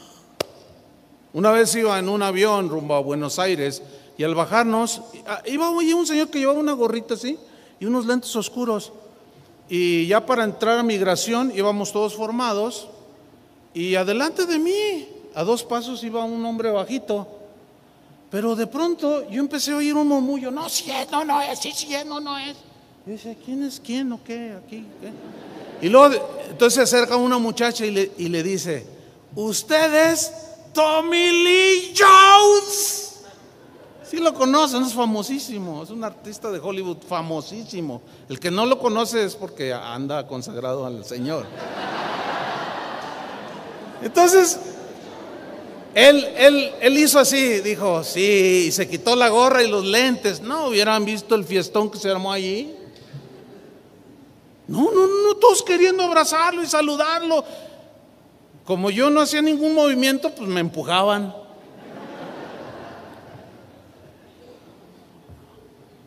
Una 1.32 1.52
vez 1.52 1.72
iba 1.76 1.96
en 1.96 2.08
un 2.08 2.24
avión 2.24 2.68
rumbo 2.68 2.94
a 2.94 3.00
Buenos 3.00 3.38
Aires 3.38 3.84
y 4.18 4.24
al 4.24 4.34
bajarnos, 4.34 5.00
ah, 5.28 5.42
iba 5.46 5.70
un 5.70 6.06
señor 6.08 6.28
que 6.28 6.40
llevaba 6.40 6.58
una 6.58 6.72
gorrita 6.72 7.14
así 7.14 7.38
y 7.78 7.84
unos 7.84 8.04
lentes 8.04 8.34
oscuros. 8.34 8.92
Y 9.68 10.08
ya 10.08 10.26
para 10.26 10.42
entrar 10.42 10.76
a 10.76 10.82
migración 10.82 11.52
íbamos 11.54 11.92
todos 11.92 12.16
formados 12.16 12.88
y 13.74 13.94
adelante 13.94 14.44
de 14.44 14.58
mí 14.58 15.15
a 15.36 15.44
dos 15.44 15.62
pasos 15.62 16.02
iba 16.02 16.24
un 16.24 16.44
hombre 16.46 16.70
bajito. 16.70 17.28
Pero 18.30 18.56
de 18.56 18.66
pronto 18.66 19.28
yo 19.28 19.38
empecé 19.38 19.72
a 19.72 19.76
oír 19.76 19.94
un 19.94 20.08
murmullo, 20.08 20.50
no, 20.50 20.68
si 20.68 20.90
es, 20.90 21.10
no, 21.10 21.24
no 21.24 21.40
es, 21.42 21.58
sí 21.58 21.94
es, 21.94 22.06
no, 22.06 22.18
no 22.18 22.38
es. 22.38 22.56
Y 23.06 23.10
dice, 23.10 23.36
¿quién 23.44 23.62
es 23.62 23.78
quién 23.78 24.10
o 24.12 24.24
qué? 24.24 24.56
Aquí, 24.56 24.84
Y 25.82 25.90
luego, 25.90 26.14
entonces 26.48 26.74
se 26.88 26.96
acerca 26.96 27.16
una 27.16 27.36
muchacha 27.38 27.84
y 27.84 27.90
le, 27.90 28.12
y 28.16 28.28
le 28.28 28.42
dice, 28.42 28.86
usted 29.34 30.10
es 30.10 30.32
Tommy 30.72 31.30
Lee 31.44 31.94
Jones. 31.94 33.20
Sí 34.10 34.16
lo 34.16 34.32
conocen, 34.32 34.84
es 34.84 34.94
famosísimo, 34.94 35.82
es 35.82 35.90
un 35.90 36.02
artista 36.02 36.50
de 36.50 36.60
Hollywood 36.60 36.98
famosísimo. 37.06 38.00
El 38.30 38.40
que 38.40 38.50
no 38.50 38.64
lo 38.64 38.78
conoce 38.78 39.22
es 39.22 39.36
porque 39.36 39.74
anda 39.74 40.26
consagrado 40.26 40.86
al 40.86 41.04
Señor. 41.04 41.44
Entonces, 44.02 44.58
él, 45.96 46.28
él, 46.36 46.72
él 46.82 46.98
hizo 46.98 47.18
así, 47.18 47.60
dijo, 47.60 48.04
sí, 48.04 48.66
y 48.68 48.70
se 48.70 48.86
quitó 48.86 49.16
la 49.16 49.30
gorra 49.30 49.62
y 49.62 49.70
los 49.70 49.82
lentes. 49.82 50.42
No, 50.42 50.66
hubieran 50.66 51.06
visto 51.06 51.34
el 51.34 51.42
fiestón 51.42 51.90
que 51.90 51.96
se 51.96 52.10
armó 52.10 52.30
allí. 52.32 52.74
No, 54.68 54.90
no, 54.92 55.06
no, 55.06 55.36
todos 55.36 55.62
queriendo 55.62 56.02
abrazarlo 56.02 56.62
y 56.62 56.66
saludarlo. 56.66 57.42
Como 58.66 58.90
yo 58.90 59.08
no 59.08 59.22
hacía 59.22 59.40
ningún 59.40 59.74
movimiento, 59.74 60.34
pues 60.34 60.46
me 60.46 60.60
empujaban. 60.60 61.34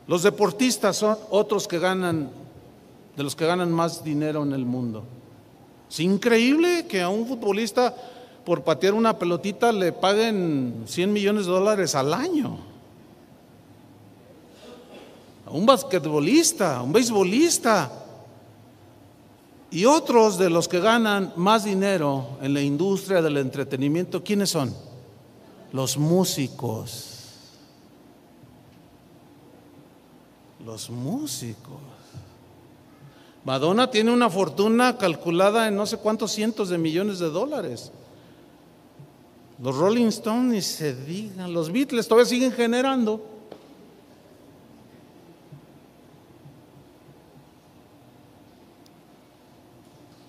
Los 0.06 0.22
deportistas 0.22 0.98
son 0.98 1.18
otros 1.32 1.68
que 1.68 1.80
ganan, 1.80 2.30
de 3.18 3.24
los 3.24 3.36
que 3.36 3.48
ganan 3.48 3.72
más 3.72 4.04
dinero 4.04 4.44
en 4.44 4.54
el 4.54 4.66
mundo. 4.66 5.04
Es 5.90 6.00
increíble 6.00 6.86
que 6.86 7.02
a 7.02 7.10
un 7.10 7.26
futbolista 7.26 7.96
por 8.46 8.64
patear 8.64 8.94
una 8.94 9.18
pelotita 9.18 9.72
le 9.72 9.92
paguen 9.92 10.84
100 10.86 11.14
millones 11.14 11.46
de 11.46 11.52
dólares 11.52 11.96
al 11.96 12.14
año. 12.14 12.58
A 15.46 15.52
un 15.52 15.66
basquetbolista, 15.66 16.78
a 16.78 16.82
un 16.82 16.94
beisbolista. 16.94 17.92
Y 19.72 19.86
otros 19.86 20.38
de 20.38 20.50
los 20.50 20.68
que 20.68 20.80
ganan 20.80 21.34
más 21.36 21.64
dinero 21.64 22.38
en 22.42 22.54
la 22.54 22.62
industria 22.62 23.22
del 23.22 23.38
entretenimiento, 23.38 24.24
¿quiénes 24.24 24.50
son? 24.50 24.74
Los 25.72 25.98
músicos. 25.98 27.18
Los 30.66 30.90
músicos. 30.90 31.78
Madonna 33.46 33.90
tiene 33.90 34.12
una 34.12 34.30
fortuna 34.30 34.98
calculada 34.98 35.68
en 35.68 35.76
no 35.76 35.86
sé 35.86 35.98
cuántos 35.98 36.32
cientos 36.32 36.70
de 36.70 36.78
millones 36.78 37.20
de 37.20 37.30
dólares. 37.30 37.92
Los 39.62 39.76
Rolling 39.76 40.08
Stones 40.08 40.54
ni 40.54 40.62
se 40.62 40.96
digan, 40.96 41.54
los 41.54 41.72
Beatles 41.72 42.08
todavía 42.08 42.30
siguen 42.30 42.52
generando. 42.54 43.22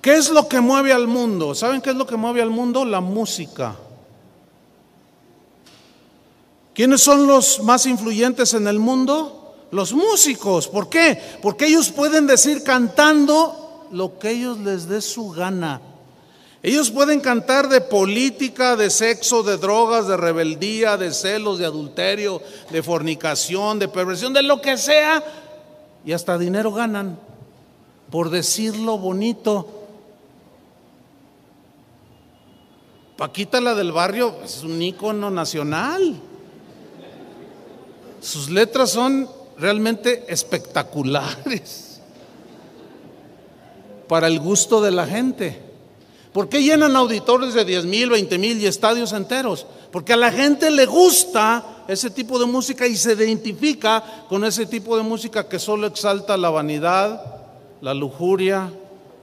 ¿Qué 0.02 0.14
es 0.14 0.30
lo 0.30 0.48
que 0.48 0.60
mueve 0.60 0.92
al 0.92 1.06
mundo? 1.06 1.54
¿Saben 1.54 1.80
qué 1.80 1.90
es 1.90 1.96
lo 1.96 2.06
que 2.06 2.16
mueve 2.16 2.42
al 2.42 2.50
mundo? 2.50 2.84
La 2.84 3.00
música. 3.00 3.76
¿Quiénes 6.74 7.02
son 7.02 7.26
los 7.26 7.62
más 7.62 7.86
influyentes 7.86 8.54
en 8.54 8.66
el 8.66 8.78
mundo? 8.80 9.54
Los 9.70 9.92
músicos. 9.92 10.66
¿Por 10.66 10.88
qué? 10.88 11.20
Porque 11.42 11.66
ellos 11.66 11.90
pueden 11.90 12.26
decir 12.26 12.64
cantando 12.64 13.86
lo 13.92 14.18
que 14.18 14.30
ellos 14.30 14.58
les 14.58 14.88
dé 14.88 15.00
su 15.00 15.30
gana. 15.30 15.80
Ellos 16.62 16.90
pueden 16.90 17.20
cantar 17.20 17.68
de 17.68 17.80
política, 17.80 18.76
de 18.76 18.90
sexo, 18.90 19.42
de 19.42 19.56
drogas, 19.56 20.06
de 20.06 20.16
rebeldía, 20.18 20.98
de 20.98 21.12
celos, 21.12 21.58
de 21.58 21.64
adulterio, 21.64 22.42
de 22.70 22.82
fornicación, 22.82 23.78
de 23.78 23.88
perversión, 23.88 24.34
de 24.34 24.42
lo 24.42 24.60
que 24.60 24.76
sea, 24.76 25.24
y 26.04 26.12
hasta 26.12 26.36
dinero 26.36 26.72
ganan 26.72 27.18
por 28.10 28.30
decirlo 28.30 28.98
bonito. 28.98 29.68
Paquita 33.16 33.60
la 33.60 33.74
del 33.74 33.92
barrio 33.92 34.34
es 34.44 34.62
un 34.62 34.82
ícono 34.82 35.30
nacional. 35.30 36.20
Sus 38.20 38.50
letras 38.50 38.90
son 38.90 39.28
realmente 39.56 40.24
espectaculares 40.28 42.00
para 44.08 44.26
el 44.26 44.40
gusto 44.40 44.82
de 44.82 44.90
la 44.90 45.06
gente. 45.06 45.69
¿Por 46.32 46.48
qué 46.48 46.62
llenan 46.62 46.94
auditorios 46.94 47.54
de 47.54 47.64
10 47.64 47.86
mil, 47.86 48.10
20 48.10 48.38
mil 48.38 48.60
y 48.60 48.66
estadios 48.66 49.12
enteros? 49.12 49.66
Porque 49.90 50.12
a 50.12 50.16
la 50.16 50.30
gente 50.30 50.70
le 50.70 50.86
gusta 50.86 51.84
ese 51.88 52.10
tipo 52.10 52.38
de 52.38 52.46
música 52.46 52.86
y 52.86 52.96
se 52.96 53.14
identifica 53.14 54.24
con 54.28 54.44
ese 54.44 54.66
tipo 54.66 54.96
de 54.96 55.02
música 55.02 55.48
que 55.48 55.58
solo 55.58 55.88
exalta 55.88 56.36
la 56.36 56.50
vanidad, 56.50 57.24
la 57.80 57.94
lujuria 57.94 58.72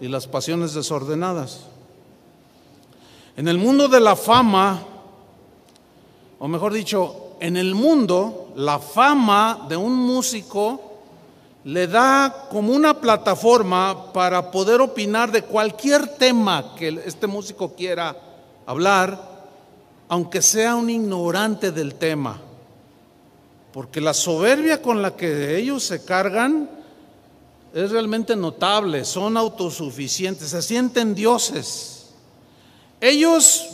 y 0.01 0.09
las 0.09 0.27
pasiones 0.27 0.73
desordenadas. 0.73 1.61
En 3.37 3.47
el 3.47 3.57
mundo 3.57 3.87
de 3.87 4.01
la 4.01 4.17
fama, 4.17 4.83
o 6.39 6.47
mejor 6.49 6.73
dicho, 6.73 7.35
en 7.39 7.55
el 7.55 7.73
mundo, 7.73 8.51
la 8.55 8.79
fama 8.79 9.65
de 9.69 9.77
un 9.77 9.95
músico 9.95 10.86
le 11.67 11.85
da 11.85 12.47
como 12.49 12.71
una 12.71 12.93
plataforma 13.01 14.13
para 14.13 14.51
poder 14.51 14.79
opinar 14.79 15.33
de 15.33 15.41
cualquier 15.41 16.07
tema 16.07 16.73
que 16.77 17.01
este 17.05 17.27
músico 17.27 17.73
quiera 17.73 18.15
hablar, 18.65 19.19
aunque 20.07 20.41
sea 20.41 20.77
un 20.77 20.89
ignorante 20.89 21.73
del 21.73 21.95
tema. 21.95 22.39
Porque 23.73 23.99
la 23.99 24.13
soberbia 24.13 24.81
con 24.81 25.01
la 25.01 25.17
que 25.17 25.57
ellos 25.57 25.83
se 25.83 26.05
cargan 26.05 26.69
es 27.73 27.91
realmente 27.91 28.37
notable, 28.37 29.03
son 29.03 29.35
autosuficientes, 29.35 30.47
se 30.47 30.61
sienten 30.61 31.13
dioses. 31.13 32.11
Ellos 33.01 33.67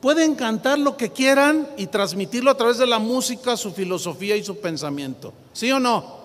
pueden 0.00 0.34
cantar 0.34 0.80
lo 0.80 0.96
que 0.96 1.12
quieran 1.12 1.68
y 1.76 1.86
transmitirlo 1.86 2.50
a 2.50 2.56
través 2.56 2.78
de 2.78 2.86
la 2.88 2.98
música, 2.98 3.56
su 3.56 3.70
filosofía 3.70 4.34
y 4.34 4.42
su 4.42 4.58
pensamiento. 4.58 5.32
¿Sí 5.52 5.70
o 5.70 5.78
no? 5.78 6.17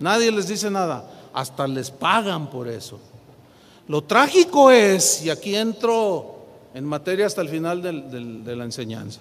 Nadie 0.00 0.30
les 0.30 0.48
dice 0.48 0.70
nada, 0.70 1.08
hasta 1.32 1.66
les 1.66 1.90
pagan 1.90 2.50
por 2.50 2.68
eso. 2.68 2.98
Lo 3.88 4.02
trágico 4.02 4.70
es, 4.70 5.22
y 5.24 5.30
aquí 5.30 5.56
entro 5.56 6.36
en 6.74 6.84
materia 6.84 7.26
hasta 7.26 7.40
el 7.40 7.48
final 7.48 7.82
de 7.82 8.56
la 8.56 8.64
enseñanza, 8.64 9.20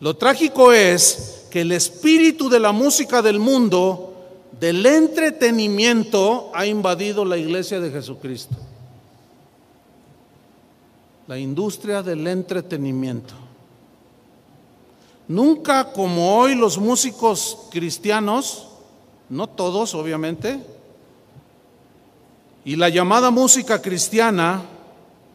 lo 0.00 0.16
trágico 0.16 0.72
es 0.72 1.46
que 1.50 1.62
el 1.62 1.72
espíritu 1.72 2.48
de 2.48 2.60
la 2.60 2.72
música 2.72 3.20
del 3.20 3.40
mundo, 3.40 4.14
del 4.60 4.84
entretenimiento, 4.86 6.50
ha 6.54 6.66
invadido 6.66 7.24
la 7.24 7.36
iglesia 7.36 7.80
de 7.80 7.90
Jesucristo. 7.90 8.54
La 11.26 11.38
industria 11.38 12.02
del 12.02 12.26
entretenimiento. 12.26 13.34
Nunca 15.26 15.92
como 15.92 16.38
hoy 16.38 16.54
los 16.54 16.78
músicos 16.78 17.66
cristianos 17.70 18.67
no 19.28 19.46
todos 19.46 19.94
obviamente, 19.94 20.60
y 22.64 22.76
la 22.76 22.88
llamada 22.88 23.30
música 23.30 23.80
cristiana 23.80 24.62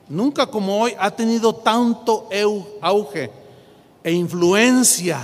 nunca 0.09 0.47
como 0.47 0.81
hoy 0.81 0.93
ha 0.99 1.11
tenido 1.11 1.55
tanto 1.55 2.29
auge 2.81 3.31
e 4.03 4.11
influencia, 4.11 5.21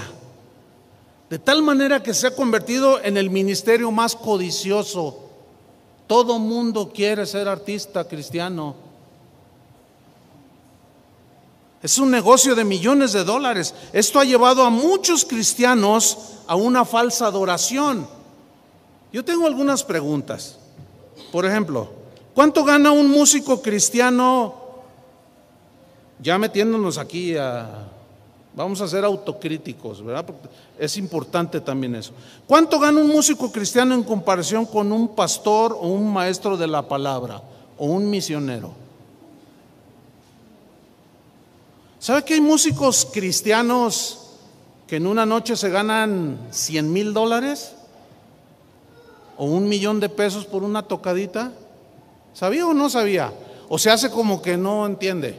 de 1.30 1.38
tal 1.38 1.61
manera 1.61 2.01
que 2.01 2.13
se 2.13 2.28
ha 2.28 2.36
convertido 2.36 2.99
en 3.03 3.17
el 3.17 3.30
ministerio 3.30 3.91
más 3.91 4.15
codicioso. 4.15 5.26
Todo 6.07 6.39
mundo 6.39 6.91
quiere 6.91 7.28
ser 7.28 7.47
artista 7.47 8.07
cristiano. 8.07 8.76
Es 11.84 11.99
un 11.99 12.09
negocio 12.09 12.55
de 12.55 12.63
millones 12.63 13.13
de 13.13 13.24
dólares. 13.24 13.76
Esto 13.93 14.20
ha 14.20 14.26
llevado 14.26 14.63
a 14.63 14.72
muchos 14.72 15.24
cristianos 15.24 16.17
a 16.47 16.55
una 16.55 16.84
falsa 16.84 17.28
adoración. 17.28 18.07
Yo 19.12 19.26
tengo 19.26 19.47
algunas 19.47 19.84
preguntas. 19.84 20.57
Por 21.32 21.45
ejemplo, 21.45 21.89
¿cuánto 22.34 22.64
gana 22.64 22.91
un 22.91 23.10
músico 23.10 23.62
cristiano? 23.62 24.55
Ya 26.20 26.38
metiéndonos 26.38 26.97
aquí 26.97 27.36
a... 27.36 27.88
Vamos 28.55 28.82
a 28.82 28.88
ser 28.88 29.05
autocríticos, 29.05 30.03
¿verdad? 30.03 30.26
Porque 30.26 30.49
es 30.78 30.97
importante 30.97 31.62
también 31.62 31.95
eso. 31.95 32.12
¿Cuánto 32.45 32.80
gana 32.80 32.99
un 32.99 33.07
músico 33.07 33.51
cristiano 33.51 33.93
en 33.93 34.03
comparación 34.03 34.66
con 34.66 34.91
un 34.91 35.16
pastor 35.16 35.74
o 35.80 35.88
un 35.88 36.12
maestro 36.12 36.57
de 36.57 36.68
la 36.68 36.88
palabra 36.88 37.41
o 37.78 37.86
un 37.86 38.10
misionero? 38.10 38.74
¿Sabe 41.99 42.24
que 42.26 42.34
hay 42.34 42.41
músicos 42.41 43.07
cristianos 43.12 44.32
que 44.88 44.97
en 44.97 45.07
una 45.07 45.26
noche 45.26 45.55
se 45.55 45.70
ganan 45.70 46.39
100 46.49 46.91
mil 46.91 47.14
dólares? 47.14 47.76
O 49.40 49.46
un 49.46 49.70
millón 49.70 50.02
de 50.02 50.10
pesos 50.10 50.46
por 50.46 50.64
una 50.64 50.84
tocadita? 50.84 51.54
¿Sabía 52.34 52.68
o 52.68 52.74
no 52.74 52.90
sabía? 52.90 53.34
¿O 53.70 53.80
se 53.80 53.90
hace 53.90 54.10
como 54.10 54.42
que 54.42 54.58
no 54.58 54.86
entiende? 54.86 55.34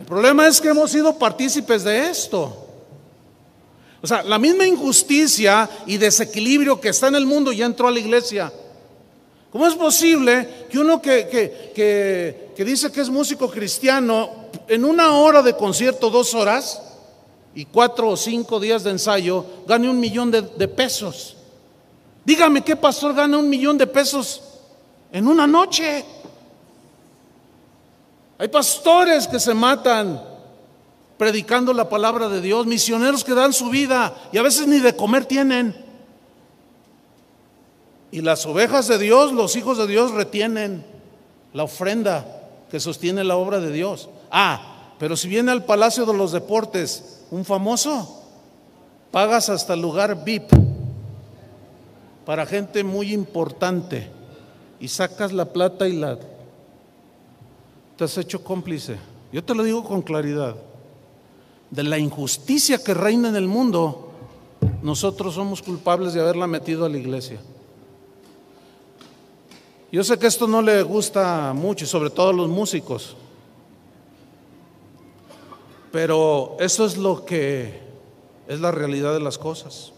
El 0.00 0.06
problema 0.06 0.48
es 0.48 0.58
que 0.58 0.68
hemos 0.68 0.90
sido 0.90 1.18
partícipes 1.18 1.84
de 1.84 2.08
esto. 2.08 2.66
O 4.00 4.06
sea, 4.06 4.22
la 4.22 4.38
misma 4.38 4.66
injusticia 4.66 5.68
y 5.86 5.98
desequilibrio 5.98 6.80
que 6.80 6.88
está 6.88 7.08
en 7.08 7.16
el 7.16 7.26
mundo 7.26 7.52
ya 7.52 7.66
entró 7.66 7.88
a 7.88 7.90
la 7.90 8.00
iglesia. 8.00 8.50
¿Cómo 9.52 9.66
es 9.66 9.74
posible 9.74 10.66
que 10.70 10.78
uno 10.78 11.02
que, 11.02 11.28
que, 11.74 12.64
dice 12.64 12.90
que 12.90 13.02
es 13.02 13.10
músico 13.10 13.50
cristiano, 13.50 14.46
en 14.66 14.86
una 14.86 15.12
hora 15.18 15.42
de 15.42 15.54
concierto, 15.54 16.08
dos 16.08 16.32
horas, 16.32 16.80
y 17.54 17.66
cuatro 17.66 18.08
o 18.08 18.16
cinco 18.16 18.58
días 18.58 18.82
de 18.82 18.92
ensayo, 18.92 19.44
gane 19.66 19.90
un 19.90 20.00
millón 20.00 20.30
de 20.30 20.68
pesos? 20.68 21.36
Dígame 22.24 22.62
qué 22.62 22.74
pastor 22.74 23.14
gana 23.14 23.38
un 23.38 23.48
millón 23.48 23.76
de 23.76 23.86
pesos 23.86 24.42
en 25.12 25.28
una 25.28 25.46
noche. 25.46 26.04
Hay 28.38 28.48
pastores 28.48 29.28
que 29.28 29.38
se 29.38 29.54
matan 29.54 30.22
predicando 31.18 31.72
la 31.72 31.88
palabra 31.88 32.28
de 32.28 32.40
Dios, 32.40 32.66
misioneros 32.66 33.22
que 33.24 33.34
dan 33.34 33.52
su 33.52 33.68
vida 33.68 34.14
y 34.32 34.38
a 34.38 34.42
veces 34.42 34.66
ni 34.66 34.80
de 34.80 34.96
comer 34.96 35.26
tienen. 35.26 35.84
Y 38.10 38.22
las 38.22 38.46
ovejas 38.46 38.88
de 38.88 38.98
Dios, 38.98 39.32
los 39.32 39.54
hijos 39.56 39.76
de 39.76 39.86
Dios 39.86 40.12
retienen 40.12 40.84
la 41.52 41.64
ofrenda 41.64 42.26
que 42.70 42.80
sostiene 42.80 43.22
la 43.22 43.36
obra 43.36 43.60
de 43.60 43.70
Dios. 43.70 44.08
Ah, 44.30 44.94
pero 44.98 45.16
si 45.16 45.28
viene 45.28 45.52
al 45.52 45.64
Palacio 45.64 46.06
de 46.06 46.14
los 46.14 46.32
Deportes 46.32 47.20
un 47.30 47.44
famoso, 47.44 48.22
pagas 49.10 49.48
hasta 49.50 49.74
el 49.74 49.82
lugar 49.82 50.24
VIP 50.24 50.63
para 52.24 52.46
gente 52.46 52.84
muy 52.84 53.12
importante 53.12 54.08
y 54.80 54.88
sacas 54.88 55.32
la 55.32 55.46
plata 55.46 55.88
y 55.88 55.94
la... 55.94 56.18
Te 57.96 58.04
has 58.04 58.18
hecho 58.18 58.42
cómplice. 58.42 58.96
Yo 59.32 59.44
te 59.44 59.54
lo 59.54 59.62
digo 59.62 59.84
con 59.84 60.02
claridad. 60.02 60.56
De 61.70 61.82
la 61.82 61.98
injusticia 61.98 62.82
que 62.82 62.94
reina 62.94 63.28
en 63.28 63.36
el 63.36 63.46
mundo, 63.46 64.10
nosotros 64.82 65.34
somos 65.34 65.62
culpables 65.62 66.12
de 66.12 66.20
haberla 66.20 66.46
metido 66.46 66.84
a 66.84 66.88
la 66.88 66.98
iglesia. 66.98 67.40
Yo 69.90 70.02
sé 70.02 70.18
que 70.18 70.26
esto 70.26 70.48
no 70.48 70.60
le 70.60 70.82
gusta 70.82 71.52
mucho, 71.54 71.86
sobre 71.86 72.10
todo 72.10 72.30
a 72.30 72.32
los 72.32 72.48
músicos, 72.48 73.16
pero 75.92 76.56
eso 76.58 76.84
es 76.84 76.96
lo 76.96 77.24
que 77.24 77.80
es 78.48 78.60
la 78.60 78.72
realidad 78.72 79.14
de 79.14 79.20
las 79.20 79.38
cosas. 79.38 79.93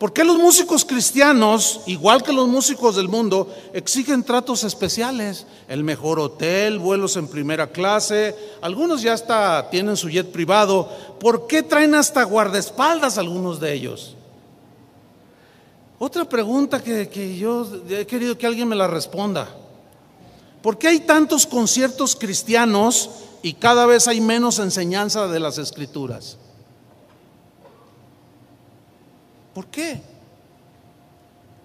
¿Por 0.00 0.14
qué 0.14 0.24
los 0.24 0.38
músicos 0.38 0.86
cristianos, 0.86 1.82
igual 1.84 2.22
que 2.22 2.32
los 2.32 2.48
músicos 2.48 2.96
del 2.96 3.10
mundo, 3.10 3.54
exigen 3.74 4.22
tratos 4.22 4.64
especiales? 4.64 5.44
El 5.68 5.84
mejor 5.84 6.18
hotel, 6.18 6.78
vuelos 6.78 7.18
en 7.18 7.28
primera 7.28 7.70
clase, 7.70 8.34
algunos 8.62 9.02
ya 9.02 9.12
hasta 9.12 9.68
tienen 9.68 9.98
su 9.98 10.08
jet 10.08 10.32
privado. 10.32 10.88
¿Por 11.20 11.46
qué 11.46 11.62
traen 11.62 11.94
hasta 11.94 12.22
guardaespaldas 12.22 13.18
algunos 13.18 13.60
de 13.60 13.74
ellos? 13.74 14.16
Otra 15.98 16.24
pregunta 16.24 16.82
que, 16.82 17.10
que 17.10 17.36
yo 17.36 17.68
he 17.90 18.06
querido 18.06 18.38
que 18.38 18.46
alguien 18.46 18.68
me 18.68 18.76
la 18.76 18.88
responda. 18.88 19.54
¿Por 20.62 20.78
qué 20.78 20.88
hay 20.88 21.00
tantos 21.00 21.46
conciertos 21.46 22.16
cristianos 22.16 23.10
y 23.42 23.52
cada 23.52 23.84
vez 23.84 24.08
hay 24.08 24.22
menos 24.22 24.60
enseñanza 24.60 25.28
de 25.28 25.40
las 25.40 25.58
escrituras? 25.58 26.38
¿Por 29.54 29.66
qué? 29.66 30.00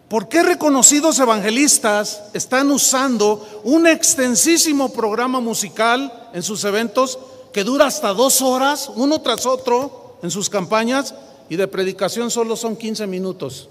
¿Por 0.10 0.28
qué 0.28 0.44
reconocidos 0.44 1.20
evangelistas 1.20 2.24
están 2.34 2.70
usando 2.72 3.62
un 3.64 3.88
extensísimo 3.88 4.94
programa 4.94 5.40
musical 5.40 6.30
en 6.34 6.44
sus 6.44 6.64
eventos 6.64 7.18
que 7.52 7.64
dura 7.64 7.88
hasta 7.88 8.14
dos 8.14 8.42
horas, 8.42 8.92
uno 8.96 9.22
tras 9.22 9.46
otro, 9.46 10.18
en 10.22 10.30
sus 10.30 10.50
campañas, 10.50 11.16
y 11.50 11.56
de 11.56 11.68
predicación 11.68 12.30
solo 12.30 12.56
son 12.56 12.76
15 12.76 13.08
minutos? 13.08 13.70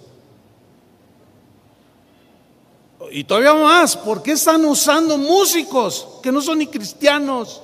Y 3.10 3.22
todavía 3.24 3.54
más, 3.54 3.96
¿por 3.96 4.22
qué 4.22 4.32
están 4.32 4.64
usando 4.64 5.16
músicos 5.16 6.08
que 6.20 6.32
no 6.32 6.40
son 6.42 6.58
ni 6.58 6.66
cristianos? 6.66 7.62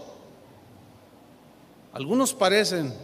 Algunos 1.93 2.33
parecen, 2.33 2.95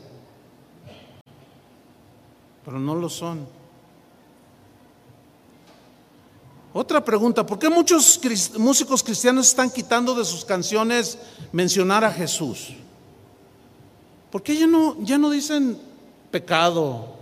pero 2.66 2.80
no 2.80 2.96
lo 2.96 3.08
son. 3.08 3.46
Otra 6.74 7.02
pregunta, 7.02 7.46
¿por 7.46 7.60
qué 7.60 7.70
muchos 7.70 8.20
músicos 8.58 9.04
cristianos 9.04 9.48
están 9.48 9.70
quitando 9.70 10.16
de 10.16 10.24
sus 10.24 10.44
canciones 10.44 11.16
mencionar 11.52 12.04
a 12.04 12.10
Jesús? 12.10 12.70
¿Por 14.32 14.42
qué 14.42 14.56
ya 14.56 14.66
no, 14.66 14.96
ya 15.00 15.16
no 15.16 15.30
dicen 15.30 15.78
pecado 16.32 17.14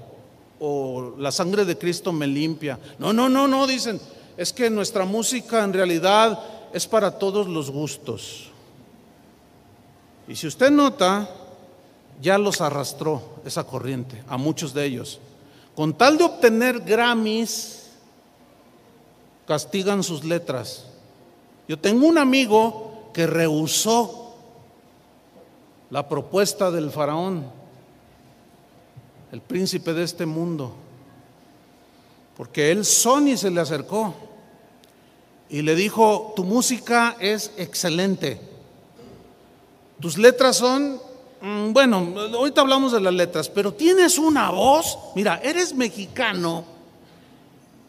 o 0.59 1.15
la 1.19 1.31
sangre 1.31 1.67
de 1.67 1.77
Cristo 1.77 2.11
me 2.11 2.27
limpia? 2.27 2.81
No, 2.99 3.13
no, 3.13 3.29
no, 3.29 3.47
no, 3.47 3.67
dicen, 3.67 4.01
es 4.39 4.51
que 4.51 4.71
nuestra 4.71 5.05
música 5.05 5.63
en 5.63 5.75
realidad 5.75 6.43
es 6.73 6.87
para 6.87 7.19
todos 7.19 7.47
los 7.47 7.71
gustos. 7.71 8.51
Y 10.27 10.37
si 10.37 10.47
usted 10.47 10.71
nota, 10.71 11.29
ya 12.23 12.39
los 12.39 12.63
arrastró 12.63 13.23
esa 13.45 13.65
corriente, 13.65 14.25
a 14.27 14.39
muchos 14.39 14.73
de 14.73 14.87
ellos. 14.87 15.21
Con 15.75 15.95
tal 15.95 16.19
de 16.19 16.25
obtener 16.25 16.81
Grammys, 16.81 17.91
castigan 19.47 20.03
sus 20.03 20.25
letras. 20.25 20.87
Yo 21.67 21.79
tengo 21.79 22.07
un 22.07 22.19
amigo 22.19 23.11
que 23.13 23.27
rehusó 23.27 24.37
la 25.91 26.09
propuesta 26.09 26.71
del 26.71 26.91
faraón, 26.91 27.45
el 29.33 29.41
príncipe 29.41 29.93
de 29.95 30.05
este 30.05 30.27
mundo, 30.27 30.75
porque 32.37 32.71
él 32.71 32.85
Sony 32.85 33.37
se 33.37 33.51
le 33.51 33.61
acercó 33.61 34.15
y 35.49 35.63
le 35.63 35.75
dijo, 35.75 36.33
tu 36.37 36.45
música 36.45 37.17
es 37.21 37.53
excelente, 37.57 38.41
tus 40.01 40.19
letras 40.19 40.57
son, 40.57 41.01
bueno, 41.73 42.15
ahorita 42.35 42.63
hablamos 42.63 42.93
de 42.93 43.01
las 43.01 43.13
letras, 43.13 43.49
pero 43.49 43.73
tienes 43.73 44.19
una 44.19 44.51
voz, 44.51 44.99
mira, 45.15 45.41
eres 45.43 45.75
mexicano 45.75 46.65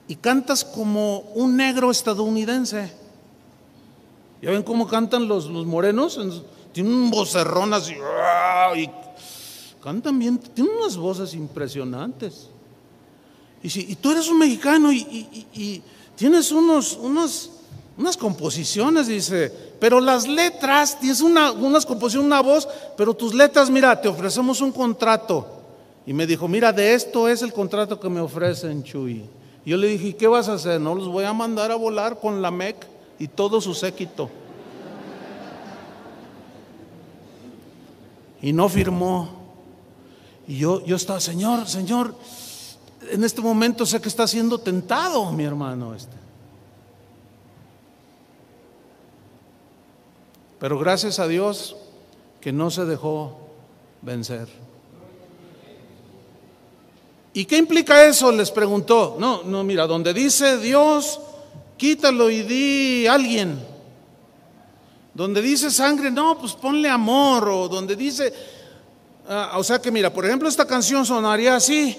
y 0.07 0.15
cantas 0.15 0.65
como 0.65 1.19
un 1.35 1.55
negro 1.55 1.89
estadounidense. 1.89 2.91
¿Ya 4.41 4.51
ven 4.51 4.63
cómo 4.63 4.87
cantan 4.87 5.27
los, 5.27 5.45
los 5.45 5.65
morenos? 5.65 6.19
Tienen 6.73 6.93
un 6.93 7.09
vocerrón 7.09 7.73
así, 7.73 7.95
¡ah! 8.03 8.73
y 8.75 8.89
cantan 9.81 10.19
bien, 10.19 10.37
tienen 10.37 10.75
unas 10.75 10.97
voces 10.97 11.33
impresionantes. 11.33 12.49
Y, 13.63 13.69
si, 13.69 13.85
y 13.89 13.95
tú 13.95 14.11
eres 14.11 14.27
un 14.27 14.37
mexicano 14.37 14.91
y, 14.91 14.97
y, 15.53 15.81
tienes 16.15 16.51
unos, 16.51 16.93
unos, 16.93 17.51
unas 17.97 18.17
composiciones, 18.17 19.07
dice, 19.07 19.51
pero 19.79 20.01
las 20.01 20.27
letras, 20.27 20.99
tienes 20.99 21.21
una, 21.21 21.51
unas 21.51 21.85
composiciones, 21.85 22.27
una 22.27 22.41
voz, 22.41 22.67
pero 22.97 23.13
tus 23.13 23.33
letras, 23.33 23.69
mira, 23.69 23.99
te 24.01 24.09
ofrecemos 24.09 24.59
un 24.61 24.71
contrato. 24.71 25.47
Y 26.05 26.13
me 26.13 26.27
dijo, 26.27 26.47
mira, 26.47 26.73
de 26.73 26.93
esto 26.93 27.27
es 27.29 27.41
el 27.41 27.53
contrato 27.53 27.99
que 27.99 28.09
me 28.09 28.19
ofrecen, 28.19 28.83
Chuy. 28.83 29.23
Yo 29.65 29.77
le 29.77 29.87
dije, 29.87 30.15
¿qué 30.15 30.27
vas 30.27 30.49
a 30.49 30.53
hacer? 30.53 30.79
No 30.79 30.93
los 30.93 31.07
voy 31.07 31.23
a 31.23 31.33
mandar 31.33 31.71
a 31.71 31.75
volar 31.75 32.19
con 32.19 32.41
la 32.41 32.51
MEC 32.51 32.85
y 33.17 33.27
todo 33.27 33.61
su 33.61 33.73
séquito. 33.73 34.29
Y 38.41 38.53
no 38.53 38.69
firmó. 38.69 39.29
Y 40.47 40.57
yo, 40.57 40.85
yo 40.85 40.97
estaba, 40.97 41.19
Señor, 41.19 41.67
Señor, 41.67 42.13
en 43.09 43.23
este 43.23 43.41
momento 43.41 43.85
sé 43.85 43.99
que 43.99 44.09
está 44.09 44.27
siendo 44.27 44.59
tentado 44.59 45.31
mi 45.31 45.45
hermano 45.45 45.95
este. 45.95 46.24
Pero 50.65 50.79
gracias 50.79 51.19
a 51.19 51.27
Dios 51.27 51.75
que 52.41 52.51
no 52.51 52.71
se 52.71 52.85
dejó 52.85 53.37
vencer. 54.01 54.47
¿Y 57.33 57.45
qué 57.45 57.57
implica 57.57 58.03
eso? 58.03 58.31
Les 58.31 58.49
preguntó. 58.49 59.15
No, 59.19 59.43
no, 59.43 59.63
mira, 59.63 59.85
donde 59.85 60.11
dice 60.11 60.57
Dios, 60.57 61.19
quítalo 61.77 62.31
y 62.31 62.41
di 62.41 63.05
alguien. 63.05 63.63
Donde 65.13 65.39
dice 65.43 65.69
sangre, 65.69 66.09
no, 66.09 66.35
pues 66.39 66.53
ponle 66.53 66.89
amor. 66.89 67.47
O 67.47 67.67
donde 67.67 67.95
dice, 67.95 68.33
ah, 69.29 69.51
o 69.57 69.63
sea 69.63 69.79
que 69.79 69.91
mira, 69.91 70.11
por 70.11 70.25
ejemplo, 70.25 70.49
esta 70.49 70.65
canción 70.65 71.05
sonaría 71.05 71.57
así. 71.57 71.95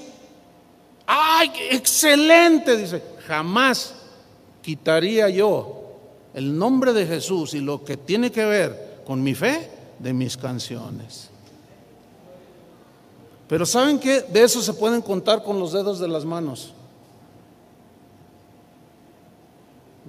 ¡Ay, 1.06 1.52
excelente! 1.70 2.76
Dice, 2.76 3.00
jamás 3.28 3.94
quitaría 4.60 5.28
yo 5.28 5.75
el 6.36 6.56
nombre 6.58 6.92
de 6.92 7.06
Jesús 7.06 7.54
y 7.54 7.60
lo 7.60 7.82
que 7.82 7.96
tiene 7.96 8.30
que 8.30 8.44
ver 8.44 9.00
con 9.06 9.22
mi 9.22 9.34
fe 9.34 9.70
de 9.98 10.12
mis 10.12 10.36
canciones. 10.36 11.30
Pero 13.48 13.64
¿saben 13.64 13.98
qué? 13.98 14.20
De 14.20 14.42
eso 14.42 14.60
se 14.60 14.74
pueden 14.74 15.00
contar 15.00 15.42
con 15.42 15.58
los 15.58 15.72
dedos 15.72 15.98
de 15.98 16.08
las 16.08 16.26
manos. 16.26 16.74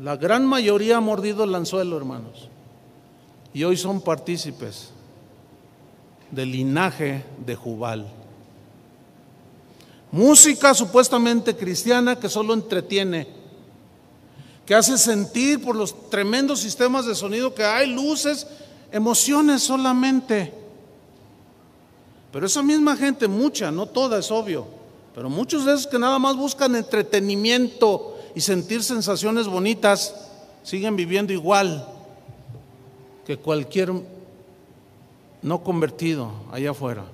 La 0.01 0.17
gran 0.17 0.45
mayoría 0.45 0.97
ha 0.97 1.01
mordido 1.01 1.45
el 1.45 1.55
anzuelo, 1.55 1.95
hermanos. 1.95 2.49
Y 3.53 3.63
hoy 3.63 3.77
son 3.77 4.01
partícipes 4.01 4.89
del 6.29 6.51
linaje 6.51 7.23
de 7.45 7.55
Jubal. 7.55 8.05
Música 10.11 10.73
supuestamente 10.73 11.55
cristiana 11.55 12.19
que 12.19 12.27
solo 12.27 12.53
entretiene, 12.53 13.27
que 14.67 14.75
hace 14.75 14.97
sentir 14.97 15.63
por 15.63 15.77
los 15.77 16.09
tremendos 16.09 16.59
sistemas 16.59 17.05
de 17.05 17.15
sonido 17.15 17.55
que 17.55 17.63
hay, 17.63 17.89
luces, 17.89 18.45
emociones 18.91 19.63
solamente. 19.63 20.53
Pero 22.33 22.45
esa 22.45 22.61
misma 22.61 22.97
gente, 22.97 23.29
mucha, 23.29 23.71
no 23.71 23.85
toda 23.85 24.19
es 24.19 24.29
obvio, 24.29 24.67
pero 25.15 25.29
muchos 25.29 25.65
de 25.65 25.73
esos 25.73 25.87
que 25.87 25.97
nada 25.97 26.19
más 26.19 26.35
buscan 26.35 26.75
entretenimiento 26.75 28.17
y 28.35 28.41
sentir 28.41 28.83
sensaciones 28.83 29.47
bonitas, 29.47 30.13
siguen 30.63 30.97
viviendo 30.97 31.31
igual 31.31 31.87
que 33.25 33.37
cualquier 33.37 33.93
no 35.43 35.63
convertido 35.63 36.29
allá 36.51 36.71
afuera. 36.71 37.05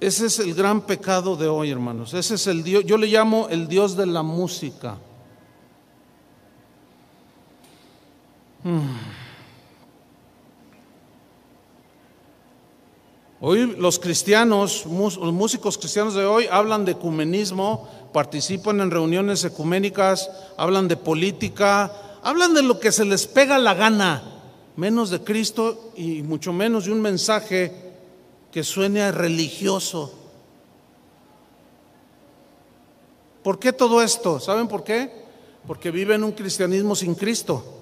Ese 0.00 0.26
es 0.26 0.38
el 0.38 0.52
gran 0.52 0.82
pecado 0.82 1.34
de 1.34 1.48
hoy, 1.48 1.70
hermanos. 1.70 2.12
Ese 2.12 2.34
es 2.34 2.46
el 2.46 2.62
Dios, 2.62 2.84
yo 2.84 2.98
le 2.98 3.06
llamo 3.06 3.48
el 3.48 3.68
Dios 3.68 3.96
de 3.96 4.04
la 4.04 4.22
música. 4.22 4.98
Hoy 13.40 13.76
los 13.78 14.00
cristianos, 14.00 14.84
los 14.84 15.32
músicos 15.32 15.78
cristianos 15.78 16.14
de 16.14 16.24
hoy 16.24 16.46
hablan 16.50 16.84
de 16.84 16.92
ecumenismo, 16.92 17.88
participan 18.12 18.80
en 18.80 18.90
reuniones 18.90 19.44
ecuménicas, 19.44 20.28
hablan 20.56 20.88
de 20.88 20.96
política, 20.96 21.92
hablan 22.22 22.52
de 22.52 22.62
lo 22.62 22.80
que 22.80 22.90
se 22.90 23.04
les 23.04 23.28
pega 23.28 23.58
la 23.58 23.74
gana, 23.74 24.22
menos 24.74 25.10
de 25.10 25.22
Cristo 25.22 25.92
y 25.96 26.22
mucho 26.22 26.52
menos 26.52 26.86
de 26.86 26.92
un 26.92 27.00
mensaje 27.00 27.72
que 28.50 28.64
suene 28.64 29.12
religioso. 29.12 30.12
¿Por 33.44 33.60
qué 33.60 33.72
todo 33.72 34.02
esto? 34.02 34.40
¿Saben 34.40 34.66
por 34.66 34.82
qué? 34.82 35.26
Porque 35.64 35.92
viven 35.92 36.24
un 36.24 36.32
cristianismo 36.32 36.96
sin 36.96 37.14
Cristo. 37.14 37.77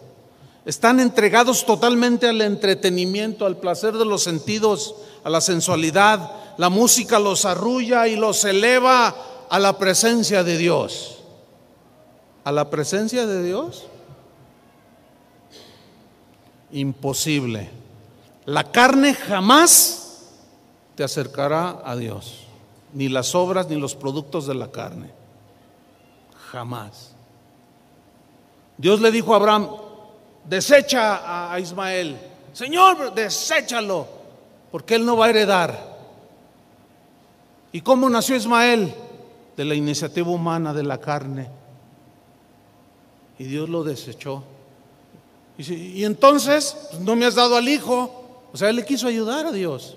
Están 0.67 0.99
entregados 0.99 1.65
totalmente 1.65 2.29
al 2.29 2.43
entretenimiento, 2.43 3.47
al 3.47 3.57
placer 3.57 3.95
de 3.95 4.05
los 4.05 4.25
sentidos, 4.25 4.97
a 5.23 5.31
la 5.31 5.41
sensualidad. 5.41 6.29
La 6.59 6.71
música 6.71 7.21
los 7.21 7.45
arrulla 7.45 8.09
y 8.09 8.17
los 8.17 8.45
eleva 8.45 9.15
a 9.49 9.59
la 9.61 9.79
presencia 9.79 10.43
de 10.43 10.59
Dios. 10.59 11.19
¿A 12.43 12.51
la 12.51 12.69
presencia 12.69 13.29
de 13.29 13.45
Dios? 13.45 13.85
Imposible. 16.73 17.71
La 18.45 18.65
carne 18.65 19.15
jamás 19.15 20.33
te 20.97 21.05
acercará 21.05 21.81
a 21.85 21.95
Dios. 21.95 22.45
Ni 22.93 23.09
las 23.09 23.37
obras 23.37 23.69
ni 23.69 23.77
los 23.77 23.95
productos 23.95 24.49
de 24.49 24.57
la 24.57 24.73
carne. 24.73 25.13
Jamás. 26.51 27.13
Dios 28.79 29.01
le 29.01 29.13
dijo 29.13 29.33
a 29.33 29.37
Abraham, 29.37 29.69
desecha 30.49 31.53
a 31.53 31.59
Ismael. 31.61 32.17
Señor, 32.53 33.15
deséchalo, 33.15 34.07
porque 34.71 34.95
él 34.95 35.05
no 35.05 35.17
va 35.17 35.27
a 35.27 35.31
heredar. 35.31 35.97
¿Y 37.73 37.81
cómo 37.83 38.09
nació 38.09 38.37
Ismael? 38.37 38.95
De 39.57 39.65
la 39.65 39.75
iniciativa 39.75 40.31
humana 40.31 40.73
de 40.73 40.83
la 40.83 40.99
carne. 40.99 41.51
Y 43.39 43.45
Dios 43.45 43.69
lo 43.69 43.85
desechó. 43.85 44.43
Y, 45.59 46.05
entonces, 46.05 46.77
pues, 46.91 47.03
no 47.03 47.17
me 47.17 47.27
has 47.27 47.35
dado 47.35 47.57
al 47.57 47.69
hijo. 47.69 48.49
O 48.53 48.57
sea, 48.57 48.71
él 48.71 48.77
le 48.77 48.85
quiso 48.85 49.09
ayudar 49.09 49.47
a 49.47 49.53
Dios. 49.53 49.97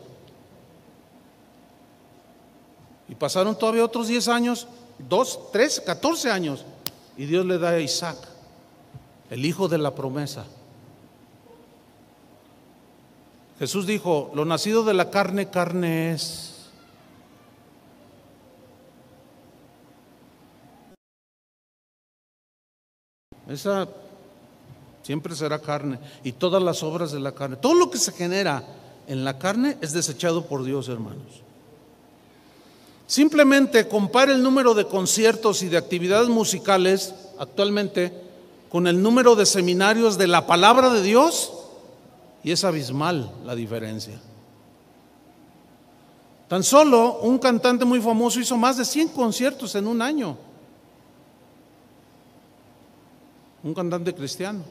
Y 3.07 3.15
pasaron 3.15 3.57
todavía 3.57 3.83
otros 3.83 4.07
10 4.07 4.27
años, 4.27 4.67
2, 4.99 5.51
3, 5.51 5.81
14 5.85 6.31
años. 6.31 6.65
Y 7.17 7.25
Dios 7.25 7.45
le 7.45 7.57
da 7.57 7.69
a 7.69 7.79
Isaac, 7.79 8.17
el 9.29 9.45
hijo 9.45 9.67
de 9.67 9.77
la 9.77 9.93
promesa. 9.95 10.45
Jesús 13.59 13.85
dijo, 13.85 14.31
lo 14.33 14.45
nacido 14.45 14.83
de 14.83 14.93
la 14.93 15.09
carne, 15.09 15.49
carne 15.49 16.13
es. 16.13 16.55
Esa 23.49 23.87
siempre 25.03 25.35
será 25.35 25.59
carne. 25.59 25.99
Y 26.23 26.31
todas 26.33 26.63
las 26.63 26.83
obras 26.83 27.11
de 27.11 27.19
la 27.19 27.33
carne, 27.33 27.57
todo 27.57 27.73
lo 27.73 27.91
que 27.91 27.97
se 27.97 28.13
genera 28.13 28.63
en 29.07 29.25
la 29.25 29.37
carne 29.37 29.77
es 29.81 29.91
desechado 29.91 30.45
por 30.45 30.63
Dios, 30.63 30.87
hermanos. 30.87 31.41
Simplemente 33.07 33.87
compare 33.87 34.33
el 34.33 34.43
número 34.43 34.75
de 34.75 34.85
conciertos 34.85 35.63
y 35.63 35.67
de 35.67 35.77
actividades 35.77 36.29
musicales 36.29 37.13
actualmente 37.39 38.28
con 38.69 38.87
el 38.87 39.01
número 39.01 39.35
de 39.35 39.45
seminarios 39.45 40.17
de 40.17 40.27
la 40.27 40.45
palabra 40.45 40.89
de 40.89 41.01
Dios 41.01 41.53
y 42.43 42.51
es 42.51 42.63
abismal 42.63 43.31
la 43.45 43.55
diferencia. 43.55 44.19
Tan 46.47 46.63
solo 46.63 47.19
un 47.19 47.37
cantante 47.37 47.85
muy 47.85 48.01
famoso 48.01 48.39
hizo 48.39 48.57
más 48.57 48.77
de 48.77 48.85
100 48.85 49.09
conciertos 49.09 49.75
en 49.75 49.87
un 49.87 50.01
año. 50.01 50.37
Un 53.63 53.73
cantante 53.73 54.13
cristiano. 54.15 54.63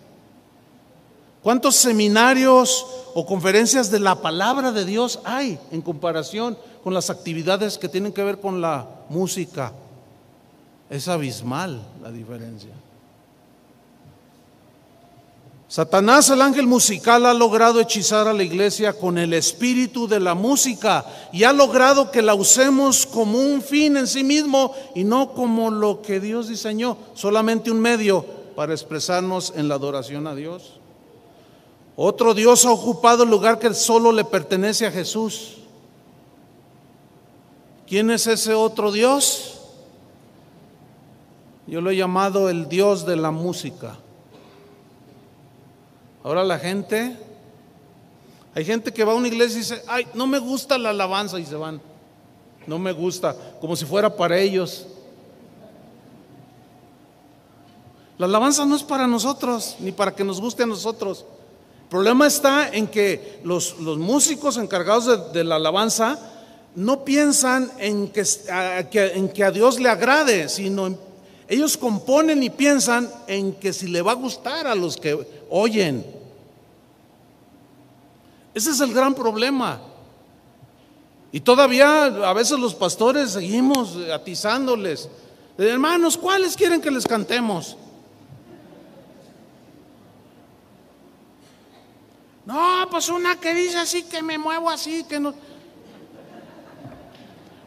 ¿Cuántos 1.42 1.76
seminarios 1.76 2.84
o 3.14 3.24
conferencias 3.26 3.90
de 3.90 4.00
la 4.00 4.20
palabra 4.20 4.72
de 4.72 4.84
Dios 4.84 5.20
hay 5.24 5.58
en 5.70 5.82
comparación 5.82 6.56
con 6.82 6.94
las 6.94 7.10
actividades 7.10 7.78
que 7.78 7.88
tienen 7.88 8.12
que 8.12 8.22
ver 8.22 8.40
con 8.40 8.60
la 8.60 8.86
música. 9.08 9.72
Es 10.88 11.08
abismal 11.08 11.82
la 12.02 12.10
diferencia. 12.10 12.70
Satanás, 15.68 16.30
el 16.30 16.40
ángel 16.40 16.66
musical, 16.66 17.26
ha 17.26 17.34
logrado 17.34 17.78
hechizar 17.78 18.26
a 18.26 18.32
la 18.32 18.42
iglesia 18.42 18.94
con 18.94 19.18
el 19.18 19.34
espíritu 19.34 20.08
de 20.08 20.18
la 20.18 20.34
música 20.34 21.04
y 21.30 21.44
ha 21.44 21.52
logrado 21.52 22.10
que 22.10 22.22
la 22.22 22.34
usemos 22.34 23.04
como 23.04 23.38
un 23.38 23.60
fin 23.60 23.98
en 23.98 24.06
sí 24.06 24.24
mismo 24.24 24.74
y 24.94 25.04
no 25.04 25.34
como 25.34 25.70
lo 25.70 26.00
que 26.00 26.20
Dios 26.20 26.48
diseñó, 26.48 26.96
solamente 27.12 27.70
un 27.70 27.80
medio 27.80 28.24
para 28.56 28.72
expresarnos 28.72 29.52
en 29.56 29.68
la 29.68 29.74
adoración 29.74 30.26
a 30.26 30.34
Dios. 30.34 30.80
Otro 31.96 32.32
Dios 32.32 32.64
ha 32.64 32.70
ocupado 32.70 33.24
el 33.24 33.30
lugar 33.30 33.58
que 33.58 33.74
solo 33.74 34.10
le 34.10 34.24
pertenece 34.24 34.86
a 34.86 34.90
Jesús. 34.90 35.58
¿Quién 37.86 38.10
es 38.10 38.26
ese 38.26 38.54
otro 38.54 38.90
Dios? 38.90 39.60
Yo 41.66 41.82
lo 41.82 41.90
he 41.90 41.96
llamado 41.96 42.48
el 42.48 42.70
Dios 42.70 43.04
de 43.04 43.16
la 43.16 43.30
música. 43.30 43.98
Ahora 46.22 46.44
la 46.44 46.58
gente, 46.58 47.16
hay 48.54 48.64
gente 48.64 48.92
que 48.92 49.04
va 49.04 49.12
a 49.12 49.16
una 49.16 49.28
iglesia 49.28 49.56
y 49.56 49.60
dice, 49.60 49.82
ay, 49.86 50.06
no 50.14 50.26
me 50.26 50.38
gusta 50.38 50.78
la 50.78 50.90
alabanza 50.90 51.38
y 51.38 51.46
se 51.46 51.54
van. 51.54 51.80
No 52.66 52.78
me 52.78 52.92
gusta, 52.92 53.34
como 53.60 53.76
si 53.76 53.84
fuera 53.84 54.14
para 54.14 54.38
ellos. 54.38 54.86
La 58.18 58.26
alabanza 58.26 58.66
no 58.66 58.74
es 58.74 58.82
para 58.82 59.06
nosotros, 59.06 59.76
ni 59.78 59.92
para 59.92 60.14
que 60.14 60.24
nos 60.24 60.40
guste 60.40 60.64
a 60.64 60.66
nosotros. 60.66 61.24
El 61.82 61.88
problema 61.88 62.26
está 62.26 62.68
en 62.68 62.88
que 62.88 63.40
los, 63.44 63.78
los 63.78 63.96
músicos 63.96 64.56
encargados 64.58 65.32
de, 65.32 65.44
la 65.44 65.56
alabanza 65.56 66.18
no 66.74 67.04
piensan 67.04 67.70
en 67.78 68.08
que, 68.08 68.24
en 69.14 69.28
que 69.28 69.44
a 69.44 69.50
Dios 69.50 69.80
le 69.80 69.88
agrade, 69.88 70.48
sino 70.48 70.98
ellos 71.48 71.78
componen 71.78 72.42
y 72.42 72.50
piensan 72.50 73.10
en 73.26 73.54
que 73.54 73.72
si 73.72 73.86
le 73.86 74.02
va 74.02 74.12
a 74.12 74.16
gustar 74.16 74.66
a 74.66 74.74
los 74.74 74.98
que 74.98 75.37
oyen. 75.50 76.04
Ese 78.54 78.70
es 78.70 78.80
el 78.80 78.92
gran 78.92 79.14
problema. 79.14 79.80
Y 81.30 81.40
todavía 81.40 82.06
a 82.06 82.32
veces 82.32 82.58
los 82.58 82.74
pastores 82.74 83.32
seguimos 83.32 83.96
atizándoles. 84.12 85.08
Hermanos, 85.58 86.16
¿cuáles 86.16 86.56
quieren 86.56 86.80
que 86.80 86.90
les 86.90 87.06
cantemos? 87.06 87.76
No, 92.46 92.86
pues 92.90 93.10
una 93.10 93.36
que 93.38 93.52
dice 93.52 93.76
así, 93.76 94.04
que 94.04 94.22
me 94.22 94.38
muevo 94.38 94.70
así, 94.70 95.04
que 95.04 95.20
no. 95.20 95.34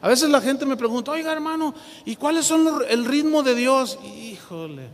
A 0.02 0.08
veces 0.08 0.28
la 0.30 0.42
gente 0.42 0.66
me 0.66 0.76
pregunta, 0.76 1.12
oiga 1.12 1.32
hermano, 1.32 1.76
¿y 2.04 2.16
cuáles 2.16 2.48
son 2.48 2.82
el 2.90 3.06
ritmo 3.06 3.44
de 3.44 3.54
Dios? 3.54 4.00
Híjole. 4.04 4.90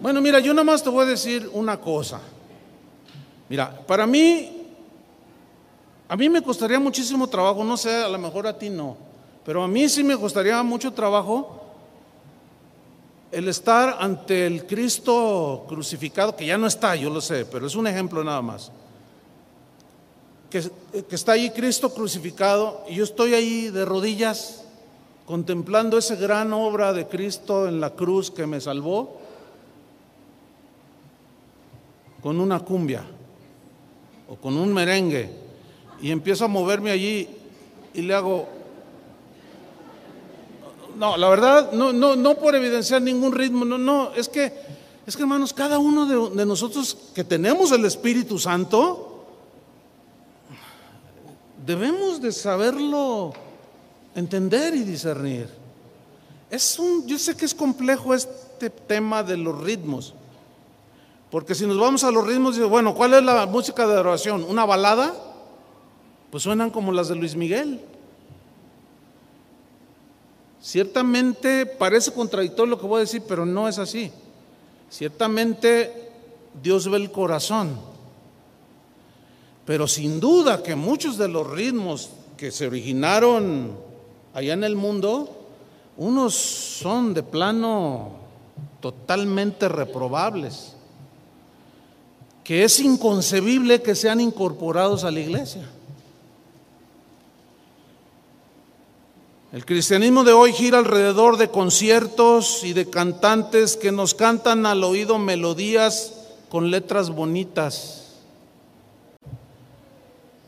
Bueno, 0.00 0.20
mira, 0.20 0.38
yo 0.38 0.52
nada 0.52 0.64
más 0.64 0.82
te 0.82 0.90
voy 0.90 1.04
a 1.04 1.08
decir 1.08 1.50
una 1.52 1.80
cosa. 1.80 2.20
Mira, 3.48 3.70
para 3.86 4.06
mí, 4.06 4.66
a 6.08 6.16
mí 6.16 6.28
me 6.28 6.42
costaría 6.42 6.78
muchísimo 6.78 7.26
trabajo, 7.28 7.64
no 7.64 7.76
sé, 7.76 8.04
a 8.04 8.08
lo 8.08 8.18
mejor 8.18 8.46
a 8.46 8.58
ti 8.58 8.70
no, 8.70 8.96
pero 9.44 9.62
a 9.62 9.68
mí 9.68 9.88
sí 9.88 10.04
me 10.04 10.16
costaría 10.16 10.62
mucho 10.62 10.92
trabajo 10.92 11.62
el 13.30 13.48
estar 13.48 13.96
ante 14.00 14.46
el 14.46 14.66
Cristo 14.66 15.64
crucificado, 15.68 16.36
que 16.36 16.46
ya 16.46 16.56
no 16.56 16.66
está, 16.66 16.94
yo 16.96 17.10
lo 17.10 17.20
sé, 17.20 17.44
pero 17.44 17.66
es 17.66 17.74
un 17.74 17.86
ejemplo 17.86 18.22
nada 18.22 18.42
más 18.42 18.70
que, 20.50 20.62
está 21.10 21.32
ahí 21.32 21.50
Cristo 21.50 21.92
crucificado 21.92 22.84
y 22.88 22.96
yo 22.96 23.04
estoy 23.04 23.34
ahí 23.34 23.68
de 23.70 23.84
rodillas 23.84 24.64
contemplando 25.26 25.98
esa 25.98 26.16
gran 26.16 26.52
obra 26.52 26.92
de 26.92 27.06
Cristo 27.06 27.68
en 27.68 27.80
la 27.80 27.90
cruz 27.90 28.30
que 28.30 28.46
me 28.46 28.60
salvó 28.60 29.20
con 32.22 32.40
una 32.40 32.60
cumbia 32.60 33.04
o 34.28 34.36
con 34.36 34.56
un 34.56 34.72
merengue 34.72 35.30
y 36.00 36.10
empiezo 36.10 36.44
a 36.44 36.48
moverme 36.48 36.90
allí 36.90 37.28
y 37.94 38.02
le 38.02 38.14
hago 38.14 38.58
no, 40.98 41.16
la 41.16 41.28
verdad, 41.28 41.72
no, 41.72 41.92
no, 41.92 42.16
no 42.16 42.34
por 42.34 42.56
evidenciar 42.56 43.00
ningún 43.00 43.32
ritmo, 43.32 43.64
no, 43.64 43.78
no, 43.78 44.12
es 44.14 44.28
que, 44.28 44.52
es 45.06 45.16
que 45.16 45.22
hermanos, 45.22 45.52
cada 45.52 45.78
uno 45.78 46.30
de, 46.30 46.44
nosotros 46.44 46.96
que 47.14 47.22
tenemos 47.22 47.70
el 47.70 47.84
Espíritu 47.84 48.36
Santo, 48.36 49.24
debemos 51.64 52.20
de 52.20 52.32
saberlo 52.32 53.32
entender 54.16 54.74
y 54.74 54.82
discernir. 54.82 55.48
Es 56.50 56.78
un, 56.80 57.06
yo 57.06 57.16
sé 57.16 57.36
que 57.36 57.44
es 57.44 57.54
complejo 57.54 58.12
este 58.12 58.68
tema 58.68 59.22
de 59.22 59.36
los 59.36 59.56
ritmos, 59.60 60.14
porque 61.30 61.54
si 61.54 61.66
nos 61.66 61.78
vamos 61.78 62.04
a 62.04 62.10
los 62.10 62.26
ritmos, 62.26 62.58
bueno, 62.68 62.94
¿cuál 62.94 63.14
es 63.14 63.22
la 63.22 63.46
música 63.46 63.86
de 63.86 63.94
adoración? 63.94 64.44
¿Una 64.44 64.64
balada? 64.64 65.14
Pues 66.30 66.42
suenan 66.42 66.70
como 66.70 66.92
las 66.92 67.08
de 67.08 67.16
Luis 67.16 67.36
Miguel. 67.36 67.80
Ciertamente 70.60 71.66
parece 71.66 72.12
contradictorio 72.12 72.70
lo 72.70 72.80
que 72.80 72.86
voy 72.86 72.98
a 72.98 73.00
decir, 73.00 73.22
pero 73.28 73.46
no 73.46 73.68
es 73.68 73.78
así. 73.78 74.10
Ciertamente 74.90 76.10
Dios 76.62 76.90
ve 76.90 76.96
el 76.96 77.12
corazón. 77.12 77.78
Pero 79.64 79.86
sin 79.86 80.18
duda 80.18 80.62
que 80.62 80.74
muchos 80.74 81.18
de 81.18 81.28
los 81.28 81.48
ritmos 81.48 82.10
que 82.38 82.50
se 82.50 82.66
originaron 82.66 83.76
allá 84.32 84.54
en 84.54 84.64
el 84.64 84.76
mundo, 84.76 85.28
unos 85.98 86.34
son 86.34 87.12
de 87.12 87.22
plano 87.22 88.12
totalmente 88.80 89.68
reprobables, 89.68 90.74
que 92.48 92.64
es 92.64 92.80
inconcebible 92.80 93.82
que 93.82 93.94
sean 93.94 94.22
incorporados 94.22 95.04
a 95.04 95.10
la 95.10 95.20
iglesia. 95.20 95.68
El 99.52 99.66
cristianismo 99.66 100.24
de 100.24 100.32
hoy 100.32 100.54
gira 100.54 100.78
alrededor 100.78 101.36
de 101.36 101.50
conciertos 101.50 102.64
y 102.64 102.72
de 102.72 102.88
cantantes 102.88 103.76
que 103.76 103.92
nos 103.92 104.14
cantan 104.14 104.64
al 104.64 104.82
oído 104.82 105.18
melodías 105.18 106.14
con 106.48 106.70
letras 106.70 107.10
bonitas 107.10 107.96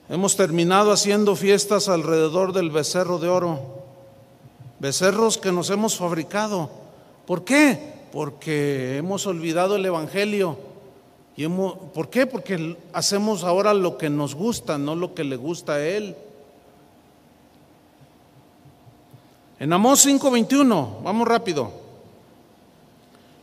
Hemos 0.09 0.37
terminado 0.37 0.93
haciendo 0.93 1.37
fiestas 1.37 1.91
alrededor 1.91 2.55
del 2.55 2.71
becerro 2.71 3.19
de 3.19 3.29
oro, 3.29 3.61
becerros 4.79 5.37
que 5.37 5.53
nos 5.53 5.69
hemos 5.69 5.97
fabricado. 5.97 6.71
¿Por 7.27 7.45
qué? 7.45 7.93
Porque 8.11 8.97
hemos 8.97 9.27
olvidado 9.27 9.77
el 9.77 9.85
Evangelio. 9.85 10.70
¿Por 11.95 12.11
qué? 12.11 12.27
Porque 12.27 12.77
hacemos 12.93 13.45
ahora 13.45 13.73
lo 13.73 13.97
que 13.97 14.11
nos 14.11 14.35
gusta, 14.35 14.77
no 14.77 14.95
lo 14.95 15.15
que 15.15 15.25
le 15.25 15.37
gusta 15.37 15.75
a 15.75 15.87
Él. 15.87 16.15
En 19.59 19.73
Amós 19.73 20.05
5:21, 20.07 21.03
vamos 21.03 21.29
rápido. 21.29 21.71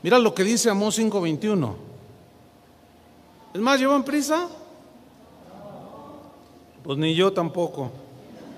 Mira 0.04 0.20
lo 0.20 0.34
que 0.34 0.44
dice 0.44 0.70
Amós 0.70 0.98
5:21. 0.98 1.76
Es 3.54 3.62
más, 3.62 3.80
¿llevan 3.80 4.04
prisa? 4.04 4.48
Pues 6.84 6.98
ni 6.98 7.16
yo 7.16 7.34
tampoco. 7.34 7.92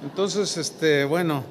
Entonces, 0.04 0.56
este, 0.58 1.06
bueno. 1.06 1.44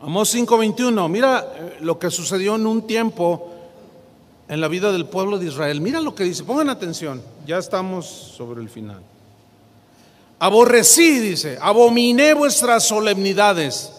Amós 0.00 0.32
5:21, 0.34 1.08
mira 1.08 1.52
eh, 1.56 1.76
lo 1.80 1.98
que 1.98 2.10
sucedió 2.10 2.54
en 2.54 2.66
un 2.66 2.86
tiempo 2.86 3.47
en 4.48 4.60
la 4.60 4.68
vida 4.68 4.90
del 4.90 5.06
pueblo 5.06 5.38
de 5.38 5.46
Israel. 5.46 5.80
Mira 5.80 6.00
lo 6.00 6.14
que 6.14 6.24
dice, 6.24 6.44
pongan 6.44 6.70
atención, 6.70 7.22
ya 7.46 7.58
estamos 7.58 8.06
sobre 8.06 8.62
el 8.62 8.68
final. 8.68 9.00
Aborrecí, 10.38 11.18
dice, 11.18 11.58
abominé 11.60 12.32
vuestras 12.32 12.84
solemnidades 12.84 13.92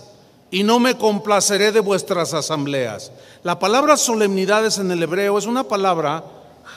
y 0.52 0.64
no 0.64 0.80
me 0.80 0.98
complaceré 0.98 1.72
de 1.72 1.82
vuestras 1.82 2.34
asambleas. 2.34 3.12
La 3.44 3.60
palabra 3.60 3.98
solemnidades 3.98 4.80
en 4.80 4.90
el 4.92 5.04
hebreo 5.04 5.38
es 5.38 5.46
una 5.46 5.66
palabra, 5.66 6.24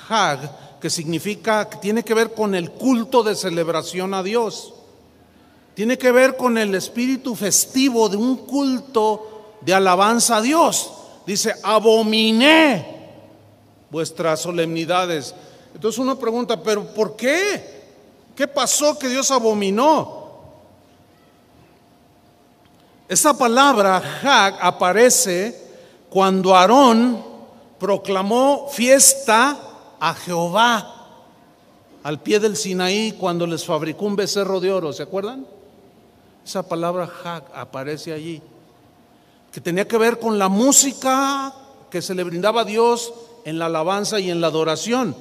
hag, 0.09 0.81
que 0.81 0.91
significa, 0.91 1.69
que 1.69 1.77
tiene 1.77 2.03
que 2.03 2.13
ver 2.13 2.35
con 2.35 2.55
el 2.55 2.73
culto 2.73 3.23
de 3.23 3.37
celebración 3.37 4.15
a 4.15 4.23
Dios. 4.23 4.75
Tiene 5.75 5.97
que 5.97 6.13
ver 6.13 6.37
con 6.37 6.59
el 6.59 6.75
espíritu 6.75 7.35
festivo 7.35 8.09
de 8.09 8.17
un 8.17 8.37
culto 8.39 9.57
de 9.63 9.73
alabanza 9.73 10.39
a 10.39 10.43
Dios. 10.43 10.93
Dice, 11.25 11.55
abominé 11.63 12.92
vuestras 13.93 14.41
solemnidades. 14.41 15.35
Entonces 15.75 15.99
uno 15.99 16.19
pregunta, 16.19 16.61
¿pero 16.63 16.83
por 16.95 17.15
qué? 17.15 17.83
¿Qué 18.35 18.49
pasó 18.49 18.99
que 18.99 19.09
Dios 19.09 19.31
abominó? 19.31 20.23
Esa 23.07 23.37
palabra 23.37 24.03
aparece 24.63 25.61
cuando 26.09 26.57
Aarón 26.57 27.23
proclamó 27.79 28.67
fiesta 28.71 29.61
a 30.01 30.15
Jehová 30.15 30.89
al 32.03 32.23
pie 32.23 32.41
del 32.41 32.57
Sinaí 32.57 33.13
cuando 33.13 33.47
les 33.47 33.67
fabricó 33.67 34.07
un 34.07 34.17
becerro 34.17 34.59
de 34.59 34.73
oro, 34.73 34.95
¿se 34.95 35.03
acuerdan? 35.03 35.47
Esa 36.43 36.67
palabra 36.67 37.11
aparece 37.55 38.15
allí, 38.15 38.41
que 39.53 39.61
tenía 39.61 39.87
que 39.87 39.99
ver 39.99 40.19
con 40.19 40.39
la 40.39 40.49
música 40.49 41.55
que 41.91 42.01
se 42.01 42.15
le 42.15 42.25
brindaba 42.25 42.63
a 42.63 42.65
Dios 42.65 43.13
en 43.45 43.59
la 43.59 43.67
alabanza 43.67 44.21
y 44.21 44.31
en 44.31 44.41
la 44.41 44.49
adoración. 44.49 45.15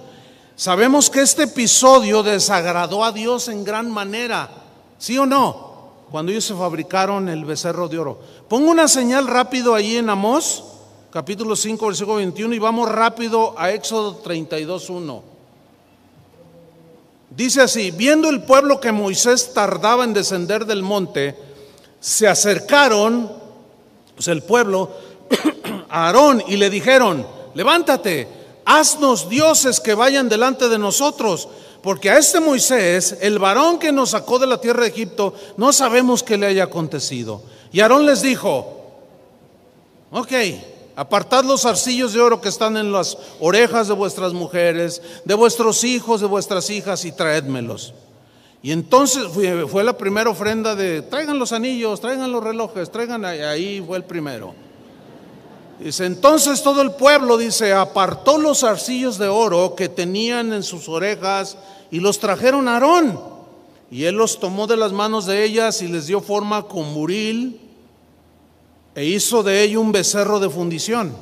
Sabemos 0.56 1.10
que 1.10 1.22
este 1.22 1.44
episodio 1.44 2.24
desagradó 2.24 3.04
a 3.04 3.12
Dios 3.12 3.48
en 3.48 3.64
gran 3.64 3.90
manera, 3.90 4.50
¿sí 4.98 5.18
o 5.18 5.26
no? 5.26 5.72
Cuando 6.12 6.32
ellos 6.32 6.44
se 6.46 6.54
fabricaron 6.54 7.30
el 7.30 7.46
becerro 7.46 7.88
de 7.88 7.98
oro. 7.98 8.20
Pongo 8.48 8.70
una 8.70 8.88
señal 8.88 9.28
rápido 9.28 9.74
ahí 9.74 9.98
en 9.98 10.10
Amós, 10.10 10.64
capítulo 11.10 11.56
5, 11.56 11.88
versículo 11.88 12.18
21, 12.18 12.54
y 12.54 12.60
vamos 12.60 12.90
rápido 12.90 13.56
a 13.58 13.72
Éxodo 13.72 14.18
32, 14.18 14.90
1. 14.90 15.24
Dice 17.32 17.62
así, 17.62 17.92
viendo 17.92 18.30
el 18.30 18.44
pueblo 18.44 18.82
que 18.82 18.92
Moisés 18.92 19.54
tardaba 19.54 20.04
en 20.04 20.14
descender 20.14 20.66
del 20.66 20.84
monte, 20.84 21.36
se 22.02 22.28
acercaron, 22.28 23.32
pues 24.16 24.28
el 24.28 24.44
pueblo, 24.44 24.92
a 25.90 26.08
Aarón 26.08 26.44
y 26.48 26.58
le 26.58 26.70
dijeron, 26.70 27.26
levántate, 27.54 28.28
haznos 28.66 29.30
dioses 29.30 29.80
que 29.80 29.94
vayan 29.94 30.30
delante 30.30 30.70
de 30.70 30.78
nosotros, 30.78 31.48
porque 31.82 32.10
a 32.10 32.18
este 32.18 32.40
Moisés, 32.40 33.18
el 33.22 33.40
varón 33.40 33.80
que 33.80 33.92
nos 33.92 34.12
sacó 34.12 34.40
de 34.40 34.48
la 34.48 34.62
tierra 34.62 34.84
de 34.84 34.90
Egipto, 34.90 35.34
no 35.58 35.74
sabemos 35.74 36.24
qué 36.24 36.38
le 36.38 36.48
haya 36.48 36.64
acontecido. 36.64 37.42
Y 37.72 37.80
Aarón 37.80 38.06
les 38.06 38.22
dijo, 38.22 38.82
ok, 40.12 40.32
Apartad 40.96 41.46
los 41.46 41.66
arcillos 41.66 42.14
de 42.14 42.20
oro 42.20 42.42
que 42.42 42.50
están 42.50 42.76
en 42.78 42.92
las 42.92 43.18
orejas 43.40 43.88
de 43.88 43.94
vuestras 43.94 44.34
mujeres, 44.34 45.02
de 45.24 45.34
vuestros 45.34 45.84
hijos, 45.84 46.22
de 46.22 46.28
vuestras 46.28 46.70
hijas, 46.70 47.06
y 47.06 47.12
traédmelos. 47.12 47.94
Y 48.62 48.72
entonces 48.72 49.24
fue, 49.68 49.84
la 49.84 49.98
primera 49.98 50.30
ofrenda 50.30 50.76
de, 50.76 51.02
traigan 51.02 51.40
los 51.40 51.54
anillos, 51.54 52.00
traigan 52.00 52.32
los 52.32 52.44
relojes, 52.44 52.92
traigan 52.92 53.26
ahí 53.26 53.84
fue 53.86 53.98
el 53.98 54.04
primero. 54.04 54.54
Dice, 55.84 56.06
entonces 56.06 56.62
todo 56.62 56.84
el 56.84 56.92
pueblo, 56.92 57.38
dice, 57.38 57.74
apartó 57.74 58.38
los 58.38 58.64
arcillos 58.64 59.18
de 59.18 59.28
oro 59.28 59.74
que 59.76 59.90
tenían 59.90 60.54
en 60.54 60.62
sus 60.62 60.88
orejas 60.88 61.58
y 61.90 62.00
los 62.00 62.20
trajeron 62.20 62.68
a 62.68 62.76
Aarón. 62.76 63.20
Y 63.90 64.06
él 64.06 64.14
los 64.16 64.40
tomó 64.40 64.68
de 64.68 64.78
las 64.78 64.92
manos 64.92 65.26
de 65.26 65.44
ellas 65.44 65.82
y 65.82 65.88
les 65.88 66.06
dio 66.06 66.22
forma 66.22 66.64
con 66.64 66.94
buril 66.94 67.60
e 68.94 69.06
hizo 69.06 69.42
de 69.42 69.64
ello 69.64 69.82
un 69.82 69.92
becerro 69.92 70.40
de 70.40 70.52
fundición. 70.52 71.16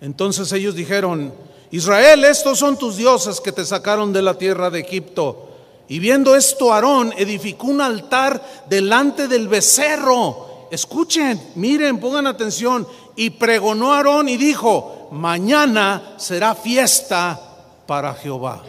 Entonces 0.00 0.52
ellos 0.52 0.76
dijeron, 0.76 1.34
Israel, 1.72 2.24
estos 2.24 2.60
son 2.60 2.78
tus 2.78 2.96
dioses 2.96 3.40
que 3.40 3.50
te 3.50 3.64
sacaron 3.64 4.12
de 4.12 4.22
la 4.22 4.38
tierra 4.38 4.70
de 4.70 4.80
Egipto. 4.80 5.48
Y 5.88 5.98
viendo 5.98 6.36
esto, 6.36 6.72
Aarón 6.72 7.12
edificó 7.16 7.66
un 7.66 7.80
altar 7.80 8.40
delante 8.68 9.26
del 9.26 9.48
becerro. 9.48 10.51
Escuchen, 10.72 11.38
miren, 11.56 12.00
pongan 12.00 12.26
atención. 12.26 12.88
Y 13.14 13.28
pregonó 13.28 13.92
Aarón 13.92 14.30
y 14.30 14.38
dijo, 14.38 15.10
mañana 15.12 16.14
será 16.16 16.54
fiesta 16.54 17.38
para 17.86 18.14
Jehová. 18.14 18.62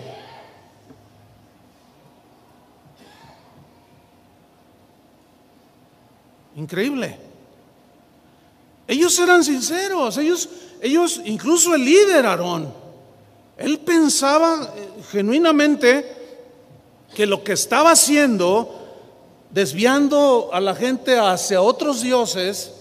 Increíble. 6.58 7.18
Ellos 8.86 9.18
eran 9.20 9.42
sinceros, 9.42 10.18
ellos, 10.18 10.50
ellos, 10.82 11.22
incluso 11.24 11.74
el 11.74 11.86
líder 11.86 12.26
Aarón, 12.26 12.74
él 13.56 13.80
pensaba 13.80 14.74
eh, 14.76 14.90
genuinamente 15.10 16.18
que 17.16 17.26
lo 17.26 17.46
que 17.46 17.54
estaba 17.54 17.92
haciendo, 17.92 18.83
desviando 19.54 20.50
a 20.52 20.60
la 20.60 20.76
gente 20.76 21.18
hacia 21.18 21.62
otros 21.62 22.02
dioses, 22.02 22.72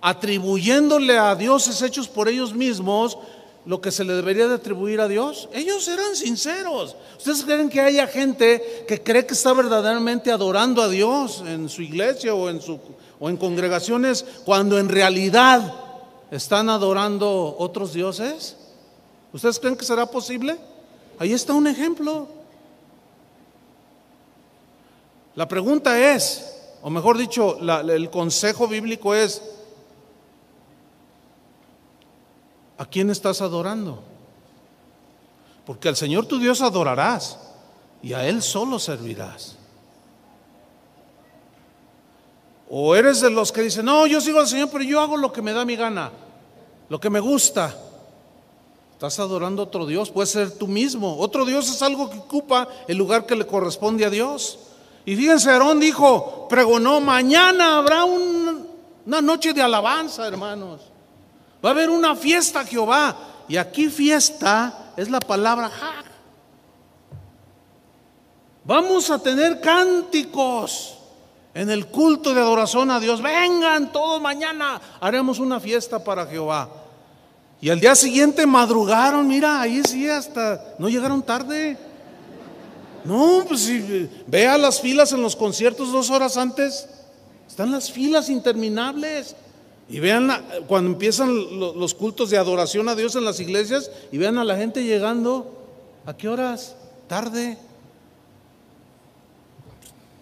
atribuyéndole 0.00 1.18
a 1.18 1.34
dioses 1.34 1.82
hechos 1.82 2.08
por 2.08 2.28
ellos 2.28 2.54
mismos, 2.54 3.18
lo 3.64 3.80
que 3.80 3.92
se 3.92 4.04
le 4.04 4.14
debería 4.14 4.48
de 4.48 4.54
atribuir 4.56 5.00
a 5.00 5.08
Dios. 5.08 5.48
Ellos 5.52 5.86
eran 5.86 6.16
sinceros. 6.16 6.96
¿Ustedes 7.16 7.44
creen 7.44 7.68
que 7.68 7.80
haya 7.80 8.06
gente 8.06 8.84
que 8.88 9.02
cree 9.02 9.24
que 9.24 9.34
está 9.34 9.52
verdaderamente 9.52 10.32
adorando 10.32 10.82
a 10.82 10.88
Dios 10.88 11.44
en 11.46 11.68
su 11.68 11.82
iglesia 11.82 12.34
o 12.34 12.48
en 12.48 12.60
su 12.60 12.80
o 13.20 13.28
en 13.30 13.36
congregaciones 13.36 14.24
cuando 14.44 14.80
en 14.80 14.88
realidad 14.88 15.72
están 16.32 16.68
adorando 16.68 17.54
otros 17.56 17.92
dioses? 17.92 18.56
¿Ustedes 19.32 19.60
creen 19.60 19.76
que 19.76 19.84
será 19.84 20.06
posible? 20.06 20.58
Ahí 21.20 21.32
está 21.32 21.52
un 21.52 21.68
ejemplo. 21.68 22.41
La 25.34 25.48
pregunta 25.48 26.14
es, 26.14 26.54
o 26.82 26.90
mejor 26.90 27.16
dicho, 27.16 27.58
el 27.58 28.10
consejo 28.10 28.68
bíblico 28.68 29.14
es, 29.14 29.42
¿a 32.76 32.84
quién 32.84 33.10
estás 33.10 33.40
adorando? 33.40 34.02
Porque 35.64 35.88
al 35.88 35.96
Señor 35.96 36.26
tu 36.26 36.38
Dios 36.38 36.60
adorarás 36.60 37.38
y 38.02 38.12
a 38.12 38.26
Él 38.28 38.42
solo 38.42 38.78
servirás. 38.78 39.56
O 42.68 42.94
eres 42.94 43.20
de 43.20 43.30
los 43.30 43.52
que 43.52 43.62
dicen, 43.62 43.86
no, 43.86 44.06
yo 44.06 44.20
sigo 44.20 44.40
al 44.40 44.48
Señor, 44.48 44.70
pero 44.70 44.82
yo 44.84 45.00
hago 45.00 45.16
lo 45.16 45.32
que 45.32 45.42
me 45.42 45.52
da 45.52 45.64
mi 45.64 45.76
gana, 45.76 46.10
lo 46.88 46.98
que 46.98 47.10
me 47.10 47.20
gusta. 47.20 47.74
Estás 48.92 49.18
adorando 49.18 49.62
a 49.62 49.64
otro 49.66 49.86
Dios, 49.86 50.10
puede 50.10 50.26
ser 50.26 50.50
tú 50.52 50.66
mismo. 50.66 51.16
Otro 51.18 51.44
Dios 51.44 51.70
es 51.70 51.82
algo 51.82 52.10
que 52.10 52.18
ocupa 52.18 52.68
el 52.88 52.96
lugar 52.96 53.26
que 53.26 53.36
le 53.36 53.46
corresponde 53.46 54.04
a 54.04 54.10
Dios. 54.10 54.58
Y 55.04 55.16
fíjense, 55.16 55.50
Aarón 55.50 55.80
dijo, 55.80 56.46
pregonó, 56.48 57.00
mañana 57.00 57.78
habrá 57.78 58.04
una 58.04 59.20
noche 59.20 59.52
de 59.52 59.62
alabanza, 59.62 60.26
hermanos. 60.26 60.80
Va 61.64 61.70
a 61.70 61.72
haber 61.72 61.90
una 61.90 62.14
fiesta 62.14 62.64
Jehová. 62.64 63.16
Y 63.48 63.56
aquí 63.56 63.88
fiesta 63.88 64.92
es 64.96 65.10
la 65.10 65.20
palabra 65.20 65.68
ja. 65.68 66.04
Vamos 68.64 69.10
a 69.10 69.18
tener 69.18 69.60
cánticos 69.60 70.98
en 71.54 71.68
el 71.68 71.86
culto 71.86 72.32
de 72.32 72.40
adoración 72.40 72.90
a 72.90 73.00
Dios, 73.00 73.20
vengan 73.20 73.92
todos 73.92 74.20
mañana, 74.22 74.80
haremos 75.00 75.38
una 75.38 75.60
fiesta 75.60 76.02
para 76.02 76.26
Jehová. 76.26 76.68
Y 77.60 77.70
al 77.70 77.78
día 77.78 77.94
siguiente 77.94 78.46
madrugaron, 78.46 79.28
mira, 79.28 79.60
ahí 79.60 79.82
sí, 79.84 80.08
hasta 80.08 80.74
no 80.78 80.88
llegaron 80.88 81.22
tarde. 81.22 81.78
No, 83.04 83.44
pues 83.46 83.60
si 83.60 84.08
vea 84.26 84.56
las 84.58 84.80
filas 84.80 85.12
en 85.12 85.22
los 85.22 85.34
conciertos 85.36 85.90
dos 85.92 86.10
horas 86.10 86.36
antes, 86.36 86.88
están 87.48 87.70
las 87.70 87.90
filas 87.90 88.28
interminables. 88.28 89.34
Y 89.88 90.00
vean 90.00 90.30
cuando 90.68 90.90
empiezan 90.90 91.58
los 91.58 91.92
cultos 91.92 92.30
de 92.30 92.38
adoración 92.38 92.88
a 92.88 92.94
Dios 92.94 93.14
en 93.16 93.24
las 93.24 93.40
iglesias 93.40 93.90
y 94.10 94.16
vean 94.16 94.38
a 94.38 94.44
la 94.44 94.56
gente 94.56 94.84
llegando, 94.84 95.52
¿a 96.06 96.16
qué 96.16 96.28
horas? 96.28 96.76
Tarde. 97.08 97.58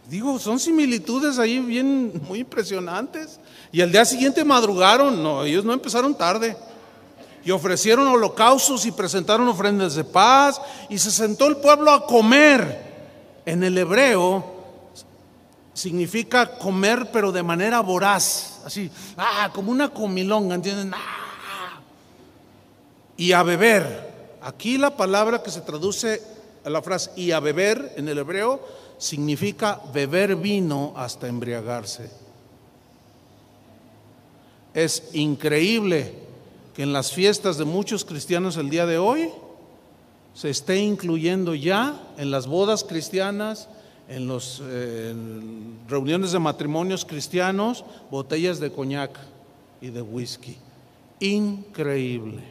Digo, 0.08 0.40
son 0.40 0.58
similitudes 0.58 1.38
ahí 1.38 1.60
bien 1.60 2.20
muy 2.26 2.40
impresionantes. 2.40 3.38
Y 3.70 3.80
al 3.80 3.92
día 3.92 4.04
siguiente 4.04 4.44
madrugaron, 4.44 5.22
no, 5.22 5.44
ellos 5.44 5.64
no 5.64 5.72
empezaron 5.72 6.16
tarde. 6.16 6.56
Y 7.44 7.50
ofrecieron 7.50 8.06
holocaustos 8.08 8.84
y 8.86 8.92
presentaron 8.92 9.48
ofrendas 9.48 9.94
de 9.94 10.04
paz 10.04 10.60
y 10.88 10.98
se 10.98 11.10
sentó 11.10 11.46
el 11.46 11.56
pueblo 11.56 11.90
a 11.90 12.06
comer. 12.06 12.90
En 13.46 13.62
el 13.62 13.78
hebreo 13.78 14.44
significa 15.72 16.58
comer 16.58 17.10
pero 17.12 17.32
de 17.32 17.42
manera 17.42 17.80
voraz, 17.80 18.60
así, 18.64 18.90
ah, 19.16 19.50
como 19.54 19.72
una 19.72 19.88
comilonga, 19.88 20.54
¿entienden? 20.54 20.92
Ah. 20.94 21.80
Y 23.16 23.32
a 23.32 23.42
beber. 23.42 24.10
Aquí 24.42 24.78
la 24.78 24.96
palabra 24.96 25.42
que 25.42 25.50
se 25.50 25.60
traduce 25.60 26.22
a 26.64 26.70
la 26.70 26.82
frase 26.82 27.10
y 27.16 27.32
a 27.32 27.40
beber 27.40 27.94
en 27.96 28.08
el 28.08 28.18
hebreo 28.18 28.60
significa 28.98 29.80
beber 29.92 30.36
vino 30.36 30.92
hasta 30.96 31.26
embriagarse. 31.26 32.10
Es 34.74 35.10
increíble 35.14 36.29
que 36.74 36.82
en 36.82 36.92
las 36.92 37.12
fiestas 37.12 37.58
de 37.58 37.64
muchos 37.64 38.04
cristianos 38.04 38.56
el 38.56 38.70
día 38.70 38.86
de 38.86 38.98
hoy 38.98 39.30
se 40.34 40.50
esté 40.50 40.78
incluyendo 40.78 41.54
ya 41.54 42.00
en 42.16 42.30
las 42.30 42.46
bodas 42.46 42.84
cristianas, 42.84 43.68
en 44.08 44.28
las 44.28 44.60
eh, 44.62 45.14
reuniones 45.88 46.32
de 46.32 46.38
matrimonios 46.38 47.04
cristianos, 47.04 47.84
botellas 48.10 48.60
de 48.60 48.72
coñac 48.72 49.18
y 49.80 49.90
de 49.90 50.02
whisky. 50.02 50.56
Increíble. 51.20 52.42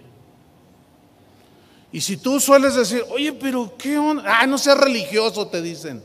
Y 1.91 2.02
si 2.02 2.18
tú 2.18 2.40
sueles 2.40 2.76
decir, 2.76 3.04
oye, 3.10 3.34
pero 3.34 3.74
qué 3.78 3.98
onda, 3.98 4.24
ah, 4.26 4.46
no 4.46 4.58
seas 4.58 4.78
religioso, 4.78 5.48
te 5.48 5.62
dicen. 5.62 6.04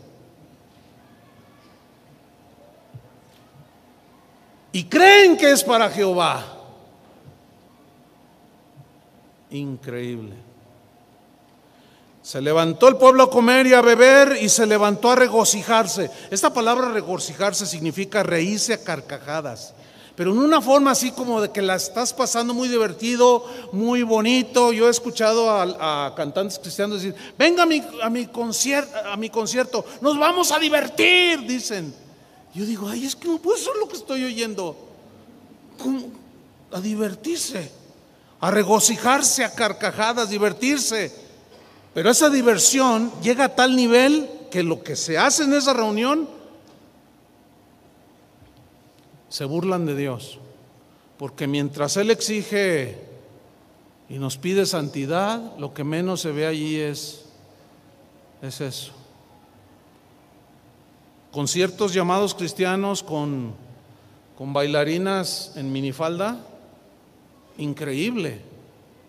y 4.74 4.82
creen 4.82 5.36
que 5.36 5.52
es 5.52 5.62
para 5.62 5.88
Jehová. 5.88 6.44
Increíble. 9.54 10.34
Se 12.22 12.40
levantó 12.40 12.88
el 12.88 12.96
pueblo 12.96 13.22
a 13.22 13.30
comer 13.30 13.68
y 13.68 13.74
a 13.74 13.82
beber 13.82 14.36
y 14.40 14.48
se 14.48 14.66
levantó 14.66 15.12
a 15.12 15.14
regocijarse. 15.14 16.10
Esta 16.30 16.52
palabra 16.52 16.88
regocijarse 16.88 17.64
significa 17.64 18.24
reírse 18.24 18.72
a 18.72 18.82
carcajadas, 18.82 19.74
pero 20.16 20.32
en 20.32 20.38
una 20.38 20.60
forma 20.60 20.90
así 20.90 21.12
como 21.12 21.40
de 21.40 21.52
que 21.52 21.62
la 21.62 21.76
estás 21.76 22.12
pasando 22.12 22.52
muy 22.52 22.66
divertido, 22.66 23.44
muy 23.70 24.02
bonito. 24.02 24.72
Yo 24.72 24.88
he 24.88 24.90
escuchado 24.90 25.48
a, 25.50 26.14
cantantes 26.16 26.58
cristianos 26.58 27.02
decir, 27.02 27.14
venga 27.38 27.62
a 27.62 27.66
mi, 27.66 27.80
mi, 27.80 28.28
a 29.04 29.16
mi 29.16 29.28
concierto, 29.30 29.84
nos 30.00 30.18
vamos 30.18 30.50
a 30.50 30.58
divertir, 30.58 31.46
dicen. 31.46 31.94
Yo 32.54 32.64
digo, 32.64 32.88
ay, 32.88 33.06
es 33.06 33.14
que 33.14 33.28
no 33.28 33.38
puede 33.38 33.60
ser 33.60 33.74
lo 33.78 33.86
que 33.86 33.96
estoy 33.96 34.24
oyendo. 34.24 34.76
A 36.72 36.80
divertirse, 36.80 37.70
a 38.44 38.50
regocijarse, 38.50 39.44
a 39.44 39.54
carcajadas, 39.54 40.28
divertirse. 40.28 41.10
Pero 41.94 42.10
esa 42.10 42.28
diversión 42.28 43.10
llega 43.22 43.44
a 43.44 43.54
tal 43.54 43.74
nivel 43.74 44.28
que 44.50 44.62
lo 44.62 44.82
que 44.82 44.96
se 44.96 45.16
hace 45.16 45.44
en 45.44 45.54
esa 45.54 45.72
reunión 45.72 46.28
se 49.28 49.44
burlan 49.44 49.86
de 49.86 49.96
Dios. 49.96 50.38
Porque 51.16 51.46
mientras 51.46 51.96
Él 51.96 52.10
exige 52.10 52.98
y 54.08 54.18
nos 54.18 54.36
pide 54.36 54.66
santidad, 54.66 55.56
lo 55.56 55.72
que 55.72 55.84
menos 55.84 56.20
se 56.20 56.32
ve 56.32 56.46
allí 56.46 56.76
es, 56.76 57.24
es 58.42 58.60
eso 58.60 58.92
conciertos 61.34 61.92
llamados 61.92 62.32
cristianos 62.32 63.02
con, 63.02 63.54
con 64.38 64.52
bailarinas 64.52 65.50
en 65.56 65.72
minifalda. 65.72 66.38
Increíble, 67.58 68.40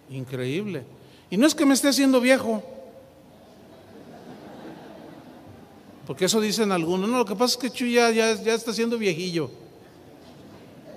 increíble. 0.09 0.85
Y 1.29 1.37
no 1.37 1.47
es 1.47 1.55
que 1.55 1.65
me 1.65 1.73
esté 1.73 1.89
haciendo 1.89 2.21
viejo, 2.21 2.63
porque 6.05 6.25
eso 6.25 6.39
dicen 6.39 6.71
algunos. 6.71 7.09
No, 7.09 7.17
lo 7.17 7.25
que 7.25 7.35
pasa 7.35 7.53
es 7.53 7.57
que 7.57 7.69
Chuy 7.71 7.93
ya, 7.93 8.11
ya, 8.11 8.31
está 8.31 8.73
siendo 8.73 8.97
viejillo. 8.97 9.49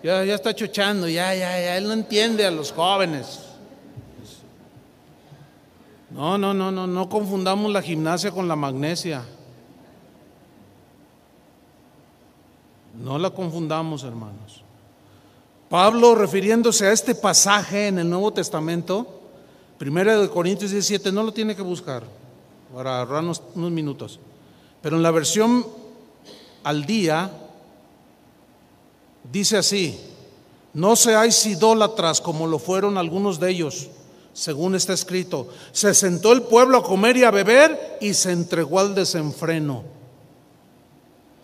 Ya, 0.02 0.24
ya 0.24 0.34
está 0.34 0.54
chochando, 0.54 1.08
ya, 1.08 1.34
ya, 1.34 1.58
ya. 1.58 1.76
Él 1.76 1.84
no 1.84 1.92
entiende 1.92 2.44
a 2.46 2.50
los 2.50 2.72
jóvenes. 2.72 3.40
No, 6.10 6.38
no, 6.38 6.54
no, 6.54 6.70
no, 6.70 6.86
no 6.86 7.08
confundamos 7.08 7.72
la 7.72 7.82
gimnasia 7.82 8.30
con 8.30 8.48
la 8.48 8.56
magnesia. 8.56 9.24
No 12.94 13.18
la 13.18 13.30
confundamos, 13.30 14.04
hermanos. 14.04 14.62
Pablo, 15.68 16.14
refiriéndose 16.14 16.86
a 16.86 16.92
este 16.92 17.14
pasaje 17.14 17.88
en 17.88 17.98
el 17.98 18.08
Nuevo 18.08 18.32
Testamento, 18.32 19.20
primera 19.76 20.18
de 20.18 20.28
Corintios 20.28 20.70
17, 20.70 21.12
no 21.12 21.22
lo 21.22 21.32
tiene 21.32 21.54
que 21.54 21.62
buscar 21.62 22.04
para 22.74 23.00
ahorrarnos 23.00 23.42
unos 23.54 23.70
minutos. 23.70 24.18
Pero 24.80 24.96
en 24.96 25.02
la 25.02 25.10
versión 25.10 25.66
al 26.64 26.86
día 26.86 27.30
dice 29.30 29.58
así: 29.58 30.00
No 30.72 30.96
seáis 30.96 31.44
idólatras 31.46 32.20
como 32.20 32.46
lo 32.46 32.58
fueron 32.58 32.96
algunos 32.96 33.38
de 33.38 33.50
ellos, 33.50 33.88
según 34.32 34.74
está 34.74 34.94
escrito. 34.94 35.48
Se 35.72 35.92
sentó 35.92 36.32
el 36.32 36.42
pueblo 36.42 36.78
a 36.78 36.82
comer 36.82 37.16
y 37.18 37.24
a 37.24 37.30
beber 37.30 37.98
y 38.00 38.14
se 38.14 38.32
entregó 38.32 38.80
al 38.80 38.94
desenfreno 38.94 39.98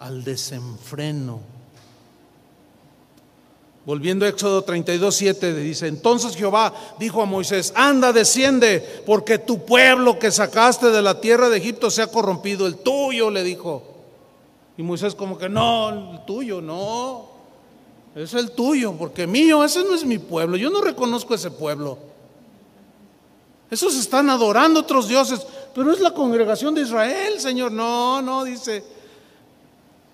al 0.04 0.22
desenfreno. 0.22 1.40
Volviendo 3.86 4.24
a 4.24 4.28
Éxodo 4.28 4.62
32, 4.62 5.14
7, 5.14 5.54
dice, 5.54 5.88
entonces 5.88 6.34
Jehová 6.34 6.72
dijo 6.98 7.20
a 7.20 7.26
Moisés, 7.26 7.70
anda, 7.76 8.14
desciende, 8.14 9.02
porque 9.04 9.38
tu 9.38 9.66
pueblo 9.66 10.18
que 10.18 10.30
sacaste 10.30 10.90
de 10.90 11.02
la 11.02 11.20
tierra 11.20 11.50
de 11.50 11.58
Egipto 11.58 11.90
se 11.90 12.00
ha 12.00 12.06
corrompido, 12.06 12.66
el 12.66 12.76
tuyo, 12.76 13.30
le 13.30 13.42
dijo. 13.42 13.82
Y 14.78 14.82
Moisés 14.82 15.14
como 15.14 15.36
que, 15.36 15.50
no, 15.50 15.90
el 15.90 16.24
tuyo, 16.24 16.62
no, 16.62 17.28
es 18.14 18.32
el 18.32 18.52
tuyo, 18.52 18.94
porque 18.98 19.26
mío, 19.26 19.62
ese 19.62 19.84
no 19.84 19.94
es 19.94 20.04
mi 20.06 20.16
pueblo, 20.16 20.56
yo 20.56 20.70
no 20.70 20.80
reconozco 20.80 21.34
ese 21.34 21.50
pueblo. 21.50 21.98
Esos 23.70 23.96
están 23.96 24.30
adorando 24.30 24.80
otros 24.80 25.08
dioses, 25.08 25.46
pero 25.74 25.92
es 25.92 26.00
la 26.00 26.12
congregación 26.12 26.74
de 26.74 26.82
Israel, 26.82 27.38
Señor. 27.38 27.72
No, 27.72 28.22
no, 28.22 28.44
dice, 28.44 28.82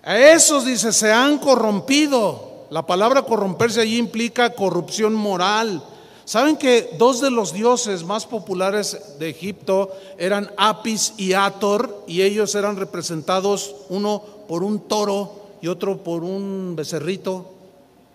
a 0.03 0.17
esos, 0.17 0.65
dice, 0.65 0.91
se 0.91 1.11
han 1.11 1.37
corrompido. 1.37 2.50
La 2.71 2.85
palabra 2.85 3.23
corromperse 3.23 3.81
allí 3.81 3.97
implica 3.97 4.53
corrupción 4.53 5.13
moral. 5.13 5.83
¿Saben 6.23 6.55
que 6.55 6.95
dos 6.97 7.19
de 7.19 7.29
los 7.29 7.51
dioses 7.51 8.05
más 8.05 8.25
populares 8.25 9.17
de 9.19 9.29
Egipto 9.29 9.91
eran 10.17 10.49
Apis 10.55 11.13
y 11.17 11.33
Ator 11.33 12.05
y 12.07 12.21
ellos 12.21 12.55
eran 12.55 12.77
representados 12.77 13.75
uno 13.89 14.23
por 14.47 14.63
un 14.63 14.87
toro 14.87 15.33
y 15.61 15.67
otro 15.67 15.97
por 15.97 16.23
un 16.23 16.73
becerrito, 16.77 17.45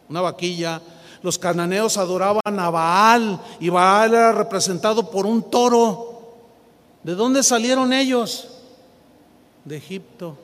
una 0.09 0.23
vaquilla? 0.23 0.81
Los 1.20 1.39
cananeos 1.39 1.99
adoraban 1.99 2.59
a 2.59 2.70
Baal 2.70 3.39
y 3.61 3.69
Baal 3.69 4.15
era 4.15 4.33
representado 4.33 5.11
por 5.11 5.27
un 5.27 5.51
toro. 5.51 6.39
¿De 7.03 7.15
dónde 7.15 7.43
salieron 7.43 7.93
ellos? 7.93 8.49
De 9.66 9.77
Egipto. 9.77 10.35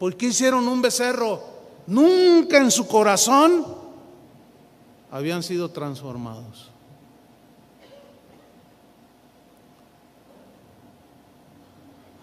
¿Por 0.00 0.16
qué 0.16 0.26
hicieron 0.26 0.66
un 0.66 0.82
becerro? 0.82 1.51
Nunca 1.86 2.58
en 2.58 2.70
su 2.70 2.86
corazón 2.86 3.66
habían 5.10 5.42
sido 5.42 5.70
transformados. 5.70 6.70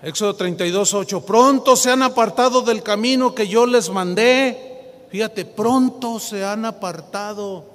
Éxodo 0.01 0.33
32, 0.35 0.93
8. 0.93 1.21
Pronto 1.25 1.75
se 1.75 1.91
han 1.91 2.03
apartado 2.03 2.61
del 2.61 2.81
camino 2.81 3.35
que 3.35 3.47
yo 3.47 3.65
les 3.65 3.89
mandé. 3.89 5.05
Fíjate, 5.09 5.43
pronto 5.43 6.19
se 6.19 6.45
han 6.45 6.63
apartado. 6.63 7.65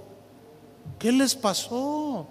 ¿Qué 0.98 1.12
les 1.12 1.35
pasó? 1.35 2.27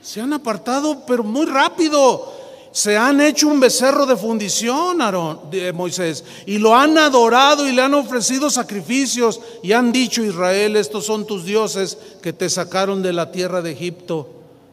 Se 0.00 0.20
han 0.20 0.32
apartado, 0.32 1.04
pero 1.04 1.24
muy 1.24 1.46
rápido 1.46 2.43
se 2.74 2.96
han 2.96 3.20
hecho 3.20 3.46
un 3.46 3.60
becerro 3.60 4.04
de 4.04 4.16
fundición, 4.16 5.00
Aarón, 5.00 5.48
de 5.48 5.72
Moisés, 5.72 6.24
y 6.44 6.58
lo 6.58 6.74
han 6.74 6.98
adorado 6.98 7.68
y 7.68 7.72
le 7.72 7.80
han 7.80 7.94
ofrecido 7.94 8.50
sacrificios 8.50 9.40
y 9.62 9.70
han 9.70 9.92
dicho, 9.92 10.24
Israel, 10.24 10.74
estos 10.74 11.06
son 11.06 11.24
tus 11.24 11.44
dioses 11.44 11.96
que 12.20 12.32
te 12.32 12.50
sacaron 12.50 13.00
de 13.00 13.12
la 13.12 13.30
tierra 13.30 13.62
de 13.62 13.70
Egipto. 13.70 14.28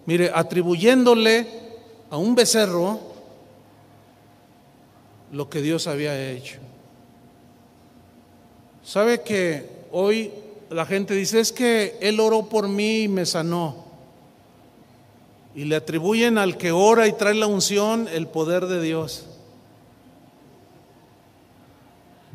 Mire, 0.07 0.32
atribuyéndole 0.34 1.45
a 2.10 2.18
un 2.18 2.34
becerro 2.34 2.99
lo 5.32 5.48
que 5.48 5.61
Dios 5.61 5.86
había 5.86 6.32
hecho. 6.32 6.57
¿Sabe 8.84 9.22
que 9.22 9.69
hoy 9.91 10.32
la 10.72 10.88
gente 10.88 11.14
dice, 11.14 11.40
es 11.40 11.52
que 11.52 11.99
Él 12.02 12.19
oró 12.19 12.49
por 12.49 12.68
mí 12.68 13.02
y 13.03 13.07
me 13.07 13.28
sanó? 13.28 13.90
Y 15.53 15.65
le 15.65 15.76
atribuyen 15.76 16.38
al 16.38 16.57
que 16.57 16.72
ora 16.72 17.07
y 17.07 17.14
trae 17.14 17.34
la 17.34 17.48
unción 17.48 18.07
el 18.11 18.28
poder 18.28 18.68
de 18.68 18.82
Dios. 18.82 19.26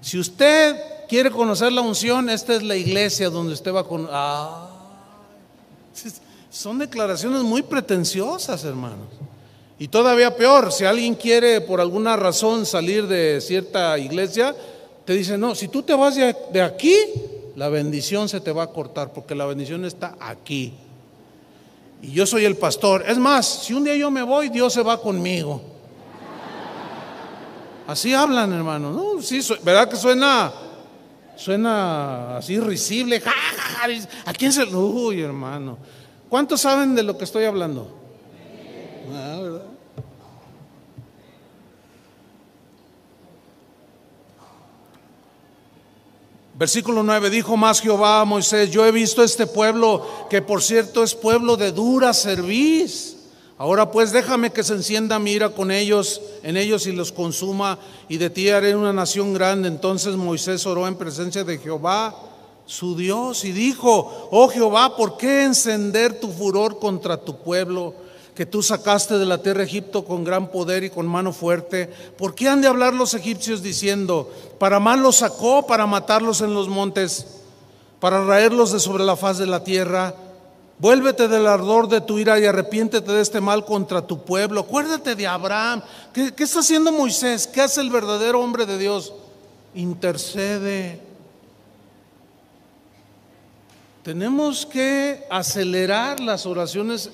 Si 0.02 0.18
usted 0.18 0.76
quiere 1.08 1.30
conocer 1.30 1.72
la 1.72 1.80
unción, 1.80 2.28
esta 2.28 2.54
es 2.54 2.62
la 2.62 2.76
iglesia 2.76 3.30
donde 3.30 3.54
usted 3.54 3.72
va 3.72 3.86
con... 3.86 4.06
Ah, 4.10 4.68
son 6.50 6.78
declaraciones 6.78 7.42
muy 7.42 7.62
pretenciosas, 7.62 8.64
hermanos. 8.64 9.08
Y 9.78 9.88
todavía 9.88 10.36
peor, 10.36 10.72
si 10.72 10.84
alguien 10.84 11.14
quiere 11.14 11.60
por 11.60 11.80
alguna 11.80 12.16
razón 12.16 12.64
salir 12.64 13.06
de 13.06 13.40
cierta 13.40 13.98
iglesia, 13.98 14.54
te 15.04 15.12
dice, 15.14 15.36
no, 15.36 15.54
si 15.54 15.68
tú 15.68 15.82
te 15.82 15.94
vas 15.94 16.16
de 16.16 16.62
aquí, 16.62 16.94
la 17.56 17.68
bendición 17.68 18.28
se 18.28 18.40
te 18.40 18.52
va 18.52 18.64
a 18.64 18.70
cortar, 18.70 19.12
porque 19.12 19.34
la 19.34 19.46
bendición 19.46 19.84
está 19.84 20.16
aquí. 20.20 20.74
Y 22.06 22.12
yo 22.12 22.24
soy 22.24 22.44
el 22.44 22.56
pastor. 22.56 23.04
Es 23.08 23.18
más, 23.18 23.64
si 23.64 23.74
un 23.74 23.82
día 23.82 23.96
yo 23.96 24.12
me 24.12 24.22
voy, 24.22 24.48
Dios 24.48 24.72
se 24.72 24.80
va 24.80 25.02
conmigo. 25.02 25.60
Así 27.88 28.14
hablan, 28.14 28.52
hermano. 28.52 28.92
¿no? 28.92 29.20
Sí, 29.20 29.40
¿verdad 29.64 29.88
que 29.88 29.96
suena, 29.96 30.52
suena 31.34 32.36
así 32.36 32.60
risible? 32.60 33.20
¿A 34.24 34.32
quién 34.32 34.52
se.? 34.52 34.64
Uy, 34.64 35.20
hermano. 35.20 35.78
¿Cuántos 36.28 36.60
saben 36.60 36.94
de 36.94 37.02
lo 37.02 37.18
que 37.18 37.24
estoy 37.24 37.44
hablando? 37.44 37.92
Ah, 39.12 39.38
¿verdad? 39.42 39.62
Versículo 46.58 47.02
9, 47.02 47.28
dijo 47.28 47.54
más 47.58 47.82
Jehová 47.82 48.22
a 48.22 48.24
Moisés, 48.24 48.70
yo 48.70 48.86
he 48.86 48.90
visto 48.90 49.22
este 49.22 49.46
pueblo, 49.46 50.06
que 50.30 50.40
por 50.40 50.62
cierto 50.62 51.02
es 51.02 51.14
pueblo 51.14 51.58
de 51.58 51.70
dura 51.70 52.14
cerviz. 52.14 53.16
Ahora 53.58 53.90
pues 53.90 54.10
déjame 54.10 54.50
que 54.50 54.62
se 54.62 54.72
encienda 54.72 55.18
mi 55.18 55.32
ira 55.32 55.50
con 55.50 55.70
ellos, 55.70 56.22
en 56.42 56.56
ellos 56.56 56.86
y 56.86 56.92
los 56.92 57.12
consuma, 57.12 57.78
y 58.08 58.16
de 58.16 58.30
ti 58.30 58.48
haré 58.48 58.74
una 58.74 58.94
nación 58.94 59.34
grande. 59.34 59.68
Entonces 59.68 60.16
Moisés 60.16 60.64
oró 60.64 60.88
en 60.88 60.94
presencia 60.94 61.44
de 61.44 61.58
Jehová, 61.58 62.14
su 62.64 62.96
Dios, 62.96 63.44
y 63.44 63.52
dijo, 63.52 64.28
oh 64.30 64.48
Jehová, 64.48 64.96
¿por 64.96 65.18
qué 65.18 65.44
encender 65.44 66.20
tu 66.20 66.32
furor 66.32 66.78
contra 66.78 67.18
tu 67.18 67.36
pueblo? 67.36 67.94
Que 68.36 68.44
tú 68.44 68.62
sacaste 68.62 69.18
de 69.18 69.24
la 69.24 69.38
tierra 69.38 69.64
Egipto 69.64 70.04
con 70.04 70.22
gran 70.22 70.48
poder 70.48 70.84
y 70.84 70.90
con 70.90 71.06
mano 71.06 71.32
fuerte. 71.32 71.86
¿Por 72.18 72.34
qué 72.34 72.50
han 72.50 72.60
de 72.60 72.68
hablar 72.68 72.92
los 72.92 73.14
egipcios 73.14 73.62
diciendo, 73.62 74.30
para 74.58 74.78
mal 74.78 75.00
los 75.02 75.16
sacó, 75.16 75.66
para 75.66 75.86
matarlos 75.86 76.42
en 76.42 76.52
los 76.52 76.68
montes, 76.68 77.26
para 77.98 78.22
raerlos 78.26 78.72
de 78.72 78.78
sobre 78.78 79.04
la 79.04 79.16
faz 79.16 79.38
de 79.38 79.46
la 79.46 79.64
tierra? 79.64 80.14
Vuélvete 80.78 81.28
del 81.28 81.46
ardor 81.46 81.88
de 81.88 82.02
tu 82.02 82.18
ira 82.18 82.38
y 82.38 82.44
arrepiéntete 82.44 83.10
de 83.10 83.22
este 83.22 83.40
mal 83.40 83.64
contra 83.64 84.06
tu 84.06 84.22
pueblo. 84.22 84.60
Acuérdate 84.60 85.14
de 85.14 85.26
Abraham. 85.26 85.80
¿Qué, 86.12 86.34
qué 86.34 86.44
está 86.44 86.60
haciendo 86.60 86.92
Moisés? 86.92 87.46
¿Qué 87.46 87.62
hace 87.62 87.80
el 87.80 87.88
verdadero 87.88 88.42
hombre 88.42 88.66
de 88.66 88.76
Dios? 88.76 89.14
Intercede. 89.74 91.00
Tenemos 94.02 94.66
que 94.66 95.24
acelerar 95.30 96.20
las 96.20 96.44
oraciones 96.44 97.10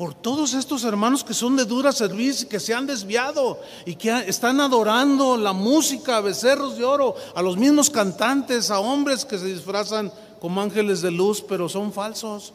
por 0.00 0.14
todos 0.14 0.54
estos 0.54 0.84
hermanos 0.84 1.22
que 1.22 1.34
son 1.34 1.56
de 1.56 1.66
dura 1.66 1.92
servicio 1.92 2.46
y 2.46 2.48
que 2.48 2.58
se 2.58 2.72
han 2.72 2.86
desviado 2.86 3.60
y 3.84 3.96
que 3.96 4.10
están 4.26 4.58
adorando 4.58 5.36
la 5.36 5.52
música 5.52 6.16
a 6.16 6.20
becerros 6.22 6.78
de 6.78 6.84
oro, 6.84 7.14
a 7.34 7.42
los 7.42 7.58
mismos 7.58 7.90
cantantes, 7.90 8.70
a 8.70 8.80
hombres 8.80 9.26
que 9.26 9.36
se 9.36 9.44
disfrazan 9.44 10.10
como 10.40 10.62
ángeles 10.62 11.02
de 11.02 11.10
luz, 11.10 11.44
pero 11.46 11.68
son 11.68 11.92
falsos. 11.92 12.54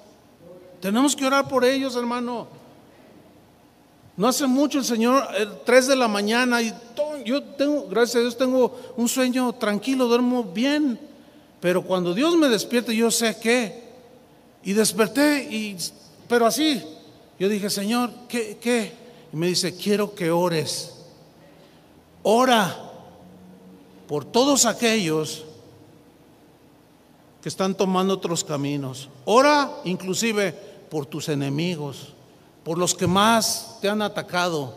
Tenemos 0.82 1.16
que 1.16 1.24
orar 1.24 1.48
por 1.48 1.64
ellos, 1.64 1.96
hermano. 1.96 2.48
No 4.18 4.28
hace 4.28 4.48
mucho 4.48 4.80
el 4.80 4.86
Señor, 4.86 5.28
el 5.38 5.60
3 5.64 5.90
de 5.90 5.96
la 5.98 6.08
mañana, 6.08 6.64
y 6.64 6.74
yo 7.26 7.44
tengo, 7.44 7.86
gracias 7.88 8.16
a 8.16 8.20
Dios, 8.22 8.38
tengo 8.40 8.76
un 8.98 9.08
sueño 9.08 9.54
tranquilo, 9.54 10.08
duermo 10.08 10.46
bien. 10.46 11.00
Pero 11.62 11.84
cuando 11.84 12.16
Dios 12.16 12.36
me 12.38 12.50
despierte, 12.50 12.96
yo 12.96 13.12
sé 13.12 13.38
qué. 13.40 13.84
Y 14.64 14.74
desperté, 14.74 15.44
y, 15.44 15.78
pero 16.28 16.48
así, 16.48 16.84
yo 17.40 17.49
dije, 17.49 17.70
Señor, 17.70 18.12
¿qué? 18.28 18.57
qué? 18.62 18.94
Y 19.34 19.36
me 19.36 19.48
dice, 19.48 19.76
quiero 19.76 20.16
que 20.16 20.32
ores. 20.32 20.91
Ora 22.24 22.76
por 24.07 24.24
todos 24.24 24.66
aquellos 24.66 25.44
que 27.41 27.49
están 27.49 27.76
tomando 27.76 28.14
otros 28.14 28.44
caminos. 28.44 29.10
Ora 29.26 29.70
inclusive 29.84 30.53
por 30.90 31.06
tus 31.06 31.30
enemigos, 31.30 32.14
por 32.64 32.78
los 32.78 32.95
que 32.95 33.07
más 33.07 33.78
te 33.82 33.90
han 33.90 34.02
atacado. 34.02 34.74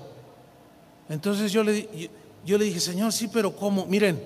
Entonces 1.08 1.52
yo 1.52 1.62
le, 1.62 2.10
yo 2.44 2.58
le 2.58 2.64
dije, 2.64 2.80
Señor, 2.80 3.12
sí, 3.12 3.28
pero 3.28 3.54
¿cómo? 3.54 3.86
Miren, 3.86 4.20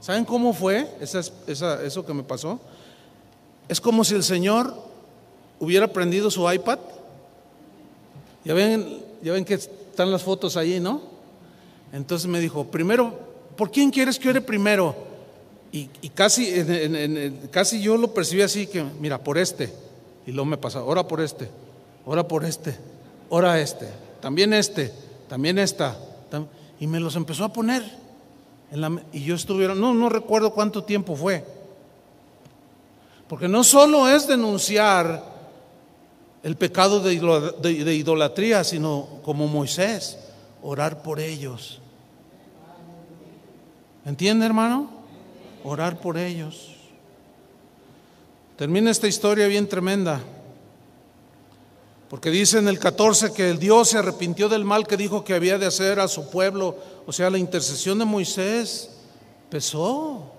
¿saben 0.00 0.24
cómo 0.24 0.52
fue 0.52 0.88
eso 1.00 2.06
que 2.06 2.14
me 2.14 2.22
pasó? 2.22 2.60
Es 3.68 3.80
como 3.80 4.04
si 4.04 4.14
el 4.14 4.22
Señor 4.22 4.74
hubiera 5.58 5.88
prendido 5.88 6.30
su 6.30 6.50
iPad 6.52 6.78
ya 8.46 8.54
ven, 8.54 9.02
ya 9.22 9.32
ven 9.32 9.44
que 9.44 9.54
están 9.54 10.12
las 10.12 10.22
fotos 10.22 10.56
ahí, 10.56 10.78
¿no? 10.78 11.00
Entonces 11.92 12.28
me 12.28 12.38
dijo, 12.38 12.64
primero, 12.68 13.12
¿por 13.56 13.72
quién 13.72 13.90
quieres 13.90 14.20
que 14.20 14.28
ore 14.28 14.40
primero? 14.40 14.94
Y, 15.72 15.88
casi, 16.14 16.54
casi 17.50 17.82
yo 17.82 17.96
lo 17.96 18.14
percibí 18.14 18.42
así 18.42 18.68
que, 18.68 18.84
mira, 19.00 19.18
por 19.18 19.36
este. 19.36 19.72
Y 20.26 20.30
luego 20.30 20.46
me 20.46 20.56
pasa, 20.56 20.84
ora 20.84 21.08
por 21.08 21.20
este, 21.20 21.48
ora 22.06 22.26
por 22.28 22.44
este, 22.44 22.76
ora 23.28 23.60
este, 23.60 23.88
también 24.20 24.52
este, 24.52 24.92
también 25.28 25.58
esta. 25.58 25.98
Y 26.78 26.86
me 26.86 27.00
los 27.00 27.16
empezó 27.16 27.44
a 27.44 27.52
poner. 27.52 27.82
y 29.12 29.24
yo 29.24 29.34
estuve, 29.34 29.66
no, 29.74 29.92
no 29.92 30.08
recuerdo 30.08 30.54
cuánto 30.54 30.84
tiempo 30.84 31.16
fue. 31.16 31.44
Porque 33.28 33.48
no 33.48 33.64
solo 33.64 34.08
es 34.08 34.28
denunciar 34.28 35.35
el 36.46 36.56
pecado 36.56 37.00
de 37.00 37.92
idolatría, 37.92 38.62
sino 38.62 39.18
como 39.24 39.48
Moisés, 39.48 40.16
orar 40.62 41.02
por 41.02 41.18
ellos. 41.18 41.80
¿Entiende, 44.04 44.46
hermano? 44.46 44.88
Orar 45.64 45.98
por 45.98 46.16
ellos. 46.16 46.76
Termina 48.56 48.92
esta 48.92 49.08
historia 49.08 49.48
bien 49.48 49.68
tremenda. 49.68 50.20
Porque 52.08 52.30
dice 52.30 52.58
en 52.58 52.68
el 52.68 52.78
14 52.78 53.32
que 53.32 53.50
el 53.50 53.58
Dios 53.58 53.88
se 53.88 53.98
arrepintió 53.98 54.48
del 54.48 54.64
mal 54.64 54.86
que 54.86 54.96
dijo 54.96 55.24
que 55.24 55.34
había 55.34 55.58
de 55.58 55.66
hacer 55.66 55.98
a 55.98 56.06
su 56.06 56.30
pueblo. 56.30 56.76
O 57.08 57.12
sea, 57.12 57.28
la 57.28 57.38
intercesión 57.38 57.98
de 57.98 58.04
Moisés 58.04 58.90
pesó. 59.50 60.30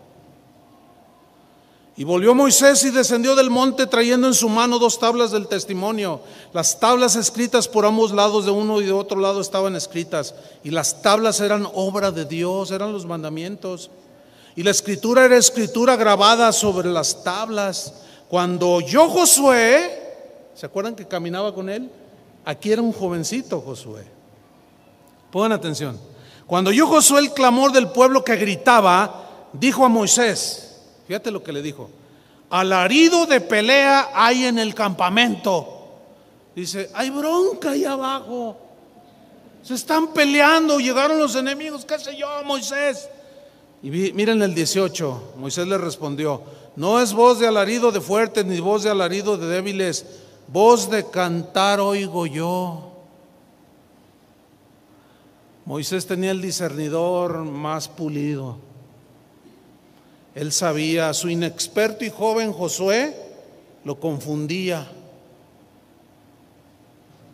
Y 2.00 2.04
volvió 2.04 2.36
Moisés 2.36 2.84
y 2.84 2.92
descendió 2.92 3.36
del 3.36 3.50
monte 3.50 3.88
trayendo 3.88 4.28
en 4.28 4.36
su 4.36 4.50
mano 4.50 4.78
dos 4.78 5.00
tablas 5.00 5.32
del 5.32 5.48
testimonio. 5.48 6.22
Las 6.54 6.80
tablas 6.80 7.16
escritas 7.16 7.68
por 7.68 7.88
ambos 7.88 8.12
lados, 8.12 8.46
de 8.46 8.52
uno 8.52 8.80
y 8.80 8.86
de 8.86 8.92
otro 8.92 9.20
lado, 9.20 9.42
estaban 9.42 9.76
escritas. 9.76 10.36
Y 10.64 10.70
las 10.70 11.02
tablas 11.02 11.40
eran 11.40 11.68
obra 11.74 12.12
de 12.12 12.26
Dios, 12.26 12.70
eran 12.70 12.94
los 12.94 13.08
mandamientos. 13.08 13.90
Y 14.56 14.62
la 14.62 14.70
escritura 14.70 15.26
era 15.26 15.38
escritura 15.38 15.96
grabada 15.96 16.52
sobre 16.52 16.88
las 16.88 17.24
tablas. 17.24 17.96
Cuando 18.30 18.70
oyó 18.70 19.10
Josué, 19.10 20.50
¿se 20.54 20.68
acuerdan 20.68 20.96
que 20.96 21.08
caminaba 21.08 21.52
con 21.52 21.68
él? 21.68 21.90
Aquí 22.46 22.72
era 22.72 22.84
un 22.84 22.94
jovencito 22.94 23.60
Josué. 23.60 24.06
Pongan 25.32 25.52
atención. 25.52 26.00
Cuando 26.46 26.70
oyó 26.70 26.86
Josué 26.86 27.22
el 27.22 27.34
clamor 27.34 27.72
del 27.72 27.90
pueblo 27.90 28.24
que 28.24 28.36
gritaba, 28.36 29.48
dijo 29.52 29.84
a 29.84 29.90
Moisés, 29.90 30.67
Fíjate 31.08 31.32
lo 31.32 31.42
que 31.42 31.54
le 31.54 31.62
dijo. 31.62 31.90
Alarido 32.50 33.26
de 33.26 33.42
pelea 33.42 34.12
hay 34.14 34.46
en 34.46 34.60
el 34.60 34.74
campamento. 34.74 35.78
Dice, 36.56 36.90
hay 36.94 37.10
bronca 37.10 37.72
ahí 37.72 37.86
abajo. 37.86 38.58
Se 39.64 39.74
están 39.74 40.14
peleando, 40.14 40.80
llegaron 40.80 41.20
los 41.20 41.36
enemigos, 41.36 41.86
qué 41.86 42.00
sé 42.00 42.16
yo, 42.18 42.28
Moisés. 42.46 43.10
Y 43.84 43.90
miren 43.90 44.42
el 44.42 44.56
18, 44.56 45.34
Moisés 45.38 45.68
le 45.68 45.78
respondió, 45.78 46.42
no 46.76 47.00
es 47.00 47.14
voz 47.14 47.40
de 47.40 47.48
alarido 47.48 47.92
de 47.92 48.02
fuertes 48.02 48.46
ni 48.46 48.60
voz 48.60 48.84
de 48.84 48.90
alarido 48.90 49.38
de 49.38 49.48
débiles, 49.48 50.06
voz 50.48 50.90
de 50.90 51.10
cantar 51.10 51.80
oigo 51.80 52.26
yo. 52.26 52.94
Moisés 55.66 56.08
tenía 56.08 56.32
el 56.32 56.42
discernidor 56.42 57.44
más 57.44 57.90
pulido. 57.90 58.67
Él 60.38 60.52
sabía, 60.52 61.16
su 61.16 61.30
inexperto 61.30 62.06
y 62.06 62.12
joven 62.12 62.54
Josué 62.54 63.12
lo 63.84 64.00
confundía 64.00 64.88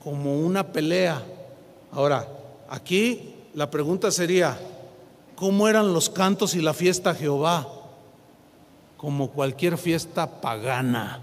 como 0.01 0.39
una 0.39 0.71
pelea. 0.71 1.21
Ahora, 1.91 2.25
aquí 2.69 3.35
la 3.55 3.69
pregunta 3.69 4.09
sería, 4.09 4.57
¿cómo 5.35 5.67
eran 5.67 5.91
los 5.91 6.09
cantos 6.09 6.55
y 6.55 6.61
la 6.61 6.73
fiesta 6.73 7.09
a 7.09 7.15
Jehová? 7.15 7.67
Como 8.95 9.31
cualquier 9.31 9.77
fiesta 9.77 10.39
pagana. 10.39 11.19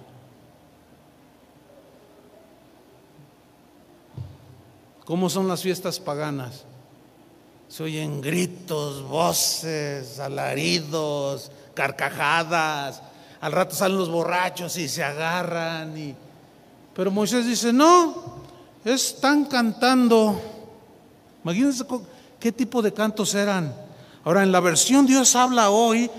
¿Cómo 5.06 5.30
son 5.30 5.48
las 5.48 5.62
fiestas 5.62 5.98
paganas? 5.98 6.64
Se 7.68 7.84
oyen 7.84 8.20
gritos, 8.20 9.02
voces, 9.02 10.18
alaridos, 10.18 11.50
carcajadas. 11.80 13.00
Al 13.40 13.52
rato 13.52 13.74
salen 13.74 13.96
los 13.96 14.10
borrachos 14.10 14.76
y 14.76 14.86
se 14.86 15.02
agarran. 15.02 15.96
Y... 15.96 16.14
Pero 16.94 17.10
Moisés 17.10 17.46
dice, 17.46 17.72
no, 17.72 18.42
están 18.84 19.46
cantando. 19.46 20.38
Imagínense 21.42 21.86
qué 22.38 22.52
tipo 22.52 22.82
de 22.82 22.92
cantos 22.92 23.34
eran. 23.34 23.74
Ahora, 24.24 24.42
en 24.42 24.52
la 24.52 24.60
versión 24.60 25.06
Dios 25.06 25.34
habla 25.34 25.70
hoy, 25.70 26.10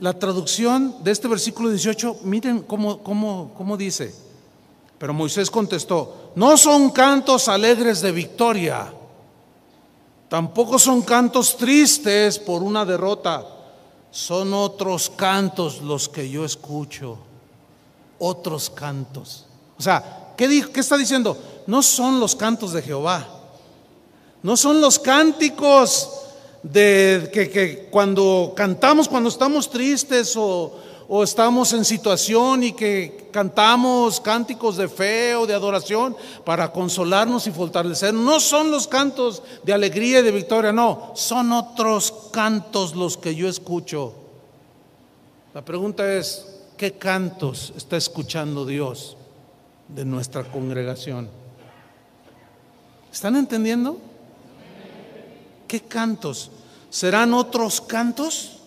la 0.00 0.18
traducción 0.18 0.96
de 1.04 1.12
este 1.12 1.28
versículo 1.28 1.70
18, 1.70 2.22
miren 2.24 2.62
cómo, 2.62 2.98
cómo, 3.04 3.52
cómo 3.56 3.76
dice. 3.76 4.12
Pero 4.98 5.14
Moisés 5.14 5.52
contestó, 5.52 6.32
no 6.34 6.56
son 6.56 6.90
cantos 6.90 7.46
alegres 7.46 8.00
de 8.00 8.10
victoria, 8.10 8.92
tampoco 10.28 10.80
son 10.80 11.02
cantos 11.02 11.56
tristes 11.56 12.40
por 12.40 12.64
una 12.64 12.84
derrota, 12.84 13.55
son 14.16 14.54
otros 14.54 15.12
cantos 15.14 15.82
los 15.82 16.08
que 16.08 16.30
yo 16.30 16.46
escucho, 16.46 17.18
otros 18.18 18.70
cantos. 18.70 19.44
O 19.78 19.82
sea, 19.82 20.32
¿qué, 20.38 20.66
¿qué 20.72 20.80
está 20.80 20.96
diciendo? 20.96 21.36
No 21.66 21.82
son 21.82 22.18
los 22.18 22.34
cantos 22.34 22.72
de 22.72 22.80
Jehová, 22.80 23.28
no 24.42 24.56
son 24.56 24.80
los 24.80 24.98
cánticos 24.98 26.08
de 26.62 27.28
que, 27.30 27.88
cuando 27.90 28.54
cantamos, 28.56 29.06
cuando 29.06 29.28
estamos 29.28 29.68
tristes 29.68 30.34
o, 30.34 30.72
o, 31.08 31.22
estamos 31.22 31.72
en 31.72 31.84
situación 31.84 32.62
y 32.62 32.72
que 32.72 33.28
cantamos 33.32 34.20
cánticos 34.20 34.76
de 34.76 34.88
fe 34.88 35.34
o 35.34 35.46
de 35.46 35.54
adoración 35.54 36.16
para 36.44 36.72
consolarnos 36.72 37.46
y 37.46 37.52
fortalecer, 37.52 38.12
no 38.14 38.40
son 38.40 38.70
los 38.70 38.86
cantos 38.86 39.42
de 39.62 39.72
alegría 39.72 40.20
y 40.20 40.22
de 40.22 40.32
victoria, 40.32 40.72
no, 40.72 41.12
son 41.14 41.52
otros 41.52 42.12
cantos 42.32 42.94
los 42.94 43.16
que 43.16 43.34
yo 43.34 43.48
escucho. 43.48 44.14
La 45.54 45.64
pregunta 45.64 46.12
es, 46.12 46.46
¿qué 46.76 46.92
cantos 46.92 47.72
está 47.76 47.96
escuchando 47.96 48.66
Dios 48.66 49.16
de 49.88 50.04
nuestra 50.04 50.44
congregación? 50.44 51.30
¿Están 53.12 53.36
entendiendo? 53.36 53.98
¿Qué 55.66 55.80
cantos? 55.80 56.50
¿Serán 56.90 57.32
otros 57.32 57.80
cantos 57.80 58.58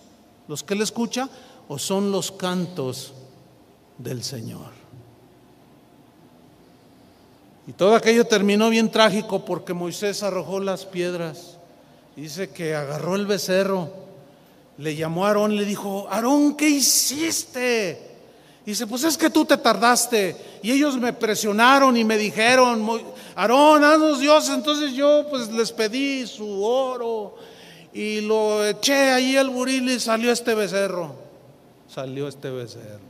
los 0.47 0.63
que 0.63 0.73
él 0.73 0.81
escucha 0.81 1.29
o 1.69 1.79
son 1.79 2.11
los 2.11 2.33
cantos 2.33 3.13
del 3.97 4.21
Señor? 4.23 4.79
Y 7.69 7.73
todo 7.73 7.95
aquello 7.95 8.25
terminó 8.25 8.71
bien 8.71 8.89
trágico 8.89 9.45
porque 9.45 9.75
Moisés 9.75 10.23
arrojó 10.23 10.59
las 10.59 10.87
piedras. 10.87 11.59
Dice 12.15 12.49
que 12.49 12.73
agarró 12.73 13.15
el 13.15 13.27
becerro, 13.27 13.91
le 14.79 14.95
llamó 14.95 15.25
a 15.25 15.27
Aarón, 15.27 15.55
le 15.55 15.65
dijo, 15.65 16.07
Aarón, 16.09 16.55
¿qué 16.55 16.67
hiciste? 16.67 18.09
Dice, 18.65 18.87
pues 18.87 19.03
es 19.03 19.15
que 19.17 19.29
tú 19.29 19.45
te 19.45 19.55
tardaste. 19.55 20.35
Y 20.63 20.71
ellos 20.71 20.97
me 20.97 21.13
presionaron 21.13 21.95
y 21.95 22.03
me 22.03 22.17
dijeron, 22.17 22.89
Aarón, 23.35 23.83
haznos 23.83 24.19
Dios. 24.19 24.49
Entonces 24.49 24.93
yo 24.93 25.27
pues 25.29 25.51
les 25.51 25.71
pedí 25.71 26.25
su 26.25 26.63
oro 26.63 27.35
y 27.93 28.21
lo 28.21 28.65
eché 28.65 29.11
ahí 29.11 29.37
al 29.37 29.51
buril 29.51 29.87
y 29.91 29.99
salió 29.99 30.31
este 30.31 30.55
becerro. 30.55 31.28
Salió 31.99 32.29
este 32.29 32.49
becerro. 32.49 33.03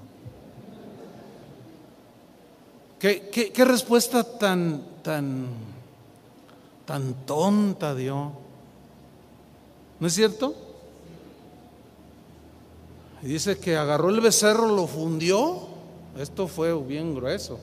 ¿Qué, 2.98 3.30
qué, 3.54 3.64
respuesta 3.64 4.24
tan, 4.24 4.82
tan, 5.04 5.46
tan 6.88 7.14
tonta 7.28 7.94
dio? 7.94 8.32
¿No 10.00 10.08
es 10.08 10.14
cierto? 10.16 10.56
dice 13.22 13.60
que 13.60 13.78
agarró 13.78 14.10
el 14.10 14.22
becerro, 14.22 14.76
lo 14.76 14.88
fundió. 14.88 15.68
Esto 16.18 16.48
fue 16.48 16.74
bien 16.82 17.14
grueso. 17.14 17.60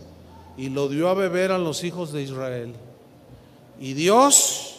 Y 0.56 0.68
lo 0.68 0.88
dio 0.88 1.08
a 1.08 1.14
beber 1.14 1.50
a 1.50 1.58
los 1.58 1.82
hijos 1.82 2.12
de 2.12 2.22
Israel. 2.22 2.72
Y 3.80 3.94
Dios 3.94 4.76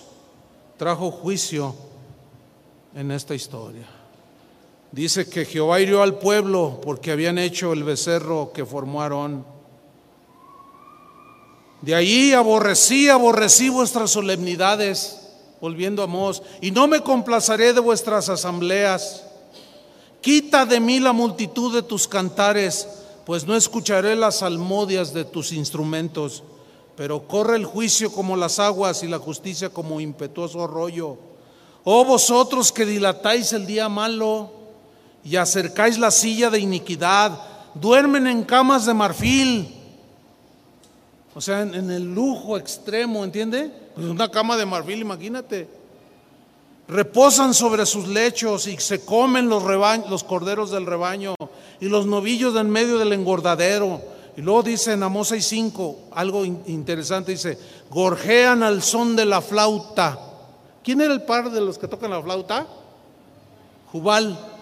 trajo 0.77 1.11
juicio 1.11 1.75
en 2.95 3.11
esta 3.11 3.35
historia. 3.35 3.96
Dice 4.91 5.29
que 5.29 5.45
Jehová 5.45 5.81
hirió 5.81 6.01
al 6.01 6.17
pueblo 6.17 6.79
porque 6.81 7.11
habían 7.11 7.37
hecho 7.37 7.73
el 7.73 7.83
becerro 7.83 8.51
que 8.53 8.65
formó 8.65 9.01
Aarón. 9.01 9.45
De 11.81 11.93
ahí 11.93 12.31
aborrecí, 12.33 13.09
aborrecí 13.09 13.69
vuestras 13.69 14.11
solemnidades, 14.11 15.19
volviendo 15.61 16.01
a 16.01 16.07
Mos, 16.07 16.41
y 16.61 16.71
no 16.71 16.87
me 16.87 17.01
complaceré 17.01 17.73
de 17.73 17.79
vuestras 17.79 18.29
asambleas. 18.29 19.23
Quita 20.21 20.65
de 20.65 20.79
mí 20.79 20.99
la 20.99 21.13
multitud 21.13 21.73
de 21.73 21.83
tus 21.83 22.07
cantares, 22.07 22.87
pues 23.25 23.45
no 23.45 23.55
escucharé 23.55 24.15
las 24.15 24.37
salmodias 24.39 25.13
de 25.13 25.25
tus 25.25 25.51
instrumentos, 25.51 26.43
pero 26.95 27.27
corre 27.27 27.57
el 27.57 27.65
juicio 27.65 28.11
como 28.11 28.35
las 28.35 28.57
aguas 28.57 29.03
y 29.03 29.07
la 29.07 29.19
justicia 29.19 29.69
como 29.69 30.01
impetuoso 30.01 30.63
arroyo. 30.63 31.17
Oh 31.83 32.03
vosotros 32.05 32.71
que 32.71 32.85
dilatáis 32.85 33.53
el 33.53 33.67
día 33.67 33.87
malo 33.87 34.56
y 35.27 35.35
acercáis 35.35 35.97
la 35.99 36.09
silla 36.09 36.49
de 36.49 36.59
iniquidad, 36.59 37.37
duermen 37.73 38.27
en 38.27 38.43
camas 38.43 38.85
de 38.85 38.93
marfil. 38.93 39.75
O 41.35 41.41
sea, 41.41 41.61
en, 41.61 41.91
el 41.91 42.15
lujo 42.15 42.57
extremo, 42.57 43.25
¿entiende? 43.25 43.69
Pues 43.93 44.07
una 44.07 44.31
cama 44.31 44.55
de 44.55 44.65
marfil, 44.65 44.99
imagínate. 44.99 45.67
Reposan 46.87 47.53
sobre 47.53 47.85
sus 47.85 48.07
lechos 48.07 48.67
y 48.67 48.77
se 48.77 49.03
comen 49.03 49.49
los, 49.49 50.23
corderos 50.23 50.71
del 50.71 50.85
rebaño 50.85 51.35
y 51.81 51.89
los 51.89 52.05
novillos 52.05 52.55
en 52.55 52.69
medio 52.69 52.97
del 52.97 53.11
engordadero. 53.11 54.01
Y 54.37 54.41
luego 54.41 54.63
dice 54.63 54.93
en 54.93 55.03
Amós 55.03 55.33
6.5 55.33 55.95
algo 56.11 56.45
interesante, 56.45 57.33
dice, 57.33 57.57
gorjean 57.89 58.63
al 58.63 58.81
son 58.81 59.15
de 59.17 59.25
la 59.25 59.41
flauta 59.41 60.19
¿Quién 60.87 61.01
era 61.01 61.13
el 61.13 61.23
par 61.23 61.51
de 61.51 61.59
los 61.59 61.77
que 61.77 61.85
tocan 61.89 62.11
la 62.11 62.21
flauta? 62.21 62.65
Jubal. 63.91 64.56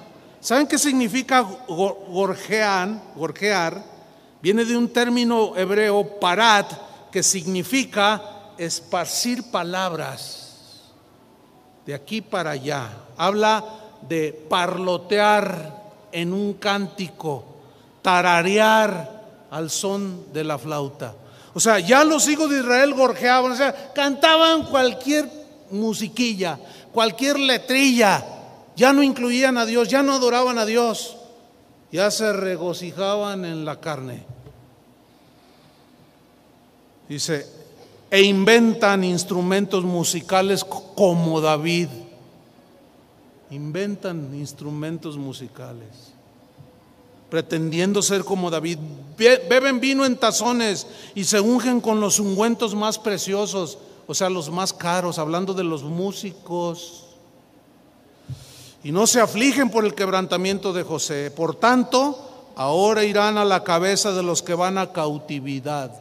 ¿Saben 0.45 0.67
qué 0.67 0.77
significa 0.77 1.41
gorjean, 1.41 3.01
gorjear? 3.15 3.83
Viene 4.43 4.63
de 4.63 4.77
un 4.77 4.89
término 4.89 5.57
hebreo, 5.57 6.19
parat, 6.19 6.71
que 7.11 7.23
significa 7.23 8.21
esparcir 8.55 9.49
palabras 9.49 10.83
de 11.83 11.95
aquí 11.95 12.21
para 12.21 12.51
allá. 12.51 12.91
Habla 13.17 13.63
de 14.07 14.33
parlotear 14.47 15.81
en 16.11 16.31
un 16.31 16.53
cántico, 16.53 17.43
tararear 18.03 19.23
al 19.49 19.71
son 19.71 20.31
de 20.31 20.43
la 20.43 20.59
flauta. 20.59 21.15
O 21.55 21.59
sea, 21.59 21.79
ya 21.79 22.03
los 22.03 22.27
hijos 22.27 22.51
de 22.51 22.59
Israel 22.59 22.93
gorjeaban, 22.93 23.51
o 23.51 23.55
sea, 23.55 23.93
cantaban 23.95 24.67
cualquier 24.67 25.27
musiquilla, 25.71 26.59
cualquier 26.91 27.39
letrilla, 27.39 28.23
ya 28.75 28.93
no 28.93 29.03
incluían 29.03 29.57
a 29.57 29.65
Dios, 29.65 29.87
ya 29.87 30.03
no 30.03 30.13
adoraban 30.13 30.57
a 30.57 30.65
Dios, 30.65 31.17
ya 31.91 32.11
se 32.11 32.33
regocijaban 32.33 33.45
en 33.45 33.65
la 33.65 33.79
carne. 33.79 34.23
Dice, 37.07 37.47
e 38.09 38.21
inventan 38.21 39.03
instrumentos 39.03 39.83
musicales 39.83 40.63
como 40.63 41.41
David. 41.41 41.89
Inventan 43.51 44.33
instrumentos 44.33 45.17
musicales, 45.17 46.13
pretendiendo 47.29 48.01
ser 48.01 48.23
como 48.23 48.49
David. 48.49 48.79
Beben 49.17 49.79
vino 49.79 50.05
en 50.05 50.17
tazones 50.17 50.87
y 51.13 51.23
se 51.23 51.39
ungen 51.39 51.79
con 51.79 51.99
los 51.99 52.19
ungüentos 52.19 52.73
más 52.73 52.97
preciosos 52.97 53.77
o 54.07 54.13
sea, 54.13 54.29
los 54.29 54.51
más 54.51 54.71
caros, 54.71 55.17
hablando 55.17 55.53
de 55.53 55.63
los 55.63 55.83
músicos. 55.83 57.04
Y 58.85 58.91
no 58.91 59.07
se 59.07 59.19
afligen 59.19 59.71
por 59.71 59.83
el 59.83 59.95
quebrantamiento 59.95 60.71
de 60.71 60.83
José. 60.83 61.31
Por 61.31 61.55
tanto, 61.55 62.51
ahora 62.55 63.03
irán 63.03 63.39
a 63.39 63.43
la 63.43 63.63
cabeza 63.63 64.11
de 64.11 64.21
los 64.21 64.43
que 64.43 64.53
van 64.53 64.77
a 64.77 64.91
cautividad. 64.91 65.91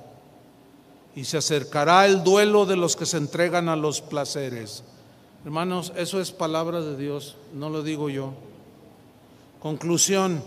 Y 1.16 1.24
se 1.24 1.39
acercará 1.39 2.05
el 2.05 2.23
duelo 2.23 2.66
de 2.66 2.77
los 2.77 2.94
que 2.94 3.06
se 3.06 3.16
entregan 3.16 3.70
a 3.70 3.77
los 3.77 4.02
placeres. 4.02 4.85
Hermanos, 5.47 5.94
eso 5.97 6.20
es 6.20 6.31
palabra 6.31 6.82
de 6.82 6.98
Dios, 6.98 7.36
no 7.55 7.70
lo 7.70 7.82
digo 7.82 8.11
yo. 8.11 8.35
Conclusión. 9.61 10.43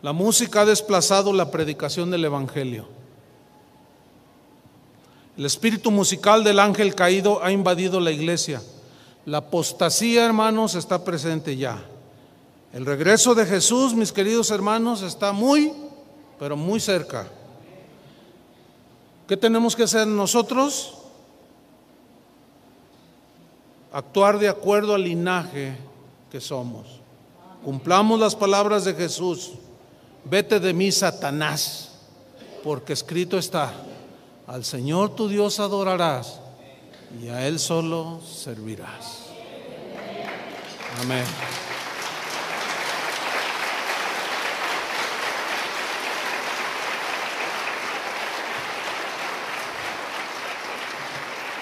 La 0.00 0.14
música 0.14 0.62
ha 0.62 0.64
desplazado 0.64 1.34
la 1.34 1.50
predicación 1.50 2.10
del 2.10 2.24
Evangelio. 2.24 2.88
El 5.36 5.44
espíritu 5.44 5.90
musical 5.90 6.42
del 6.42 6.58
ángel 6.58 6.94
caído 6.94 7.44
ha 7.44 7.52
invadido 7.52 8.00
la 8.00 8.12
iglesia. 8.12 8.62
La 9.26 9.38
apostasía, 9.38 10.24
hermanos, 10.24 10.74
está 10.74 11.04
presente 11.04 11.56
ya. 11.56 11.78
El 12.72 12.86
regreso 12.86 13.34
de 13.34 13.44
Jesús, 13.44 13.94
mis 13.94 14.12
queridos 14.12 14.50
hermanos, 14.50 15.02
está 15.02 15.32
muy, 15.32 15.72
pero 16.38 16.56
muy 16.56 16.80
cerca. 16.80 17.28
¿Qué 19.28 19.36
tenemos 19.36 19.76
que 19.76 19.82
hacer 19.82 20.06
nosotros? 20.06 20.96
actuar 23.96 24.38
de 24.38 24.46
acuerdo 24.46 24.94
al 24.94 25.04
linaje 25.04 25.74
que 26.30 26.38
somos. 26.38 27.00
Cumplamos 27.64 28.20
las 28.20 28.36
palabras 28.36 28.84
de 28.84 28.92
Jesús. 28.92 29.52
Vete 30.22 30.60
de 30.60 30.74
mí, 30.74 30.92
Satanás, 30.92 31.92
porque 32.62 32.92
escrito 32.92 33.38
está, 33.38 33.72
al 34.46 34.66
Señor 34.66 35.14
tu 35.14 35.28
Dios 35.28 35.60
adorarás 35.60 36.40
y 37.22 37.28
a 37.28 37.46
Él 37.46 37.58
solo 37.58 38.20
servirás. 38.20 39.26
Amén. 41.02 41.24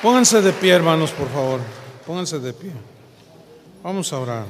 Pónganse 0.03 0.43
de 0.43 0.53
pie, 0.53 0.73
hermanos, 0.73 1.11
por 1.13 1.29
favor. 1.31 1.61
Pónganse 2.07 2.39
de 2.39 2.53
pie. 2.53 2.73
Vamos 3.83 4.13
a 4.13 4.19
orar. 4.19 4.45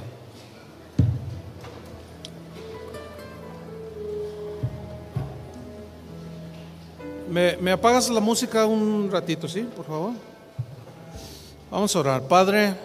¿Me, 7.31 7.57
¿Me, 7.59 7.71
apagas 7.73 8.11
la 8.11 8.21
música 8.21 8.67
un 8.67 9.09
ratito, 9.11 9.47
sí? 9.49 9.63
Por 9.77 9.87
favor. 9.87 10.34
Vamos 11.75 11.97
a 11.97 11.99
orar. 11.99 12.29
Padre, 12.29 12.77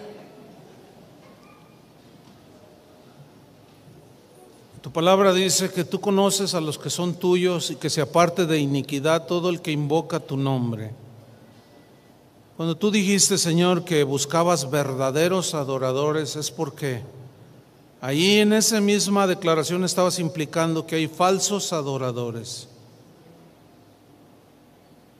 tu 4.82 4.90
palabra 4.90 5.32
dice 5.32 5.70
que 5.70 5.84
tú 5.84 6.00
conoces 6.00 6.54
a 6.54 6.60
los 6.60 6.76
que 6.76 6.90
son 6.90 7.14
tuyos 7.14 7.70
y 7.70 7.76
que 7.76 7.88
se 7.88 8.00
aparte 8.00 8.46
de 8.46 8.58
iniquidad 8.58 9.28
todo 9.28 9.48
el 9.48 9.62
que 9.62 9.70
invoca 9.70 10.18
tu 10.18 10.36
nombre. 10.36 10.90
Cuando 12.56 12.76
tú 12.76 12.90
dijiste, 12.90 13.38
Señor, 13.38 13.84
que 13.84 14.02
buscabas 14.02 14.68
verdaderos 14.68 15.54
adoradores, 15.54 16.34
es 16.34 16.50
porque 16.50 17.00
ahí 18.00 18.40
en 18.40 18.52
esa 18.52 18.80
misma 18.80 19.28
declaración 19.28 19.84
estabas 19.84 20.18
implicando 20.18 20.84
que 20.84 20.96
hay 20.96 21.06
falsos 21.06 21.72
adoradores. 21.72 22.66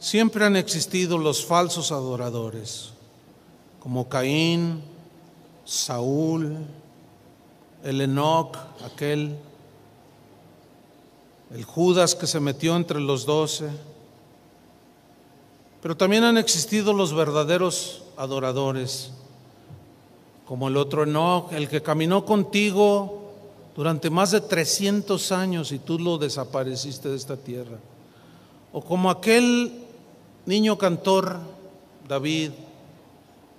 Siempre 0.01 0.45
han 0.45 0.57
existido 0.57 1.19
los 1.19 1.47
falsos 1.47 1.93
adoradores, 1.93 2.95
como 3.81 4.09
Caín, 4.09 4.83
Saúl, 5.65 6.59
el 7.83 8.01
Enoch, 8.03 8.57
aquel, 8.85 9.37
el 11.51 11.65
Judas 11.65 12.15
que 12.15 12.27
se 12.27 12.41
metió 12.41 12.77
entre 12.77 13.01
los 13.01 13.25
doce. 13.25 13.71
Pero 15.81 15.97
también 15.97 16.25
han 16.25 16.37
existido 16.37 16.93
los 16.93 17.15
verdaderos 17.15 18.03
adoradores, 18.17 19.13
como 20.45 20.69
el 20.69 20.77
otro 20.77 21.05
Enoch, 21.05 21.51
el 21.53 21.69
que 21.69 21.83
caminó 21.83 22.27
contigo 22.27 23.33
durante 23.75 24.11
más 24.11 24.33
de 24.33 24.43
300 24.43 25.33
años 25.33 25.73
y 25.73 25.79
tú 25.79 25.99
lo 25.99 26.19
desapareciste 26.19 27.09
de 27.09 27.17
esta 27.17 27.37
tierra. 27.37 27.79
O 28.73 28.83
como 28.83 29.09
aquel 29.11 29.85
niño 30.45 30.77
cantor, 30.77 31.39
David, 32.07 32.51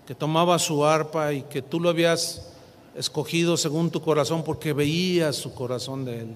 que 0.05 0.15
tomaba 0.15 0.57
su 0.59 0.85
arpa 0.85 1.33
y 1.33 1.43
que 1.43 1.61
tú 1.61 1.79
lo 1.79 1.89
habías 1.89 2.51
escogido 2.95 3.57
según 3.57 3.89
tu 3.89 4.01
corazón 4.01 4.43
porque 4.43 4.73
veías 4.73 5.35
su 5.35 5.53
corazón 5.53 6.05
de 6.05 6.19
él. 6.21 6.35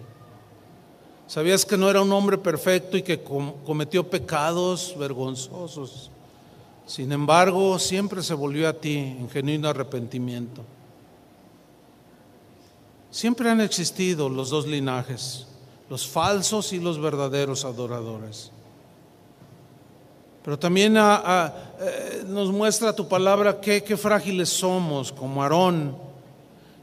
Sabías 1.27 1.65
que 1.65 1.77
no 1.77 1.89
era 1.89 2.01
un 2.01 2.11
hombre 2.11 2.37
perfecto 2.37 2.97
y 2.97 3.01
que 3.01 3.21
cometió 3.21 4.07
pecados 4.09 4.95
vergonzosos. 4.97 6.11
Sin 6.85 7.11
embargo, 7.11 7.79
siempre 7.79 8.21
se 8.21 8.35
volvió 8.35 8.69
a 8.69 8.73
ti 8.73 8.95
en 8.95 9.29
genuino 9.29 9.67
arrepentimiento. 9.67 10.61
Siempre 13.09 13.49
han 13.49 13.61
existido 13.61 14.29
los 14.29 14.49
dos 14.51 14.67
linajes, 14.67 15.47
los 15.89 16.05
falsos 16.07 16.73
y 16.73 16.79
los 16.79 16.99
verdaderos 16.99 17.65
adoradores. 17.65 18.51
Pero 20.45 20.59
también 20.59 20.95
ah, 20.95 21.23
ah, 21.25 21.53
eh, 21.81 22.23
nos 22.27 22.51
muestra 22.51 22.95
tu 22.95 23.07
palabra 23.07 23.59
qué, 23.59 23.83
qué 23.83 23.97
frágiles 23.97 24.47
somos, 24.47 25.11
como 25.11 25.41
Aarón, 25.41 25.97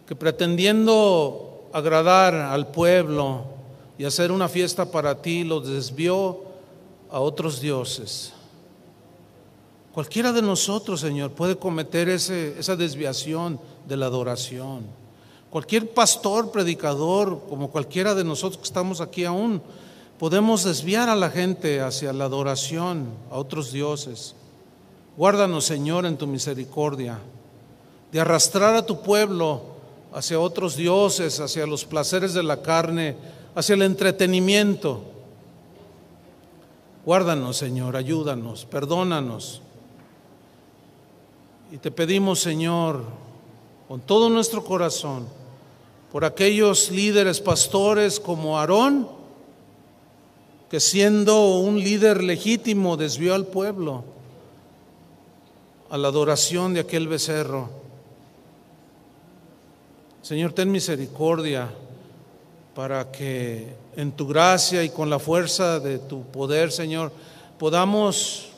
que 0.05 0.17
pretendiendo 0.17 1.69
agradar 1.73 2.35
al 2.35 2.67
pueblo 2.73 3.45
y 3.97 4.05
hacer 4.05 4.33
una 4.33 4.49
fiesta 4.49 4.91
para 4.91 5.23
ti, 5.23 5.45
lo 5.45 5.61
desvió 5.61 6.41
a 7.09 7.21
otros 7.21 7.61
dioses. 7.61 8.33
Cualquiera 9.93 10.33
de 10.33 10.43
nosotros, 10.43 11.01
Señor, 11.01 11.31
puede 11.31 11.55
cometer 11.55 12.09
ese, 12.09 12.59
esa 12.59 12.75
desviación 12.75 13.61
de 13.87 13.97
la 13.97 14.07
adoración. 14.07 14.87
Cualquier 15.51 15.89
pastor, 15.95 16.51
predicador, 16.51 17.41
como 17.49 17.71
cualquiera 17.71 18.13
de 18.17 18.25
nosotros 18.25 18.59
que 18.59 18.65
estamos 18.65 19.01
aquí 19.01 19.25
aún, 19.25 19.63
podemos 20.23 20.63
desviar 20.63 21.09
a 21.09 21.17
la 21.17 21.31
gente 21.31 21.81
hacia 21.81 22.13
la 22.13 22.27
adoración 22.27 23.09
a 23.29 23.39
otros 23.39 23.73
dioses. 23.73 24.37
Guárdanos, 25.17 25.65
Señor, 25.65 26.07
en 26.07 26.17
tu 26.17 26.29
misericordia, 26.29 27.19
de 28.13 28.21
arrastrar 28.21 28.77
a 28.77 28.87
tu 28.87 29.03
pueblo 29.03 29.63
hacia 30.13 30.39
otros 30.39 30.77
dioses, 30.77 31.41
hacia 31.41 31.67
los 31.67 31.85
placeres 31.85 32.35
de 32.35 32.45
la 32.45 32.63
carne, 32.63 33.17
hacia 33.57 33.75
el 33.75 33.83
entretenimiento. 33.83 35.03
Guárdanos, 37.05 37.57
Señor, 37.57 37.97
ayúdanos, 37.97 38.65
perdónanos. 38.65 39.61
Y 41.73 41.79
te 41.79 41.91
pedimos, 41.91 42.39
Señor, 42.39 43.03
con 43.89 44.01
todo 44.01 44.31
nuestro 44.31 44.63
corazón, 44.63 45.27
por 46.13 46.25
aquellos 46.25 46.93
líderes 46.93 47.41
pastores 47.41 48.21
como 48.21 48.61
Aarón, 48.61 49.21
que 50.73 50.81
siendo 50.81 51.59
un 51.59 51.79
líder 51.79 52.25
legítimo 52.25 52.97
desvió 52.97 53.35
al 53.35 53.45
pueblo 53.45 54.05
a 55.91 55.99
la 55.99 56.09
adoración 56.09 56.73
de 56.73 56.81
aquel 56.81 57.09
becerro. 57.09 57.69
Señor, 60.23 60.55
ten 60.55 60.73
misericordia 60.73 61.69
para 62.75 63.13
que 63.13 63.67
en 63.97 64.13
tu 64.13 64.27
gracia 64.27 64.83
y 64.83 64.89
con 64.89 65.11
la 65.11 65.19
fuerza 65.19 65.79
de 65.79 65.99
tu 65.99 66.23
poder, 66.23 66.73
Señor, 66.73 67.13
podamos 67.59 68.49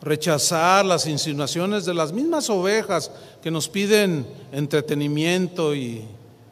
rechazar 0.00 0.84
las 0.84 1.04
insinuaciones 1.08 1.84
de 1.84 1.94
las 1.94 2.12
mismas 2.12 2.48
ovejas 2.48 3.10
que 3.42 3.50
nos 3.50 3.68
piden 3.68 4.24
entretenimiento 4.52 5.74
y 5.74 6.04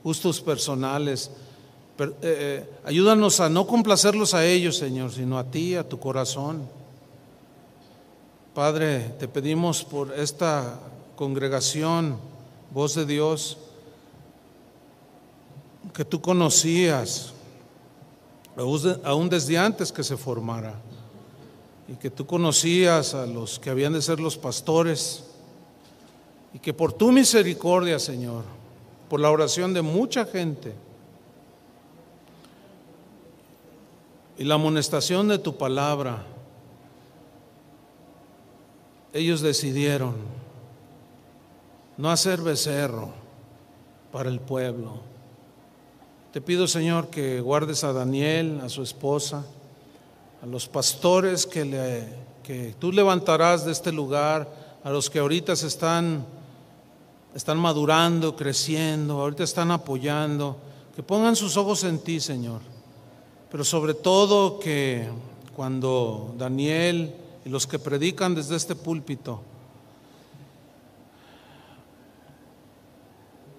gustos 0.03 0.41
personales. 0.41 1.31
Eh, 1.99 2.15
eh, 2.23 2.71
ayúdanos 2.85 3.41
a 3.41 3.49
no 3.49 3.67
complacerlos 3.67 4.33
a 4.33 4.45
ellos, 4.45 4.77
Señor, 4.77 5.11
sino 5.11 5.37
a 5.37 5.45
ti, 5.45 5.75
a 5.75 5.89
tu 5.89 5.99
corazón. 5.99 6.69
Padre, 8.55 9.01
te 9.19 9.27
pedimos 9.27 9.83
por 9.85 10.13
esta 10.15 10.79
congregación, 11.17 12.17
voz 12.71 12.95
de 12.95 13.05
Dios, 13.05 13.59
que 15.93 16.05
tú 16.05 16.21
conocías, 16.21 17.33
aún 19.03 19.29
desde 19.29 19.59
antes 19.59 19.91
que 19.91 20.05
se 20.05 20.17
formara, 20.17 20.75
y 21.89 21.95
que 21.95 22.11
tú 22.11 22.27
conocías 22.27 23.15
a 23.15 23.27
los 23.27 23.59
que 23.59 23.71
habían 23.71 23.95
de 23.95 24.03
ser 24.03 24.21
los 24.21 24.37
pastores, 24.37 25.25
y 26.55 26.61
que 26.61 26.73
por 26.73 26.93
tu 26.93 27.11
misericordia, 27.11 27.99
Señor, 27.99 28.45
por 29.09 29.19
la 29.19 29.31
oración 29.31 29.75
de 29.75 29.83
mucha 29.83 30.25
gente, 30.25 30.75
y 34.39 34.45
la 34.45 34.55
amonestación 34.55 35.27
de 35.27 35.39
tu 35.39 35.57
palabra, 35.57 36.25
ellos 39.13 39.41
decidieron 39.41 40.15
no 41.97 42.11
hacer 42.11 42.41
becerro 42.41 43.11
para 44.13 44.29
el 44.29 44.39
pueblo. 44.39 45.01
Te 46.33 46.41
pido, 46.41 46.69
Señor, 46.69 47.09
que 47.09 47.41
guardes 47.41 47.83
a 47.83 47.93
Daniel, 47.93 48.61
a 48.63 48.69
su 48.69 48.83
esposa, 48.83 49.45
a 50.41 50.47
los 50.47 50.69
pastores 50.69 51.45
que, 51.45 52.75
tú 52.79 52.93
levantarás 52.93 53.65
de 53.65 53.73
este 53.73 53.91
lugar, 53.91 54.49
a 54.85 54.91
los 54.91 55.11
que 55.11 55.19
ahorita 55.19 55.57
se 55.57 55.67
están, 55.67 56.25
están 57.35 57.59
madurando, 57.59 58.37
creciendo, 58.37 59.21
ahorita 59.21 59.43
están 59.43 59.73
apoyando, 59.73 60.57
que 60.95 61.03
pongan 61.03 61.35
sus 61.35 61.57
ojos 61.57 61.83
en 61.83 61.99
ti, 61.99 62.21
Señor 62.21 62.78
pero 63.51 63.65
sobre 63.65 63.95
todo 63.95 64.59
que 64.59 65.09
cuando 65.57 66.35
Daniel 66.37 67.15
y 67.45 67.49
los 67.49 67.67
que 67.67 67.79
predican 67.79 68.35
desde 68.35 68.57
este 68.57 68.75
púlpito, 68.75 69.43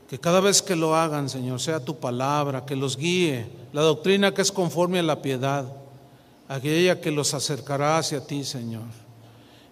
que 0.10 0.20
cada 0.20 0.40
vez 0.40 0.62
que 0.62 0.76
lo 0.76 0.96
hagan, 0.96 1.30
Señor, 1.30 1.60
sea 1.60 1.84
tu 1.84 1.98
palabra, 2.00 2.66
que 2.66 2.76
los 2.76 2.98
guíe, 2.98 3.48
la 3.74 3.82
doctrina 3.82 4.34
que 4.34 4.42
es 4.42 4.52
conforme 4.52 5.00
a 5.00 5.04
la 5.04 5.22
piedad, 5.22 5.72
aquella 6.48 7.00
que 7.00 7.12
los 7.12 7.34
acercará 7.34 7.98
hacia 8.00 8.26
ti, 8.26 8.44
Señor. 8.44 8.88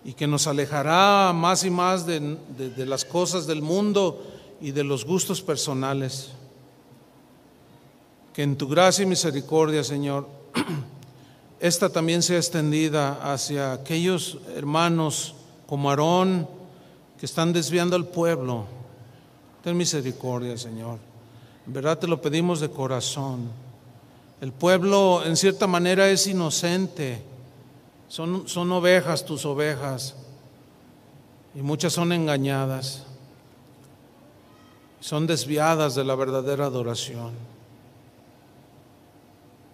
y 0.06 0.14
que 0.14 0.26
nos 0.26 0.48
alejará 0.48 1.34
más 1.34 1.66
y 1.66 1.70
más 1.70 2.06
de, 2.06 2.38
de 2.56 2.86
las 2.86 3.04
cosas 3.04 3.46
del 3.46 3.62
mundo 3.62 4.24
y 4.62 4.72
de 4.72 4.86
los 4.86 5.04
gustos 5.04 5.42
personales. 5.42 6.30
Que 8.38 8.44
en 8.44 8.56
tu 8.56 8.68
gracia 8.68 9.02
y 9.02 9.08
misericordia, 9.08 9.84
Señor, 9.84 10.28
esta 11.60 11.90
también 11.90 12.22
sea 12.22 12.38
extendida 12.38 13.34
hacia 13.34 13.74
aquellos 13.74 14.38
hermanos 14.56 15.34
como 15.66 15.90
Aarón 15.90 16.48
que 17.20 17.26
están 17.26 17.52
desviando 17.52 17.96
al 17.96 18.06
pueblo. 18.06 18.66
Ten 19.64 19.76
misericordia, 19.76 20.56
Señor. 20.56 21.00
En 21.66 21.74
verdad 21.74 21.98
te 21.98 22.06
lo 22.06 22.22
pedimos 22.22 22.60
de 22.60 22.70
corazón. 22.70 23.50
El 24.40 24.52
pueblo 24.52 25.26
en 25.26 25.36
cierta 25.36 25.66
manera 25.66 26.08
es 26.08 26.28
inocente. 26.28 27.24
Son, 28.08 28.48
son 28.48 28.72
ovejas 28.72 29.26
tus 29.26 29.48
ovejas. 29.48 30.14
Y 31.56 31.64
muchas 31.64 31.92
son 31.92 32.12
engañadas. 32.12 33.02
Son 35.00 35.26
desviadas 35.26 35.96
de 35.96 36.04
la 36.04 36.14
verdadera 36.14 36.66
adoración. 36.66 37.57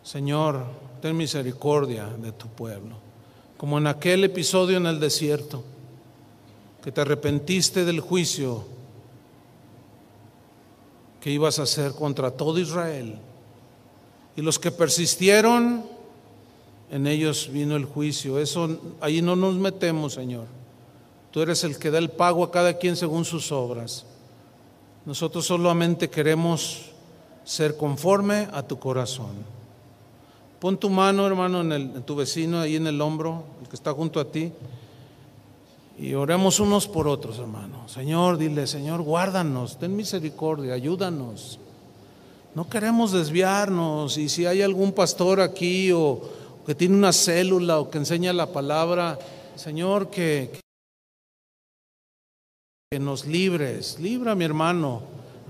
Señor, 0.03 0.65
ten 1.01 1.15
misericordia 1.15 2.07
de 2.07 2.31
tu 2.33 2.47
pueblo. 2.47 2.95
Como 3.57 3.77
en 3.77 3.87
aquel 3.87 4.25
episodio 4.25 4.77
en 4.77 4.85
el 4.85 4.99
desierto, 4.99 5.63
que 6.83 6.91
te 6.91 7.01
arrepentiste 7.01 7.85
del 7.85 8.01
juicio 8.01 8.65
que 11.21 11.31
ibas 11.31 11.57
a 11.59 11.63
hacer 11.63 11.93
contra 11.93 12.31
todo 12.31 12.59
Israel. 12.59 13.15
Y 14.35 14.41
los 14.41 14.59
que 14.59 14.71
persistieron, 14.71 15.85
en 16.91 17.07
ellos 17.07 17.49
vino 17.49 17.77
el 17.77 17.85
juicio. 17.85 18.37
Eso 18.39 18.77
ahí 18.99 19.21
no 19.21 19.37
nos 19.37 19.55
metemos, 19.55 20.13
Señor. 20.13 20.47
Tú 21.31 21.41
eres 21.41 21.63
el 21.63 21.79
que 21.79 21.91
da 21.91 21.99
el 21.99 22.09
pago 22.09 22.43
a 22.43 22.51
cada 22.51 22.77
quien 22.77 22.97
según 22.97 23.23
sus 23.23 23.53
obras. 23.53 24.05
Nosotros 25.05 25.45
solamente 25.45 26.09
queremos 26.09 26.91
ser 27.45 27.77
conforme 27.77 28.49
a 28.51 28.61
tu 28.63 28.77
corazón. 28.77 29.52
Pon 30.63 30.77
tu 30.77 30.89
mano, 30.89 31.27
hermano, 31.27 31.59
en, 31.59 31.73
el, 31.73 31.81
en 31.93 32.03
tu 32.03 32.15
vecino, 32.15 32.61
ahí 32.61 32.77
en 32.77 32.87
el 32.87 33.01
hombro, 33.01 33.43
el 33.61 33.67
que 33.67 33.75
está 33.75 33.91
junto 33.91 34.17
a 34.17 34.31
ti. 34.31 34.49
Y 35.99 36.13
oremos 36.13 36.61
unos 36.61 36.87
por 36.87 37.05
otros, 37.05 37.37
hermano. 37.37 37.89
Señor, 37.89 38.37
dile, 38.37 38.65
Señor, 38.65 39.01
guárdanos, 39.01 39.77
ten 39.77 39.93
misericordia, 39.93 40.73
ayúdanos. 40.73 41.59
No 42.55 42.69
queremos 42.69 43.11
desviarnos. 43.11 44.17
Y 44.17 44.29
si 44.29 44.45
hay 44.45 44.61
algún 44.61 44.93
pastor 44.93 45.41
aquí 45.41 45.91
o 45.91 46.21
que 46.65 46.73
tiene 46.73 46.95
una 46.95 47.11
célula 47.11 47.81
o 47.81 47.89
que 47.89 47.97
enseña 47.97 48.31
la 48.31 48.47
palabra, 48.53 49.19
Señor, 49.57 50.09
que, 50.09 50.61
que 52.89 52.99
nos 52.99 53.25
libres. 53.25 53.99
Libra 53.99 54.31
a 54.31 54.35
mi 54.35 54.45
hermano, 54.45 55.01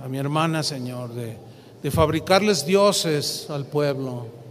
a 0.03 0.07
mi 0.07 0.17
hermana, 0.17 0.63
Señor, 0.63 1.13
de, 1.13 1.37
de 1.83 1.91
fabricarles 1.91 2.65
dioses 2.65 3.47
al 3.51 3.67
pueblo 3.67 4.41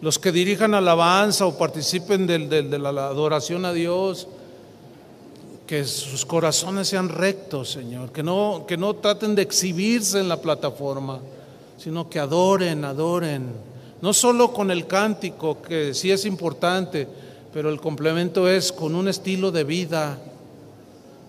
los 0.00 0.18
que 0.18 0.32
dirijan 0.32 0.74
alabanza 0.74 1.46
o 1.46 1.58
participen 1.58 2.26
de, 2.26 2.78
la 2.78 2.88
adoración 2.88 3.64
a 3.64 3.72
Dios, 3.72 4.28
que 5.66 5.84
sus 5.84 6.24
corazones 6.24 6.88
sean 6.88 7.08
rectos, 7.08 7.70
Señor, 7.70 8.10
que 8.12 8.22
no, 8.22 8.64
que 8.66 8.76
no 8.76 8.94
traten 8.94 9.34
de 9.34 9.42
exhibirse 9.42 10.20
en 10.20 10.28
la 10.28 10.40
plataforma, 10.40 11.20
sino 11.76 12.08
que 12.08 12.18
adoren, 12.18 12.84
adoren, 12.84 13.52
no 14.00 14.12
solo 14.12 14.52
con 14.52 14.70
el 14.70 14.86
cántico, 14.86 15.60
que 15.60 15.92
sí 15.92 16.10
es 16.10 16.24
importante, 16.24 17.06
pero 17.52 17.68
el 17.68 17.80
complemento 17.80 18.48
es 18.48 18.72
con 18.72 18.94
un 18.94 19.08
estilo 19.08 19.50
de 19.50 19.64
vida 19.64 20.18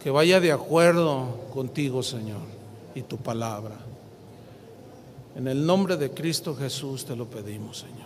que 0.02 0.12
vaya 0.12 0.40
de 0.40 0.52
acuerdo 0.52 1.48
contigo, 1.54 2.04
Señor, 2.04 2.41
y 2.96 3.02
tu 3.02 3.18
palabra. 3.18 3.76
En 5.36 5.48
el 5.48 5.66
nombre 5.66 5.98
de 5.98 6.12
Cristo 6.12 6.56
Jesús 6.56 7.06
te 7.06 7.16
lo 7.16 7.26
pedimos, 7.26 7.80
Señor. 7.80 7.99